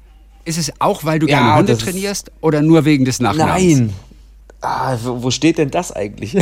Ist 0.46 0.58
es 0.58 0.72
auch, 0.80 1.04
weil 1.04 1.20
du 1.20 1.28
Ja, 1.28 1.40
gerne 1.40 1.56
Hunde 1.60 1.78
trainierst 1.78 2.32
oder 2.42 2.62
nur 2.62 2.86
wegen 2.86 3.04
des 3.06 3.20
Nachnamens? 3.20 3.78
Nein! 3.80 3.94
Ah, 4.62 4.98
wo, 5.04 5.30
steht 5.32 5.58
denn 5.58 5.70
das 5.70 5.92
eigentlich? 5.92 6.36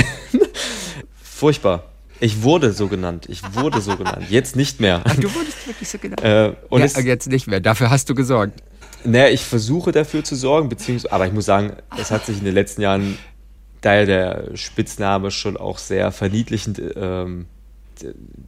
Furchtbar. 1.22 1.84
Ich 2.22 2.44
wurde 2.44 2.72
so 2.72 2.88
genannt. 2.88 3.26
Ich 3.28 3.42
wurde 3.56 3.82
so 3.82 3.98
genannt. 3.98 4.28
Jetzt 4.30 4.56
nicht 4.56 4.80
mehr. 4.80 5.02
Ach, 5.04 5.16
du 5.16 5.34
wurdest 5.34 5.68
wirklich 5.68 5.90
so 5.90 5.98
genannt. 5.98 6.24
Äh, 6.24 6.54
und 6.70 6.80
ja, 6.80 7.02
jetzt 7.02 7.28
nicht 7.28 7.48
mehr. 7.48 7.60
Dafür 7.60 7.90
hast 7.90 8.10
du 8.10 8.16
gesorgt. 8.16 8.64
naja, 9.04 9.28
ich 9.28 9.44
versuche 9.44 9.92
dafür 9.92 10.24
zu 10.24 10.36
sorgen, 10.36 10.70
beziehungsweise, 10.70 11.12
aber 11.12 11.28
ich 11.28 11.34
muss 11.34 11.46
sagen, 11.46 11.74
es 11.98 12.12
hat 12.12 12.26
sich 12.26 12.38
in 12.38 12.46
den 12.46 12.54
letzten 12.54 12.82
Jahren, 12.82 13.18
da 13.82 14.06
der 14.06 14.56
Spitzname 14.56 15.30
schon 15.30 15.58
auch 15.58 15.78
sehr 15.78 16.12
verniedlichend, 16.12 16.82
ähm, 16.96 17.48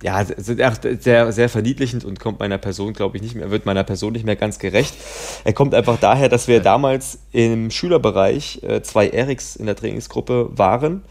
ja, 0.01 0.25
sehr, 0.25 0.73
sehr, 0.99 1.31
sehr 1.31 1.49
verniedlichend 1.49 2.03
und 2.05 2.19
kommt 2.19 2.39
meiner 2.39 2.57
Person, 2.57 2.93
glaube 2.93 3.17
ich, 3.17 3.23
nicht 3.23 3.35
mehr, 3.35 3.51
wird 3.51 3.65
meiner 3.65 3.83
Person 3.83 4.13
nicht 4.13 4.25
mehr 4.25 4.35
ganz 4.35 4.59
gerecht. 4.59 4.95
Er 5.43 5.53
kommt 5.53 5.73
einfach 5.73 5.99
daher, 5.99 6.29
dass 6.29 6.47
wir 6.47 6.59
damals 6.61 7.19
im 7.31 7.71
Schülerbereich 7.71 8.63
äh, 8.63 8.81
zwei 8.81 9.07
Eriks 9.09 9.55
in 9.55 9.65
der 9.65 9.75
Trainingsgruppe 9.75 10.57
waren 10.57 11.03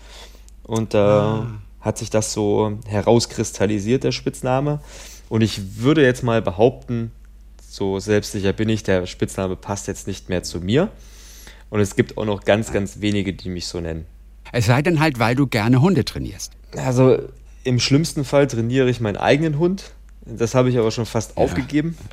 und 0.66 0.94
da 0.94 1.46
hat 1.80 1.98
sich 1.98 2.10
das 2.10 2.32
so 2.32 2.78
herauskristallisiert, 2.86 4.02
der 4.02 4.12
Spitzname. 4.12 4.80
Und 5.28 5.42
ich 5.42 5.78
würde 5.78 6.02
jetzt 6.02 6.24
mal 6.24 6.42
behaupten, 6.42 7.12
so 7.68 8.00
selbstsicher 8.00 8.52
bin 8.52 8.68
ich, 8.68 8.82
der 8.82 9.06
Spitzname 9.06 9.54
passt 9.54 9.86
jetzt 9.86 10.08
nicht 10.08 10.28
mehr 10.28 10.42
zu 10.42 10.60
mir. 10.60 10.90
Und 11.70 11.80
es 11.80 11.94
gibt 11.94 12.18
auch 12.18 12.24
noch 12.24 12.44
ganz, 12.44 12.72
ganz 12.72 13.00
wenige, 13.00 13.32
die 13.32 13.48
mich 13.48 13.68
so 13.68 13.80
nennen. 13.80 14.06
Es 14.52 14.66
sei 14.66 14.82
denn 14.82 14.98
halt, 14.98 15.18
weil 15.18 15.36
du 15.36 15.46
gerne 15.46 15.80
Hunde 15.80 16.04
trainierst. 16.04 16.52
Also 16.76 17.18
im 17.66 17.80
schlimmsten 17.80 18.24
Fall 18.24 18.46
trainiere 18.46 18.88
ich 18.88 19.00
meinen 19.00 19.16
eigenen 19.16 19.58
Hund. 19.58 19.90
Das 20.24 20.54
habe 20.54 20.70
ich 20.70 20.78
aber 20.78 20.90
schon 20.90 21.06
fast 21.06 21.36
aufgegeben. 21.36 21.96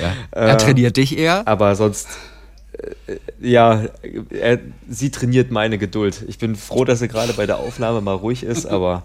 Ja. 0.00 0.14
Er 0.30 0.56
trainiert 0.56 0.96
dich 0.96 1.18
eher. 1.18 1.46
Aber 1.46 1.74
sonst, 1.76 2.08
äh, 2.72 3.16
ja, 3.38 3.84
er, 4.30 4.58
sie 4.88 5.10
trainiert 5.10 5.50
meine 5.50 5.76
Geduld. 5.76 6.24
Ich 6.28 6.38
bin 6.38 6.56
froh, 6.56 6.86
dass 6.86 7.00
sie 7.00 7.08
gerade 7.08 7.34
bei 7.34 7.44
der 7.44 7.58
Aufnahme 7.58 8.00
mal 8.00 8.14
ruhig 8.14 8.42
ist, 8.42 8.64
aber 8.66 9.02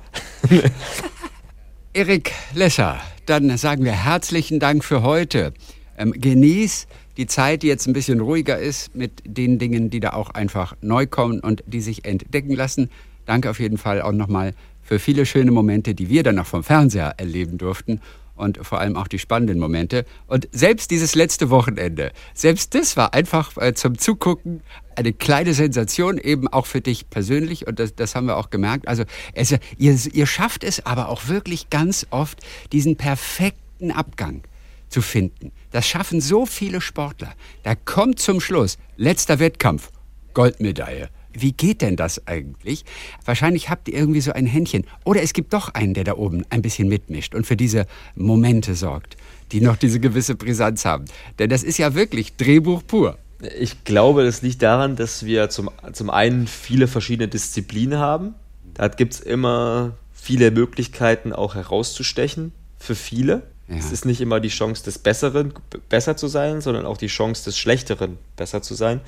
Erik 1.91 2.31
Lesser, 2.53 3.01
dann 3.25 3.57
sagen 3.57 3.83
wir 3.83 3.91
herzlichen 3.91 4.61
Dank 4.61 4.85
für 4.85 5.01
heute. 5.01 5.53
Ähm, 5.97 6.13
genieß 6.13 6.87
die 7.17 7.27
Zeit, 7.27 7.63
die 7.63 7.67
jetzt 7.67 7.85
ein 7.87 7.93
bisschen 7.93 8.21
ruhiger 8.21 8.57
ist, 8.57 8.95
mit 8.95 9.11
den 9.25 9.59
Dingen, 9.59 9.89
die 9.89 9.99
da 9.99 10.11
auch 10.11 10.29
einfach 10.29 10.77
neu 10.79 11.05
kommen 11.05 11.41
und 11.41 11.65
die 11.67 11.81
sich 11.81 12.05
entdecken 12.05 12.53
lassen. 12.53 12.89
Danke 13.25 13.49
auf 13.49 13.59
jeden 13.59 13.77
Fall 13.77 14.01
auch 14.01 14.13
nochmal 14.13 14.53
für 14.83 14.99
viele 14.99 15.25
schöne 15.25 15.51
Momente, 15.51 15.95
die 15.95 16.09
wir 16.09 16.23
dann 16.23 16.35
noch 16.35 16.45
vom 16.45 16.63
Fernseher 16.63 17.15
erleben 17.17 17.57
durften 17.57 18.01
und 18.35 18.59
vor 18.65 18.79
allem 18.79 18.95
auch 18.95 19.07
die 19.07 19.19
spannenden 19.19 19.59
Momente. 19.59 20.05
Und 20.27 20.47
selbst 20.51 20.91
dieses 20.91 21.15
letzte 21.15 21.49
Wochenende, 21.49 22.11
selbst 22.33 22.75
das 22.75 22.97
war 22.97 23.13
einfach 23.13 23.57
äh, 23.57 23.73
zum 23.73 23.97
Zugucken 23.97 24.61
eine 24.95 25.13
kleine 25.13 25.53
Sensation, 25.53 26.17
eben 26.17 26.47
auch 26.47 26.65
für 26.65 26.81
dich 26.81 27.09
persönlich. 27.09 27.67
Und 27.67 27.79
das, 27.79 27.95
das 27.95 28.15
haben 28.15 28.27
wir 28.27 28.37
auch 28.37 28.49
gemerkt. 28.49 28.87
Also 28.87 29.03
es, 29.33 29.51
ihr, 29.77 29.97
ihr 30.13 30.25
schafft 30.25 30.63
es 30.63 30.85
aber 30.85 31.09
auch 31.09 31.27
wirklich 31.27 31.69
ganz 31.69 32.07
oft, 32.09 32.39
diesen 32.71 32.95
perfekten 32.95 33.91
Abgang 33.91 34.43
zu 34.89 35.01
finden. 35.01 35.51
Das 35.71 35.87
schaffen 35.87 36.21
so 36.21 36.45
viele 36.45 36.79
Sportler. 36.81 37.33
Da 37.63 37.73
kommt 37.75 38.19
zum 38.19 38.39
Schluss, 38.39 38.77
letzter 38.95 39.39
Wettkampf, 39.39 39.89
Goldmedaille. 40.33 41.09
Wie 41.33 41.51
geht 41.51 41.81
denn 41.81 41.95
das 41.95 42.27
eigentlich? 42.27 42.85
Wahrscheinlich 43.25 43.69
habt 43.69 43.87
ihr 43.87 43.95
irgendwie 43.95 44.21
so 44.21 44.31
ein 44.31 44.45
Händchen. 44.45 44.85
Oder 45.03 45.21
es 45.21 45.33
gibt 45.33 45.53
doch 45.53 45.69
einen, 45.69 45.93
der 45.93 46.03
da 46.03 46.15
oben 46.15 46.45
ein 46.49 46.61
bisschen 46.61 46.87
mitmischt 46.87 47.35
und 47.35 47.45
für 47.45 47.57
diese 47.57 47.85
Momente 48.15 48.75
sorgt, 48.75 49.17
die 49.51 49.61
noch 49.61 49.77
diese 49.77 49.99
gewisse 49.99 50.35
Brisanz 50.35 50.85
haben. 50.85 51.05
Denn 51.39 51.49
das 51.49 51.63
ist 51.63 51.77
ja 51.77 51.95
wirklich 51.95 52.35
Drehbuch 52.35 52.83
pur. 52.85 53.17
ich 53.57 53.83
glaube, 53.83 54.23
das 54.23 54.41
liegt 54.41 54.61
daran, 54.61 54.95
dass 54.95 55.25
wir 55.25 55.49
zum, 55.49 55.69
zum 55.91 56.09
einen 56.09 56.47
viele 56.47 56.87
verschiedene 56.87 57.27
Disziplinen 57.27 57.99
haben. 57.99 58.35
Da 58.73 58.87
gibt 58.87 59.13
es 59.13 59.19
immer 59.19 59.93
viele 60.13 60.51
Möglichkeiten, 60.51 61.33
auch 61.33 61.55
herauszustechen 61.55 62.53
für 62.79 62.95
viele. 62.95 63.43
Ja. 63.67 63.77
Es 63.77 63.91
ist 63.91 64.05
nicht 64.05 64.21
immer 64.21 64.39
die 64.39 64.49
Chance 64.49 64.83
des 64.83 64.99
Besseren, 64.99 65.53
besser 65.89 66.17
zu 66.17 66.27
sein, 66.27 66.61
sondern 66.61 66.85
auch 66.85 66.97
die 66.97 67.07
Chance 67.07 67.45
des 67.45 67.57
Schlechteren, 67.57 68.17
besser 68.35 68.61
zu 68.61 68.75
sein. 68.75 69.01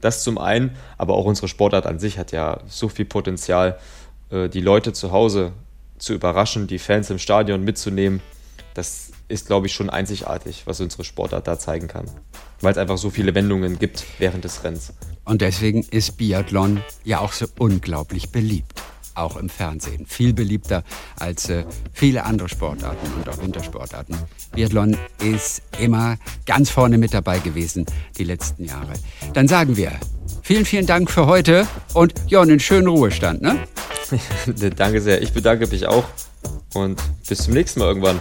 Das 0.00 0.22
zum 0.22 0.38
einen, 0.38 0.76
aber 0.96 1.14
auch 1.14 1.24
unsere 1.24 1.48
Sportart 1.48 1.86
an 1.86 1.98
sich 1.98 2.18
hat 2.18 2.32
ja 2.32 2.60
so 2.68 2.88
viel 2.88 3.04
Potenzial, 3.04 3.78
äh, 4.30 4.48
die 4.48 4.60
Leute 4.60 4.92
zu 4.92 5.12
Hause 5.12 5.52
zu 5.98 6.14
überraschen, 6.14 6.66
die 6.66 6.78
Fans 6.78 7.10
im 7.10 7.18
Stadion 7.18 7.64
mitzunehmen. 7.64 8.20
Das 8.74 9.10
ist, 9.26 9.46
glaube 9.46 9.66
ich, 9.66 9.72
schon 9.72 9.90
einzigartig, 9.90 10.62
was 10.66 10.80
unsere 10.80 11.04
Sportart 11.04 11.46
da 11.46 11.58
zeigen 11.58 11.88
kann. 11.88 12.08
Weil 12.60 12.72
es 12.72 12.78
einfach 12.78 12.98
so 12.98 13.10
viele 13.10 13.34
Wendungen 13.34 13.78
gibt 13.78 14.04
während 14.18 14.44
des 14.44 14.64
Rennens. 14.64 14.92
Und 15.24 15.42
deswegen 15.42 15.82
ist 15.82 16.16
Biathlon 16.16 16.82
ja 17.04 17.18
auch 17.20 17.32
so 17.32 17.46
unglaublich 17.58 18.30
beliebt 18.30 18.80
auch 19.18 19.36
im 19.36 19.48
Fernsehen. 19.48 20.06
Viel 20.06 20.32
beliebter 20.32 20.84
als 21.18 21.48
äh, 21.48 21.64
viele 21.92 22.24
andere 22.24 22.48
Sportarten 22.48 23.12
und 23.14 23.28
auch 23.28 23.42
Wintersportarten. 23.42 24.16
Biathlon 24.52 24.96
ist 25.20 25.62
immer 25.78 26.16
ganz 26.46 26.70
vorne 26.70 26.98
mit 26.98 27.14
dabei 27.14 27.38
gewesen 27.38 27.86
die 28.16 28.24
letzten 28.24 28.64
Jahre. 28.64 28.92
Dann 29.34 29.48
sagen 29.48 29.76
wir 29.76 29.92
vielen, 30.42 30.64
vielen 30.64 30.86
Dank 30.86 31.10
für 31.10 31.26
heute 31.26 31.66
und 31.94 32.14
ja, 32.28 32.40
einen 32.40 32.60
schönen 32.60 32.86
Ruhestand. 32.86 33.42
Ne? 33.42 33.58
Danke 34.76 35.00
sehr. 35.00 35.22
Ich 35.22 35.32
bedanke 35.32 35.66
mich 35.66 35.86
auch 35.86 36.04
und 36.74 37.00
bis 37.28 37.38
zum 37.38 37.54
nächsten 37.54 37.80
Mal 37.80 37.86
irgendwann. 37.86 38.20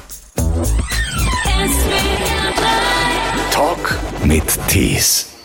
Talk 3.52 3.98
mit 4.24 4.44
Tees. 4.68 5.37